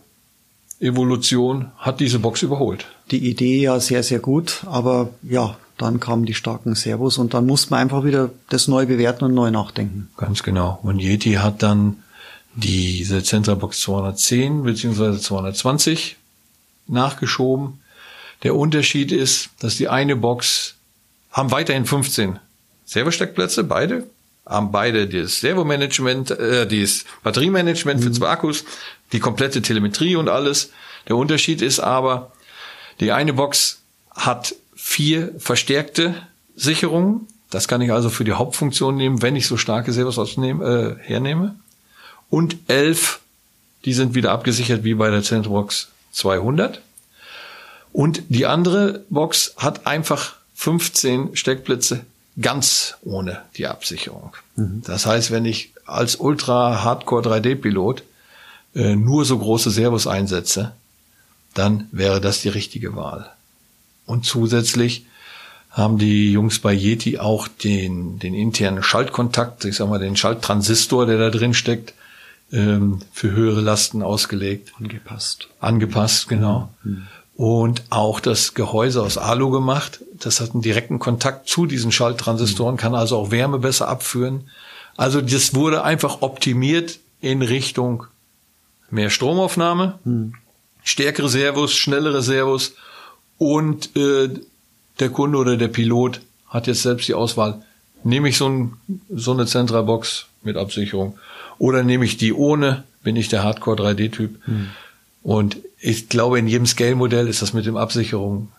Evolution 0.79 1.71
hat 1.77 1.99
diese 1.99 2.17
Box 2.17 2.41
überholt. 2.41 2.87
Die 3.11 3.29
Idee 3.29 3.61
ja 3.61 3.79
sehr, 3.79 4.01
sehr 4.01 4.17
gut, 4.17 4.63
aber 4.65 5.09
ja, 5.21 5.57
dann 5.77 5.99
kamen 5.99 6.25
die 6.25 6.33
starken 6.33 6.73
Servos 6.73 7.19
und 7.19 7.35
dann 7.35 7.45
musste 7.45 7.69
man 7.69 7.81
einfach 7.81 8.03
wieder 8.03 8.31
das 8.49 8.67
neu 8.67 8.87
bewerten 8.87 9.25
und 9.25 9.35
neu 9.35 9.51
nachdenken. 9.51 10.09
Ganz 10.17 10.41
genau. 10.41 10.79
Und 10.81 10.99
Yeti 10.99 11.33
hat 11.33 11.61
dann 11.61 11.97
diese 12.54 13.24
Zentralbox 13.24 13.82
210 13.82 14.64
bzw. 14.64 15.20
220 15.20 16.18
nachgeschoben. 16.88 17.82
Der 18.43 18.56
Unterschied 18.56 19.12
ist, 19.12 19.49
dass 19.60 19.78
die 19.78 19.88
eine 19.88 20.16
Box 20.16 20.76
haben 21.32 21.52
weiterhin 21.52 21.86
15 21.86 22.39
Servosteckplätze, 22.86 23.64
beide, 23.64 24.08
haben 24.45 24.72
beide 24.72 25.08
das 25.08 25.39
Servomanagement, 25.39 26.32
äh, 26.32 26.68
das 26.68 27.06
Batteriemanagement 27.24 27.99
mhm. 27.99 28.04
für 28.04 28.12
zwei 28.12 28.30
Akkus, 28.30 28.66
die 29.14 29.20
komplette 29.20 29.62
Telemetrie 29.62 30.16
und 30.16 30.28
alles. 30.28 30.72
Der 31.08 31.16
Unterschied 31.16 31.62
ist 31.62 31.80
aber, 31.80 32.34
die 32.99 33.12
eine 33.12 33.34
Box 33.34 33.82
hat 34.10 34.56
vier 34.76 35.34
verstärkte 35.38 36.16
Sicherungen. 36.56 37.28
Das 37.49 37.68
kann 37.68 37.82
ich 37.82 37.93
also 37.93 38.10
für 38.10 38.24
die 38.24 38.34
Hauptfunktion 38.34 38.95
nehmen, 38.95 39.22
wenn 39.22 39.36
ich 39.36 39.47
so 39.47 39.56
starke 39.56 39.93
Servos 39.93 40.18
äh, 40.18 40.95
hernehme 40.99 41.56
und 42.32 42.55
elf, 42.67 43.19
die 43.86 43.93
sind 43.93 44.15
wieder 44.15 44.32
abgesichert 44.32 44.84
wie 44.84 44.95
bei 44.95 45.11
der 45.11 45.21
Centrobox 45.21 45.89
200. 46.13 46.82
Und 47.93 48.23
die 48.29 48.47
andere 48.47 49.03
Box 49.09 49.53
hat 49.57 49.86
einfach 49.86 50.38
15 50.55 51.36
Steckplätze 51.36 52.05
ganz 52.39 52.95
ohne 53.03 53.41
die 53.57 53.67
Absicherung. 53.67 54.34
Mhm. 54.55 54.82
Das 54.86 55.05
heißt, 55.05 55.29
wenn 55.29 55.45
ich 55.45 55.73
als 55.86 56.15
Ultra 56.15 56.84
Hardcore 56.84 57.21
3D-Pilot 57.21 58.03
äh, 58.75 58.95
nur 58.95 59.25
so 59.25 59.38
große 59.38 59.69
Servos 59.69 60.07
einsetze, 60.07 60.71
dann 61.53 61.89
wäre 61.91 62.21
das 62.21 62.41
die 62.41 62.49
richtige 62.49 62.95
Wahl. 62.95 63.29
Und 64.05 64.25
zusätzlich 64.25 65.05
haben 65.69 65.97
die 65.97 66.32
Jungs 66.32 66.59
bei 66.59 66.73
Yeti 66.73 67.19
auch 67.19 67.49
den, 67.49 68.19
den 68.19 68.34
internen 68.34 68.84
Schaltkontakt, 68.84 69.65
ich 69.65 69.75
sag 69.75 69.89
mal 69.89 69.99
den 69.99 70.15
Schalttransistor, 70.15 71.05
der 71.05 71.17
da 71.17 71.29
drin 71.29 71.53
steckt, 71.53 71.93
ähm, 72.52 72.99
für 73.12 73.32
höhere 73.32 73.62
Lasten 73.62 74.04
ausgelegt. 74.04 74.74
Angepasst. 74.80 75.47
Angepasst, 75.60 76.28
genau. 76.28 76.70
Mhm. 76.84 77.08
Und 77.36 77.84
auch 77.89 78.20
das 78.20 78.54
Gehäuse 78.54 79.02
aus 79.02 79.18
Alu 79.18 79.49
gemacht. 79.49 80.02
Das 80.20 80.41
hat 80.41 80.52
einen 80.52 80.62
direkten 80.62 80.99
Kontakt 80.99 81.47
zu 81.47 81.66
diesen 81.66 81.91
Schalttransistoren, 81.91 82.76
mhm. 82.76 82.80
kann 82.80 82.95
also 82.95 83.18
auch 83.18 83.32
Wärme 83.32 83.60
besser 83.60 83.88
abführen. 83.88 84.49
Also 84.97 85.22
das 85.22 85.56
wurde 85.56 85.84
einfach 85.84 86.22
optimiert 86.22 86.99
in 87.22 87.41
Richtung 87.41 88.06
mehr 88.89 89.10
Stromaufnahme, 89.10 89.99
mhm. 90.04 90.34
stärkere 90.84 91.30
Servos, 91.30 91.74
schnellere 91.74 92.22
Servos 92.22 92.74
und 93.38 93.95
äh, 93.95 94.30
der 94.99 95.10
Kunde 95.10 95.38
oder 95.38 95.58
der 95.58 95.70
Pilot 95.70 96.22
hat 96.47 96.68
jetzt 96.68 96.84
selbst 96.84 97.08
die 97.08 97.14
Auswahl, 97.14 97.64
nehme 98.04 98.28
ich 98.30 98.38
so, 98.38 98.49
ein, 98.49 98.74
so 99.10 99.32
eine 99.32 99.45
Zentralbox 99.45 100.28
mit 100.43 100.58
Absicherung 100.58 101.18
oder 101.62 101.84
nehme 101.84 102.05
ich 102.05 102.18
die 102.18 102.34
ohne, 102.34 102.86
bin 103.03 103.16
ich 103.16 103.30
der 103.30 103.43
Hardcore 103.43 103.78
3D-Typ. 103.84 104.43
Hm. 104.45 104.70
Und 105.22 105.57
ich 105.80 106.09
glaube, 106.09 106.39
in 106.39 106.47
jedem 106.47 106.66
Scale-Modell 106.66 107.28
ist 107.28 107.43
das 107.43 107.53
mit 107.53 107.68
dem 107.68 107.78
Absicherung 107.78 108.51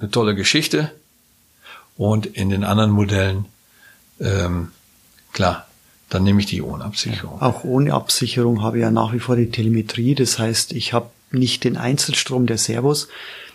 eine 0.00 0.10
tolle 0.10 0.34
Geschichte. 0.34 0.90
Und 1.96 2.26
in 2.26 2.50
den 2.50 2.64
anderen 2.64 2.90
Modellen, 2.90 3.44
ähm, 4.18 4.72
klar, 5.32 5.68
dann 6.10 6.24
nehme 6.24 6.40
ich 6.40 6.46
die 6.46 6.60
ohne 6.60 6.84
Absicherung. 6.84 7.40
Auch 7.40 7.62
ohne 7.62 7.94
Absicherung 7.94 8.62
habe 8.62 8.78
ich 8.78 8.82
ja 8.82 8.90
nach 8.90 9.12
wie 9.12 9.20
vor 9.20 9.36
die 9.36 9.52
Telemetrie. 9.52 10.16
Das 10.16 10.40
heißt, 10.40 10.72
ich 10.72 10.92
habe 10.92 11.10
nicht 11.30 11.62
den 11.62 11.76
Einzelstrom 11.76 12.46
der 12.46 12.58
Servos, 12.58 13.06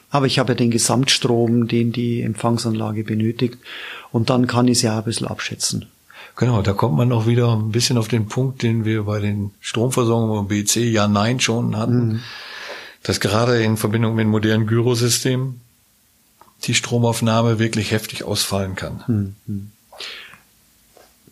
aber 0.09 0.25
ich 0.25 0.39
habe 0.39 0.53
ja 0.53 0.55
den 0.55 0.71
Gesamtstrom, 0.71 1.67
den 1.67 1.91
die 1.91 2.21
Empfangsanlage 2.21 3.03
benötigt. 3.03 3.57
Und 4.13 4.29
dann 4.29 4.47
kann 4.47 4.69
ich 4.69 4.77
es 4.77 4.83
ja 4.83 4.99
ein 4.99 5.03
bisschen 5.03 5.27
abschätzen. 5.27 5.87
Genau, 6.39 6.61
da 6.61 6.71
kommt 6.71 6.95
man 6.95 7.09
noch 7.09 7.27
wieder 7.27 7.51
ein 7.51 7.73
bisschen 7.73 7.97
auf 7.97 8.07
den 8.07 8.27
Punkt, 8.27 8.63
den 8.63 8.85
wir 8.85 9.03
bei 9.03 9.19
den 9.19 9.51
Stromversorgungen 9.59 10.47
BC 10.47 10.77
ja 10.89 11.09
nein 11.09 11.41
schon 11.41 11.75
hatten, 11.75 12.07
mhm. 12.07 12.19
dass 13.03 13.19
gerade 13.19 13.61
in 13.61 13.75
Verbindung 13.75 14.15
mit 14.15 14.25
modernen 14.25 14.65
Gyrosystemen 14.65 15.59
die 16.63 16.75
Stromaufnahme 16.75 17.59
wirklich 17.59 17.91
heftig 17.91 18.23
ausfallen 18.23 18.75
kann. 18.75 19.03
Hm, 19.05 19.71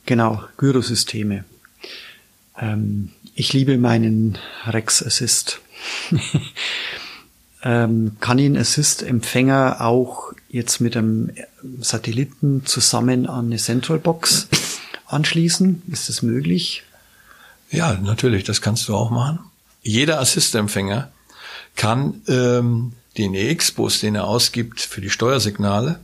Genau, 0.06 0.44
Gyrosysteme. 0.58 1.46
Ähm, 2.60 3.12
ich 3.34 3.54
liebe 3.54 3.78
meinen 3.78 4.38
Rex 4.66 5.02
Assist. 5.02 5.62
ähm, 7.64 8.18
kann 8.20 8.40
ihn 8.40 8.58
Assist-Empfänger 8.58 9.80
auch 9.80 10.34
jetzt 10.50 10.82
mit 10.82 10.98
einem 10.98 11.32
Satelliten 11.80 12.66
zusammen 12.66 13.26
an 13.26 13.46
eine 13.46 13.58
Centralbox 13.58 14.50
anschließen? 15.08 15.84
Ist 15.88 16.10
das 16.10 16.22
möglich? 16.22 16.84
Ja, 17.72 17.94
natürlich, 17.94 18.44
das 18.44 18.62
kannst 18.62 18.88
du 18.88 18.96
auch 18.96 19.10
machen. 19.10 19.40
Jeder 19.82 20.20
Assist-Empfänger 20.20 21.12
kann 21.76 22.22
ähm, 22.28 22.94
den 23.18 23.34
EX-Bus, 23.34 24.00
den 24.00 24.16
er 24.16 24.26
ausgibt 24.26 24.82
für 24.82 25.02
die 25.02 25.10
Steuersignale, 25.10 26.00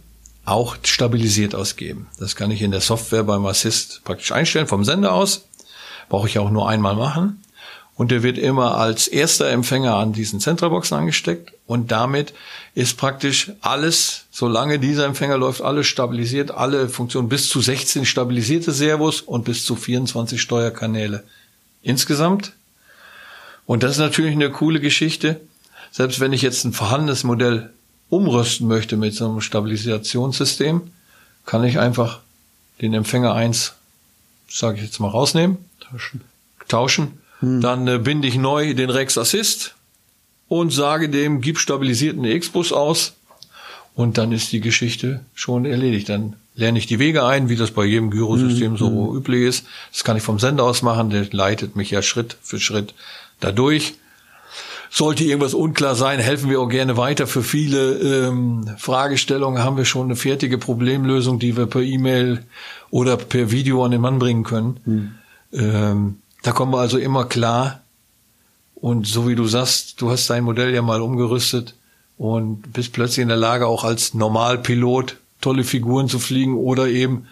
auch 0.45 0.78
stabilisiert 0.84 1.56
ausgeben. 1.56 2.08
Das 2.20 2.36
kann 2.36 2.51
ich 2.51 2.62
in 2.62 2.72
der 2.72 2.82
Software 2.82 3.24
beim 3.24 3.45
Assist 3.45 4.01
praktisch 4.04 4.32
einstellen 4.32 4.68
vom 4.68 4.84
Sender 4.84 5.14
aus. 5.14 5.45
Brauche 6.10 6.28
ich 6.28 6.39
auch 6.39 6.49
nur 6.49 6.68
einmal 6.68 6.95
machen. 6.95 7.43
Und 7.96 8.10
der 8.10 8.24
wird 8.24 8.39
immer 8.39 8.78
als 8.78 9.08
erster 9.08 9.50
Empfänger 9.50 9.96
an 9.96 10.14
diesen 10.14 10.39
Zentralboxen 10.39 10.98
angesteckt. 10.98 11.54
Und 11.68 11.91
damit 11.91 12.34
ist 12.74 12.98
praktisch 12.98 13.52
alles, 13.62 14.26
solange 14.32 14.80
dieser 14.80 15.06
Empfänger 15.06 15.38
läuft, 15.38 15.62
alles 15.62 15.86
stabilisiert, 15.86 16.52
alle 16.52 16.89
Funktionen 16.89 17.30
bis 17.30 17.50
zu 17.50 17.62
16 17.62 18.06
stabilisierte 18.06 18.72
Servos 18.72 19.22
und 19.22 19.46
bis 19.46 19.64
zu 19.64 19.76
24 19.76 20.41
Steuerkanäle 20.41 21.24
insgesamt. 21.84 22.54
Und 23.66 23.84
das 23.84 23.91
ist 23.91 24.00
natürlich 24.00 24.34
eine 24.34 24.50
coole 24.50 24.80
Geschichte. 24.80 25.39
Selbst 25.91 26.20
wenn 26.20 26.34
ich 26.34 26.41
jetzt 26.41 26.66
ein 26.66 26.74
vorhandenes 26.74 27.24
Modell 27.24 27.72
umrüsten 28.10 28.68
möchte 28.68 28.98
mit 28.98 29.14
so 29.14 29.30
einem 29.30 29.41
Stabilisationssystem, 29.41 30.82
kann 31.46 31.64
ich 31.64 31.78
einfach 31.78 32.22
den 32.82 32.94
Empfänger 32.94 33.34
1, 33.34 33.74
sage 34.50 34.78
ich 34.78 34.84
jetzt 34.84 35.00
mal, 35.00 35.10
rausnehmen, 35.10 35.58
tauschen, 35.80 36.22
tauschen. 36.68 37.22
Hm. 37.44 37.62
dann 37.62 37.88
äh, 37.88 38.00
binde 38.00 38.28
ich 38.28 38.38
neu 38.38 38.74
den 38.74 38.89
Rex 38.89 39.18
Assist 39.18 39.76
und 40.48 40.72
sage 40.72 41.10
dem, 41.10 41.41
gib 41.41 41.60
stabilisierten 41.60 42.24
X-Bus 42.24 42.72
aus 42.72 43.14
und 43.96 44.18
dann 44.18 44.32
ist 44.32 44.54
die 44.54 44.62
Geschichte 44.62 45.20
schon 45.34 45.66
erledigt. 45.66 46.08
Dann 46.08 46.38
lerne 46.56 46.80
ich 46.80 46.88
die 46.88 47.00
Wege 47.00 47.26
ein, 47.26 47.50
wie 47.50 47.58
das 47.58 47.72
bei 47.72 47.84
jedem 47.84 48.12
Gyrosystem 48.12 48.74
mhm. 48.74 48.78
so 48.78 48.88
hm. 48.88 49.18
üblich 49.18 49.41
ist. 49.44 49.66
Das 49.91 50.06
kann 50.06 50.16
ich 50.16 50.24
vom 50.24 50.39
Sender 50.39 50.64
aus 50.64 50.82
machen, 50.84 51.10
der 51.10 51.28
leitet 51.32 51.76
mich 51.76 51.91
ja 51.91 52.02
Schritt 52.02 52.38
für 52.41 52.60
Schritt 52.60 52.94
dadurch. 53.41 53.96
Sollte 54.89 55.24
irgendwas 55.24 55.56
unklar 55.56 55.96
sein, 55.96 56.20
helfen 56.20 56.50
wir 56.50 56.62
auch 56.62 56.70
gerne 56.70 56.96
weiter. 56.98 57.26
Für 57.28 57.44
viele 57.44 58.28
ähm, 58.28 58.70
Fragestellungen 58.78 59.64
haben 59.64 59.76
wir 59.76 59.86
schon 59.86 60.06
eine 60.06 60.16
fertige 60.16 60.60
Problemlösung, 60.60 61.39
die 61.39 61.58
wir 61.58 61.66
per 61.66 61.82
E-Mail 61.82 62.46
oder 62.91 63.18
per 63.18 63.52
Video 63.52 63.84
an 63.84 63.91
den 63.91 64.02
Mann 64.02 64.20
bringen 64.20 64.44
können. 64.44 64.80
Mhm. 64.86 65.12
Ähm, 65.52 66.16
da 66.44 66.52
kommen 66.52 66.74
wir 66.74 66.80
also 66.80 66.98
immer 66.98 67.26
klar. 67.26 67.82
Und 68.76 69.08
so 69.08 69.28
wie 69.28 69.36
du 69.36 69.48
sagst, 69.48 70.02
du 70.02 70.12
hast 70.12 70.30
dein 70.30 70.44
Modell 70.44 70.74
ja 70.74 70.82
mal 70.82 71.02
umgerüstet 71.02 71.76
und 72.18 72.74
bist 72.74 72.94
plötzlich 72.94 73.24
in 73.24 73.30
der 73.30 73.38
Lage, 73.38 73.66
auch 73.66 73.84
als 73.84 74.14
Normalpilot 74.14 75.18
tolle 75.41 75.64
Figuren 75.64 76.10
zu 76.10 76.20
fliegen 76.20 76.58
oder 76.58 76.88
eben, 76.88 77.28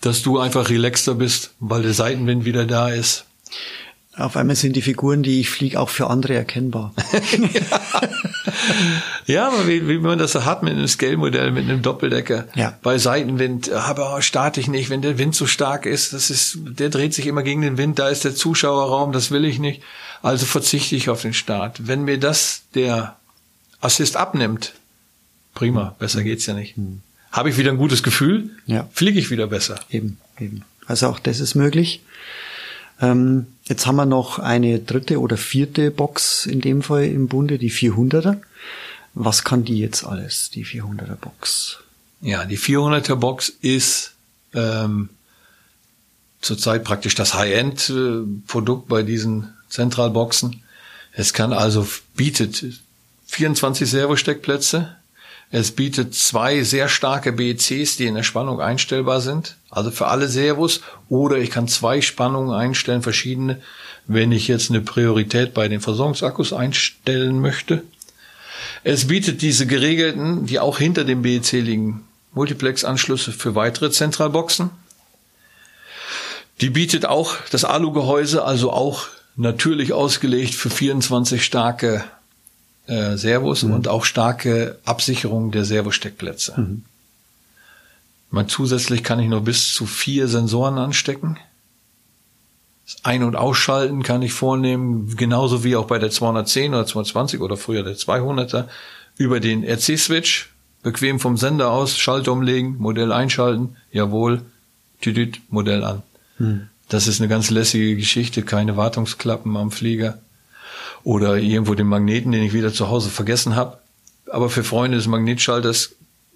dass 0.00 0.22
du 0.22 0.38
einfach 0.38 0.70
relaxter 0.70 1.14
bist, 1.14 1.54
weil 1.60 1.82
der 1.82 1.94
Seitenwind 1.94 2.44
wieder 2.44 2.64
da 2.64 2.88
ist. 2.88 3.26
Auf 4.16 4.36
einmal 4.36 4.56
sind 4.56 4.74
die 4.74 4.82
Figuren, 4.82 5.22
die 5.22 5.40
ich 5.40 5.50
fliege, 5.50 5.78
auch 5.78 5.88
für 5.88 6.08
andere 6.08 6.34
erkennbar. 6.34 6.92
ja, 9.26 9.46
aber 9.46 9.68
wie, 9.68 9.86
wie 9.86 9.98
man 9.98 10.18
das 10.18 10.32
so 10.32 10.44
hat 10.44 10.64
mit 10.64 10.72
einem 10.72 10.88
Scale-Modell, 10.88 11.52
mit 11.52 11.64
einem 11.64 11.80
Doppeldecker. 11.80 12.48
Ja. 12.56 12.76
Bei 12.82 12.98
Seitenwind, 12.98 13.70
aber 13.70 14.20
starte 14.20 14.58
ich 14.58 14.66
nicht, 14.66 14.90
wenn 14.90 15.00
der 15.00 15.18
Wind 15.18 15.36
so 15.36 15.46
stark 15.46 15.86
ist, 15.86 16.12
das 16.12 16.28
ist, 16.28 16.58
der 16.60 16.90
dreht 16.90 17.14
sich 17.14 17.28
immer 17.28 17.44
gegen 17.44 17.62
den 17.62 17.78
Wind, 17.78 18.00
da 18.00 18.08
ist 18.08 18.24
der 18.24 18.34
Zuschauerraum, 18.34 19.12
das 19.12 19.30
will 19.30 19.44
ich 19.44 19.60
nicht. 19.60 19.80
Also 20.22 20.44
verzichte 20.44 20.96
ich 20.96 21.08
auf 21.08 21.22
den 21.22 21.32
Start. 21.32 21.86
Wenn 21.86 22.02
mir 22.02 22.18
das 22.18 22.62
der 22.74 23.16
Assist 23.80 24.16
abnimmt, 24.16 24.72
prima, 25.54 25.94
besser 26.00 26.24
geht's 26.24 26.46
ja 26.46 26.54
nicht. 26.54 26.76
Hm. 26.76 27.00
Habe 27.30 27.50
ich 27.50 27.58
wieder 27.58 27.70
ein 27.70 27.78
gutes 27.78 28.02
Gefühl, 28.02 28.50
ja. 28.66 28.88
fliege 28.92 29.20
ich 29.20 29.30
wieder 29.30 29.46
besser. 29.46 29.78
Eben, 29.88 30.18
eben. 30.40 30.64
Also 30.86 31.06
auch 31.06 31.20
das 31.20 31.38
ist 31.38 31.54
möglich. 31.54 32.02
Ähm, 33.00 33.46
jetzt 33.70 33.86
haben 33.86 33.96
wir 33.96 34.04
noch 34.04 34.38
eine 34.38 34.80
dritte 34.80 35.20
oder 35.20 35.38
vierte 35.38 35.90
Box 35.90 36.44
in 36.44 36.60
dem 36.60 36.82
Fall 36.82 37.04
im 37.04 37.28
Bunde, 37.28 37.56
die 37.56 37.70
400er. 37.70 38.38
Was 39.14 39.44
kann 39.44 39.64
die 39.64 39.78
jetzt 39.78 40.04
alles, 40.04 40.50
die 40.50 40.66
400er 40.66 41.16
Box? 41.16 41.78
Ja, 42.20 42.44
die 42.44 42.58
400er 42.58 43.14
Box 43.14 43.48
ist 43.48 44.14
ähm, 44.54 45.08
zurzeit 46.40 46.84
praktisch 46.84 47.14
das 47.14 47.34
High-End-Produkt 47.34 48.88
bei 48.88 49.02
diesen 49.02 49.54
Zentralboxen. 49.68 50.62
Es 51.12 51.32
kann 51.32 51.52
also 51.52 51.86
bietet 52.14 52.64
24 53.26 53.88
Servosteckplätze, 53.88 54.96
es 55.52 55.72
bietet 55.72 56.14
zwei 56.14 56.62
sehr 56.62 56.88
starke 56.88 57.32
BECs, 57.32 57.96
die 57.96 58.06
in 58.06 58.14
der 58.14 58.22
Spannung 58.22 58.60
einstellbar 58.60 59.20
sind, 59.20 59.56
also 59.68 59.90
für 59.90 60.06
alle 60.06 60.28
Servos, 60.28 60.80
oder 61.08 61.38
ich 61.38 61.50
kann 61.50 61.66
zwei 61.66 62.00
Spannungen 62.00 62.54
einstellen, 62.54 63.02
verschiedene, 63.02 63.60
wenn 64.06 64.30
ich 64.30 64.46
jetzt 64.46 64.70
eine 64.70 64.80
Priorität 64.80 65.52
bei 65.52 65.66
den 65.66 65.80
Versorgungsakkus 65.80 66.52
einstellen 66.52 67.40
möchte. 67.40 67.82
Es 68.84 69.08
bietet 69.08 69.42
diese 69.42 69.66
geregelten, 69.66 70.46
die 70.46 70.60
auch 70.60 70.78
hinter 70.78 71.04
dem 71.04 71.22
BEC 71.22 71.52
liegen, 71.52 72.04
Multiplex-Anschlüsse 72.32 73.32
für 73.32 73.56
weitere 73.56 73.90
Zentralboxen. 73.90 74.70
Die 76.60 76.70
bietet 76.70 77.06
auch 77.06 77.36
das 77.50 77.64
Alu-Gehäuse, 77.64 78.44
also 78.44 78.70
auch 78.72 79.08
natürlich 79.34 79.92
ausgelegt 79.92 80.54
für 80.54 80.70
24 80.70 81.44
starke 81.44 82.04
äh, 82.90 83.16
Servos 83.16 83.62
mhm. 83.62 83.72
und 83.72 83.88
auch 83.88 84.04
starke 84.04 84.78
Absicherung 84.84 85.52
der 85.52 85.64
Servosteckplätze. 85.64 86.60
Mhm. 86.60 86.84
Man, 88.30 88.48
zusätzlich 88.48 89.04
kann 89.04 89.20
ich 89.20 89.28
noch 89.28 89.42
bis 89.42 89.72
zu 89.72 89.86
vier 89.86 90.26
Sensoren 90.28 90.76
anstecken. 90.76 91.38
Das 92.84 93.04
Ein- 93.04 93.22
und 93.22 93.36
Ausschalten 93.36 94.02
kann 94.02 94.22
ich 94.22 94.32
vornehmen, 94.32 95.14
genauso 95.16 95.62
wie 95.62 95.76
auch 95.76 95.86
bei 95.86 95.98
der 95.98 96.10
210 96.10 96.74
oder 96.74 96.86
220 96.86 97.40
oder 97.40 97.56
früher 97.56 97.84
der 97.84 97.96
200er, 97.96 98.66
über 99.16 99.38
den 99.38 99.64
RC-Switch, 99.64 100.50
bequem 100.82 101.20
vom 101.20 101.36
Sender 101.36 101.70
aus, 101.70 101.96
Schalter 101.96 102.32
umlegen, 102.32 102.76
Modell 102.78 103.12
einschalten, 103.12 103.76
jawohl, 103.92 104.42
tütüt, 105.00 105.40
Modell 105.48 105.84
an. 105.84 106.02
Hm. 106.38 106.68
Das 106.88 107.06
ist 107.06 107.20
eine 107.20 107.28
ganz 107.28 107.50
lässige 107.50 107.94
Geschichte, 107.94 108.42
keine 108.42 108.76
Wartungsklappen 108.76 109.56
am 109.56 109.70
Flieger 109.70 110.18
oder 111.04 111.36
irgendwo 111.36 111.74
den 111.74 111.86
Magneten, 111.86 112.32
den 112.32 112.42
ich 112.42 112.52
wieder 112.52 112.72
zu 112.72 112.88
Hause 112.88 113.10
vergessen 113.10 113.56
habe. 113.56 113.78
Aber 114.30 114.50
für 114.50 114.64
Freunde 114.64 114.96
des 114.96 115.06
Magnetschalters 115.06 115.92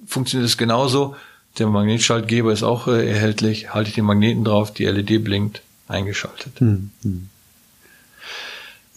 funktioniert 0.07 0.49
es 0.49 0.57
genauso. 0.57 1.17
Der 1.59 1.69
Magnetschaltgeber 1.69 2.53
ist 2.53 2.63
auch 2.63 2.89
äh, 2.89 3.09
erhältlich. 3.09 3.75
Halte 3.75 3.91
ich 3.91 3.95
den 3.95 4.05
Magneten 4.05 4.45
drauf, 4.45 4.73
die 4.73 4.85
LED 4.85 5.23
blinkt, 5.23 5.63
eingeschaltet. 5.87 6.61
Mhm. 6.61 6.91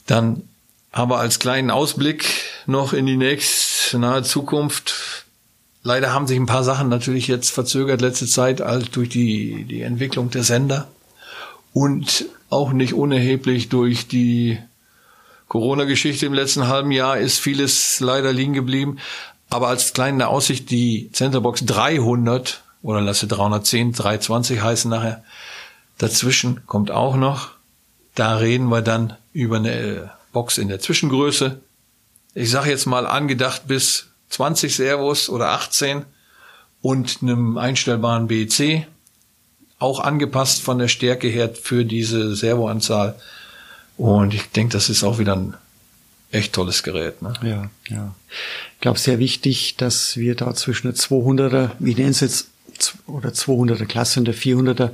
Dann 0.07 0.43
haben 0.91 1.11
wir 1.11 1.19
als 1.19 1.39
kleinen 1.39 1.69
Ausblick 1.69 2.25
noch 2.65 2.93
in 2.93 3.05
die 3.05 3.17
nächste 3.17 3.99
nahe 3.99 4.23
Zukunft. 4.23 5.25
Leider 5.83 6.13
haben 6.13 6.27
sich 6.27 6.37
ein 6.37 6.47
paar 6.47 6.63
Sachen 6.63 6.89
natürlich 6.89 7.27
jetzt 7.27 7.51
verzögert 7.51 8.01
letzte 8.01 8.25
Zeit 8.25 8.61
halt 8.61 8.95
durch 8.95 9.09
die, 9.09 9.63
die 9.65 9.81
Entwicklung 9.81 10.31
der 10.31 10.43
Sender 10.43 10.87
und 11.73 12.25
auch 12.49 12.71
nicht 12.71 12.93
unerheblich 12.93 13.69
durch 13.69 14.07
die 14.07 14.57
Corona-Geschichte 15.47 16.25
im 16.25 16.33
letzten 16.33 16.67
halben 16.67 16.91
Jahr 16.91 17.17
ist 17.17 17.39
vieles 17.39 17.99
leider 17.99 18.33
liegen 18.33 18.53
geblieben. 18.53 18.97
Aber 19.49 19.69
als 19.69 19.93
kleine 19.93 20.27
Aussicht, 20.27 20.69
die 20.71 21.09
Centerbox 21.13 21.65
300 21.65 22.63
oder 22.81 23.01
lasse 23.01 23.27
310, 23.27 23.93
320 23.93 24.61
heißen 24.61 24.91
nachher, 24.91 25.23
dazwischen 25.97 26.65
kommt 26.65 26.91
auch 26.91 27.15
noch. 27.15 27.51
Da 28.13 28.37
reden 28.37 28.67
wir 28.67 28.81
dann 28.81 29.15
über 29.31 29.57
eine 29.57 29.73
äh, 29.73 30.01
Box 30.33 30.57
in 30.57 30.67
der 30.67 30.79
Zwischengröße. 30.79 31.59
Ich 32.33 32.51
sage 32.51 32.69
jetzt 32.69 32.85
mal 32.85 33.07
angedacht 33.07 33.67
bis 33.67 34.07
20 34.29 34.75
Servos 34.75 35.29
oder 35.29 35.49
18 35.51 36.05
und 36.81 37.19
einem 37.21 37.57
einstellbaren 37.57 38.27
BEC. 38.27 38.87
Auch 39.79 39.99
angepasst 39.99 40.61
von 40.61 40.79
der 40.79 40.87
Stärke 40.87 41.27
her 41.27 41.53
für 41.53 41.85
diese 41.85 42.35
Servoanzahl 42.35 43.19
und 43.97 44.33
ich 44.33 44.49
denke, 44.51 44.73
das 44.73 44.89
ist 44.89 45.03
auch 45.03 45.19
wieder 45.19 45.35
ein 45.35 45.55
echt 46.31 46.53
tolles 46.53 46.83
Gerät. 46.83 47.21
Ne? 47.21 47.33
Ja, 47.43 47.69
ja. 47.89 48.15
Ich 48.75 48.81
glaube, 48.81 48.99
sehr 48.99 49.19
wichtig, 49.19 49.75
dass 49.77 50.17
wir 50.17 50.35
da 50.35 50.53
zwischen 50.53 50.87
der 50.87 50.95
200er, 50.95 51.71
wie 51.79 51.95
nennen 51.95 52.09
es 52.09 52.19
jetzt, 52.19 52.49
oder 53.07 53.29
200er 53.29 53.85
Klasse 53.85 54.19
und 54.19 54.25
der 54.25 54.35
400er 54.35 54.91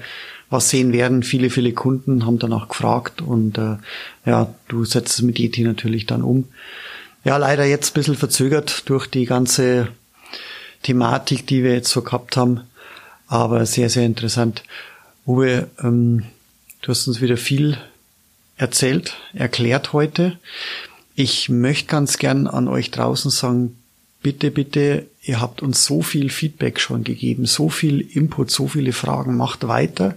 was 0.50 0.70
sehen 0.70 0.94
werden. 0.94 1.24
Viele, 1.24 1.50
viele 1.50 1.74
Kunden 1.74 2.26
haben 2.26 2.40
danach 2.40 2.70
gefragt 2.70 3.22
und 3.22 3.58
äh, 3.58 3.78
ja, 4.26 4.54
du 4.68 4.86
setzt 4.86 5.16
es 5.16 5.22
mit 5.22 5.40
ET 5.40 5.58
natürlich 5.58 6.06
dann 6.06 6.22
um. 6.22 6.48
Ja, 7.26 7.38
leider 7.38 7.66
jetzt 7.66 7.92
ein 7.92 7.94
bisschen 7.96 8.16
verzögert 8.16 8.88
durch 8.90 9.08
die 9.08 9.26
ganze 9.26 9.90
Thematik, 10.84 11.48
die 11.48 11.64
wir 11.64 11.74
jetzt 11.74 11.90
so 11.90 12.02
gehabt 12.02 12.38
haben, 12.38 12.62
aber 13.28 13.66
sehr, 13.66 13.90
sehr 13.90 14.06
interessant. 14.06 14.64
Uwe, 15.26 15.70
ähm, 15.82 16.24
du 16.82 16.90
hast 16.90 17.08
uns 17.08 17.22
wieder 17.22 17.38
viel 17.38 17.78
erzählt, 18.58 19.16
erklärt 19.34 19.94
heute. 19.94 20.38
Ich 21.16 21.50
möchte 21.50 21.88
ganz 21.88 22.18
gern 22.18 22.48
an 22.48 22.68
euch 22.68 22.92
draußen 22.92 23.32
sagen, 23.32 23.76
bitte, 24.22 24.52
bitte, 24.52 25.06
ihr 25.22 25.42
habt 25.42 25.62
uns 25.62 25.86
so 25.86 26.02
viel 26.02 26.30
Feedback 26.30 26.80
schon 26.80 27.04
gegeben, 27.04 27.46
so 27.46 27.70
viel 27.70 28.02
Input, 28.02 28.50
so 28.50 28.68
viele 28.68 28.94
Fragen, 28.94 29.38
macht 29.38 29.68
weiter. 29.68 30.16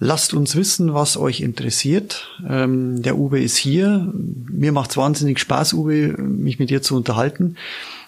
Lasst 0.00 0.32
uns 0.32 0.54
wissen, 0.54 0.94
was 0.94 1.16
euch 1.16 1.40
interessiert. 1.40 2.28
Ähm, 2.48 3.02
der 3.02 3.18
Uwe 3.18 3.40
ist 3.40 3.56
hier. 3.56 4.12
Mir 4.14 4.70
macht 4.70 4.90
es 4.90 4.96
wahnsinnig 4.96 5.40
Spaß, 5.40 5.72
Uwe, 5.72 6.14
mich 6.18 6.58
mit 6.58 6.70
dir 6.70 6.82
zu 6.82 6.94
unterhalten. 6.94 7.56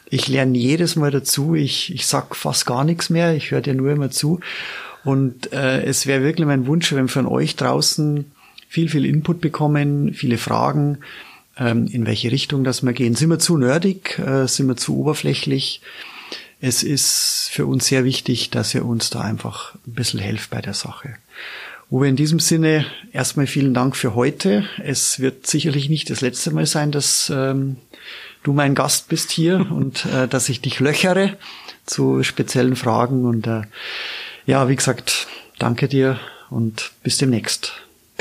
Ich 0.08 0.28
lerne 0.28 0.56
jedes 0.56 0.94
Mal 0.94 1.10
dazu. 1.10 1.54
Ich, 1.54 1.92
ich 1.92 2.06
sag 2.06 2.36
fast 2.36 2.66
gar 2.66 2.84
nichts 2.84 3.10
mehr. 3.10 3.34
Ich 3.34 3.50
höre 3.50 3.60
dir 3.60 3.74
nur 3.74 3.90
immer 3.90 4.10
zu. 4.10 4.40
Und 5.04 5.52
äh, 5.52 5.82
es 5.82 6.06
wäre 6.06 6.22
wirklich 6.22 6.46
mein 6.46 6.66
Wunsch, 6.66 6.92
wenn 6.92 7.08
von 7.08 7.26
euch 7.26 7.56
draußen 7.56 8.24
viel, 8.70 8.88
viel 8.88 9.04
Input 9.04 9.40
bekommen, 9.40 10.14
viele 10.14 10.38
Fragen, 10.38 10.98
ähm, 11.58 11.88
in 11.88 12.06
welche 12.06 12.30
Richtung 12.30 12.62
das 12.62 12.84
wir 12.84 12.92
gehen. 12.92 13.16
Sind 13.16 13.28
wir 13.28 13.40
zu 13.40 13.58
nerdig? 13.58 14.16
Äh, 14.20 14.46
sind 14.46 14.68
wir 14.68 14.76
zu 14.76 14.96
oberflächlich? 14.96 15.82
Es 16.60 16.84
ist 16.84 17.50
für 17.52 17.66
uns 17.66 17.88
sehr 17.88 18.04
wichtig, 18.04 18.50
dass 18.50 18.72
ihr 18.72 18.84
uns 18.84 19.10
da 19.10 19.22
einfach 19.22 19.74
ein 19.88 19.94
bisschen 19.94 20.20
helft 20.20 20.50
bei 20.50 20.62
der 20.62 20.74
Sache. 20.74 21.16
Uwe, 21.90 22.06
in 22.06 22.14
diesem 22.14 22.38
Sinne 22.38 22.86
erstmal 23.12 23.48
vielen 23.48 23.74
Dank 23.74 23.96
für 23.96 24.14
heute. 24.14 24.64
Es 24.84 25.18
wird 25.18 25.48
sicherlich 25.48 25.88
nicht 25.88 26.08
das 26.08 26.20
letzte 26.20 26.52
Mal 26.52 26.66
sein, 26.66 26.92
dass 26.92 27.28
ähm, 27.34 27.76
du 28.44 28.52
mein 28.52 28.76
Gast 28.76 29.08
bist 29.08 29.32
hier 29.32 29.66
und 29.72 30.06
äh, 30.06 30.28
dass 30.28 30.48
ich 30.48 30.60
dich 30.60 30.78
löchere 30.78 31.36
zu 31.86 32.22
speziellen 32.22 32.76
Fragen. 32.76 33.24
Und 33.24 33.48
äh, 33.48 33.62
ja, 34.46 34.68
wie 34.68 34.76
gesagt, 34.76 35.26
danke 35.58 35.88
dir 35.88 36.20
und 36.50 36.92
bis 37.02 37.18
demnächst. 37.18 37.72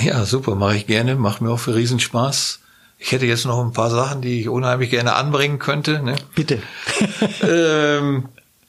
Ja, 0.02 0.26
super, 0.26 0.56
mache 0.56 0.78
ich 0.78 0.88
gerne, 0.88 1.16
macht 1.16 1.42
mir 1.42 1.52
auch 1.52 1.60
für 1.60 1.76
Riesenspaß. 1.76 2.60
Ich 3.00 3.12
hätte 3.12 3.26
jetzt 3.26 3.46
noch 3.46 3.64
ein 3.64 3.74
paar 3.74 3.90
Sachen, 3.90 4.22
die 4.22 4.42
ich 4.42 4.50
unheimlich 4.50 4.90
gerne 4.90 5.16
anbringen 5.16 5.60
könnte. 5.60 6.02
Ne? 6.04 6.16
Bitte. 6.36 6.62
ähm, 7.42 8.26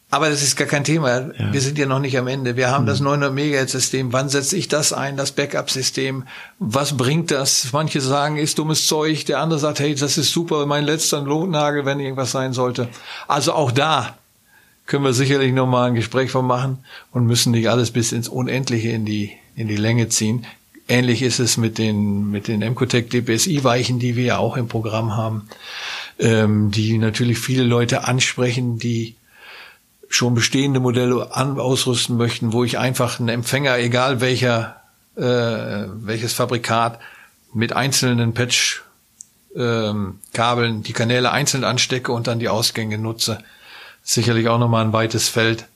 aber 0.08 0.28
das 0.28 0.42
ist 0.42 0.56
gar 0.56 0.66
kein 0.66 0.84
Thema. 0.84 1.32
Ja. 1.32 1.52
Wir 1.52 1.60
sind 1.60 1.78
ja 1.78 1.86
noch 1.86 2.00
nicht 2.00 2.18
am 2.18 2.26
Ende. 2.26 2.56
Wir 2.56 2.70
haben 2.70 2.82
mhm. 2.82 2.88
das 2.88 3.00
900 3.00 3.32
Megahertz 3.32 3.72
System. 3.72 4.12
Wann 4.12 4.28
setze 4.28 4.56
ich 4.56 4.68
das 4.68 4.92
ein, 4.92 5.16
das 5.16 5.32
Backup-System? 5.32 6.24
Was 6.58 6.96
bringt 6.96 7.30
das? 7.30 7.72
Manche 7.72 8.00
sagen, 8.00 8.36
ist 8.36 8.58
dummes 8.58 8.86
Zeug. 8.86 9.24
Der 9.26 9.38
andere 9.38 9.60
sagt, 9.60 9.80
hey, 9.80 9.94
das 9.94 10.18
ist 10.18 10.32
super, 10.32 10.66
mein 10.66 10.84
letzter 10.84 11.22
Notnagel, 11.22 11.84
wenn 11.84 12.00
irgendwas 12.00 12.32
sein 12.32 12.52
sollte. 12.52 12.88
Also 13.28 13.52
auch 13.52 13.70
da 13.70 14.16
können 14.86 15.04
wir 15.04 15.12
sicherlich 15.12 15.52
noch 15.52 15.68
mal 15.68 15.86
ein 15.86 15.94
Gespräch 15.94 16.32
von 16.32 16.44
machen 16.44 16.78
und 17.12 17.26
müssen 17.26 17.52
nicht 17.52 17.70
alles 17.70 17.92
bis 17.92 18.10
ins 18.10 18.28
Unendliche 18.28 18.88
in 18.90 19.04
die, 19.04 19.32
in 19.54 19.68
die 19.68 19.76
Länge 19.76 20.08
ziehen. 20.08 20.44
Ähnlich 20.90 21.22
ist 21.22 21.38
es 21.38 21.56
mit 21.56 21.78
den, 21.78 22.32
mit 22.32 22.48
den 22.48 22.62
Emcotec 22.62 23.10
DPSI-Weichen, 23.10 24.00
die 24.00 24.16
wir 24.16 24.24
ja 24.24 24.38
auch 24.38 24.56
im 24.56 24.66
Programm 24.66 25.16
haben, 25.16 25.48
ähm, 26.18 26.72
die 26.72 26.98
natürlich 26.98 27.38
viele 27.38 27.62
Leute 27.62 28.08
ansprechen, 28.08 28.76
die 28.80 29.14
schon 30.08 30.34
bestehende 30.34 30.80
Modelle 30.80 31.32
an, 31.32 31.60
ausrüsten 31.60 32.16
möchten, 32.16 32.52
wo 32.52 32.64
ich 32.64 32.76
einfach 32.76 33.20
einen 33.20 33.28
Empfänger, 33.28 33.78
egal 33.78 34.20
welcher, 34.20 34.80
äh, 35.14 35.22
welches 35.22 36.32
Fabrikat, 36.32 36.98
mit 37.54 37.72
einzelnen 37.72 38.34
Patch 38.34 38.82
ähm, 39.54 40.18
Kabeln 40.34 40.82
die 40.82 40.92
Kanäle 40.92 41.30
einzeln 41.30 41.62
anstecke 41.62 42.10
und 42.10 42.26
dann 42.26 42.40
die 42.40 42.48
Ausgänge 42.48 42.98
nutze. 42.98 43.38
Sicherlich 44.02 44.48
auch 44.48 44.58
nochmal 44.58 44.84
ein 44.84 44.92
weites 44.92 45.28
Feld, 45.28 45.68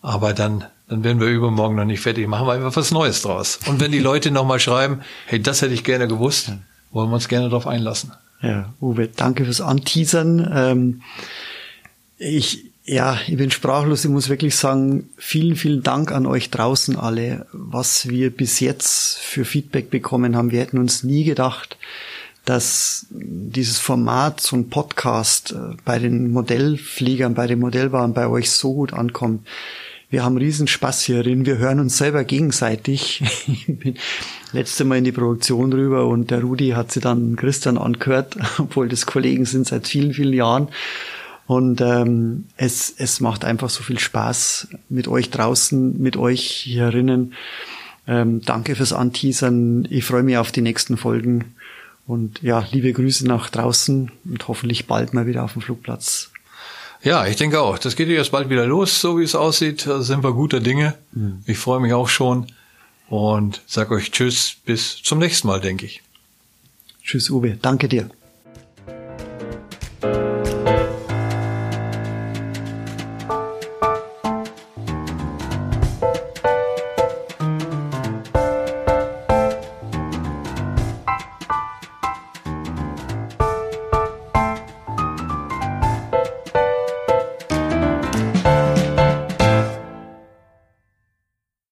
aber 0.00 0.32
dann 0.32 0.64
dann 0.88 1.02
werden 1.02 1.20
wir 1.20 1.28
übermorgen 1.28 1.76
noch 1.76 1.84
nicht 1.84 2.00
fertig. 2.00 2.28
Machen 2.28 2.46
wir 2.46 2.52
einfach 2.52 2.76
was 2.76 2.90
Neues 2.90 3.22
draus. 3.22 3.58
Und 3.66 3.80
wenn 3.80 3.92
die 3.92 4.00
Leute 4.00 4.30
nochmal 4.30 4.60
schreiben, 4.60 5.00
hey, 5.26 5.40
das 5.40 5.62
hätte 5.62 5.74
ich 5.74 5.84
gerne 5.84 6.08
gewusst, 6.08 6.52
wollen 6.92 7.10
wir 7.10 7.14
uns 7.14 7.28
gerne 7.28 7.48
darauf 7.48 7.66
einlassen. 7.66 8.12
Ja, 8.42 8.74
Uwe, 8.80 9.08
danke 9.08 9.44
fürs 9.44 9.62
Anteasern. 9.62 10.50
Ähm, 10.54 11.02
ich, 12.18 12.66
ja, 12.84 13.18
ich 13.26 13.36
bin 13.36 13.50
sprachlos. 13.50 14.04
Ich 14.04 14.10
muss 14.10 14.28
wirklich 14.28 14.56
sagen, 14.56 15.08
vielen, 15.16 15.56
vielen 15.56 15.82
Dank 15.82 16.12
an 16.12 16.26
euch 16.26 16.50
draußen 16.50 16.96
alle, 16.96 17.46
was 17.52 18.08
wir 18.08 18.30
bis 18.30 18.60
jetzt 18.60 19.18
für 19.18 19.46
Feedback 19.46 19.88
bekommen 19.88 20.36
haben. 20.36 20.50
Wir 20.50 20.60
hätten 20.60 20.78
uns 20.78 21.02
nie 21.02 21.24
gedacht, 21.24 21.78
dass 22.44 23.06
dieses 23.10 23.78
Format, 23.78 24.40
so 24.40 24.56
ein 24.56 24.68
Podcast 24.68 25.52
äh, 25.52 25.76
bei 25.86 25.98
den 25.98 26.30
Modellfliegern, 26.30 27.34
bei 27.34 27.46
den 27.46 27.60
Modellbauern 27.60 28.12
bei 28.12 28.28
euch 28.28 28.50
so 28.50 28.74
gut 28.74 28.92
ankommt. 28.92 29.46
Wir 30.14 30.22
haben 30.22 30.36
riesen 30.36 30.68
Spaß 30.68 31.02
hierin. 31.02 31.44
Wir 31.44 31.58
hören 31.58 31.80
uns 31.80 31.98
selber 31.98 32.22
gegenseitig. 32.22 33.20
Ich 33.48 33.66
bin 33.66 33.96
letzte 34.52 34.84
Mal 34.84 34.98
in 34.98 35.04
die 35.04 35.10
Produktion 35.10 35.72
rüber 35.72 36.06
und 36.06 36.30
der 36.30 36.40
Rudi 36.40 36.68
hat 36.68 36.92
sie 36.92 37.00
dann 37.00 37.34
Christian 37.34 37.76
angehört, 37.76 38.36
obwohl 38.58 38.88
das 38.88 39.06
Kollegen 39.06 39.44
sind 39.44 39.66
seit 39.66 39.88
vielen, 39.88 40.14
vielen 40.14 40.32
Jahren. 40.32 40.68
Und 41.48 41.80
ähm, 41.80 42.44
es, 42.56 42.94
es 42.96 43.18
macht 43.18 43.44
einfach 43.44 43.70
so 43.70 43.82
viel 43.82 43.98
Spaß 43.98 44.68
mit 44.88 45.08
euch 45.08 45.30
draußen, 45.30 46.00
mit 46.00 46.16
euch 46.16 46.48
hierinnen. 46.48 47.34
Ähm, 48.06 48.40
danke 48.40 48.76
fürs 48.76 48.92
Anteasern. 48.92 49.88
Ich 49.90 50.04
freue 50.04 50.22
mich 50.22 50.36
auf 50.36 50.52
die 50.52 50.62
nächsten 50.62 50.96
Folgen. 50.96 51.56
Und 52.06 52.40
ja, 52.40 52.64
liebe 52.70 52.92
Grüße 52.92 53.26
nach 53.26 53.50
draußen 53.50 54.12
und 54.26 54.46
hoffentlich 54.46 54.86
bald 54.86 55.12
mal 55.12 55.26
wieder 55.26 55.42
auf 55.42 55.54
dem 55.54 55.62
Flugplatz. 55.62 56.30
Ja, 57.04 57.26
ich 57.26 57.36
denke 57.36 57.60
auch. 57.60 57.78
Das 57.78 57.96
geht 57.96 58.08
jetzt 58.08 58.32
bald 58.32 58.48
wieder 58.48 58.66
los, 58.66 59.00
so 59.00 59.18
wie 59.18 59.24
es 59.24 59.34
aussieht. 59.34 59.86
Da 59.86 60.00
sind 60.00 60.24
wir 60.24 60.32
guter 60.32 60.60
Dinge. 60.60 60.94
Mhm. 61.12 61.42
Ich 61.46 61.58
freue 61.58 61.80
mich 61.80 61.92
auch 61.92 62.08
schon 62.08 62.46
und 63.08 63.62
sag 63.66 63.90
euch 63.90 64.10
Tschüss, 64.10 64.56
bis 64.64 65.02
zum 65.02 65.18
nächsten 65.18 65.46
Mal, 65.46 65.60
denke 65.60 65.84
ich. 65.84 66.02
Tschüss, 67.02 67.28
Uwe. 67.28 67.58
Danke 67.60 67.88
dir. 67.88 68.10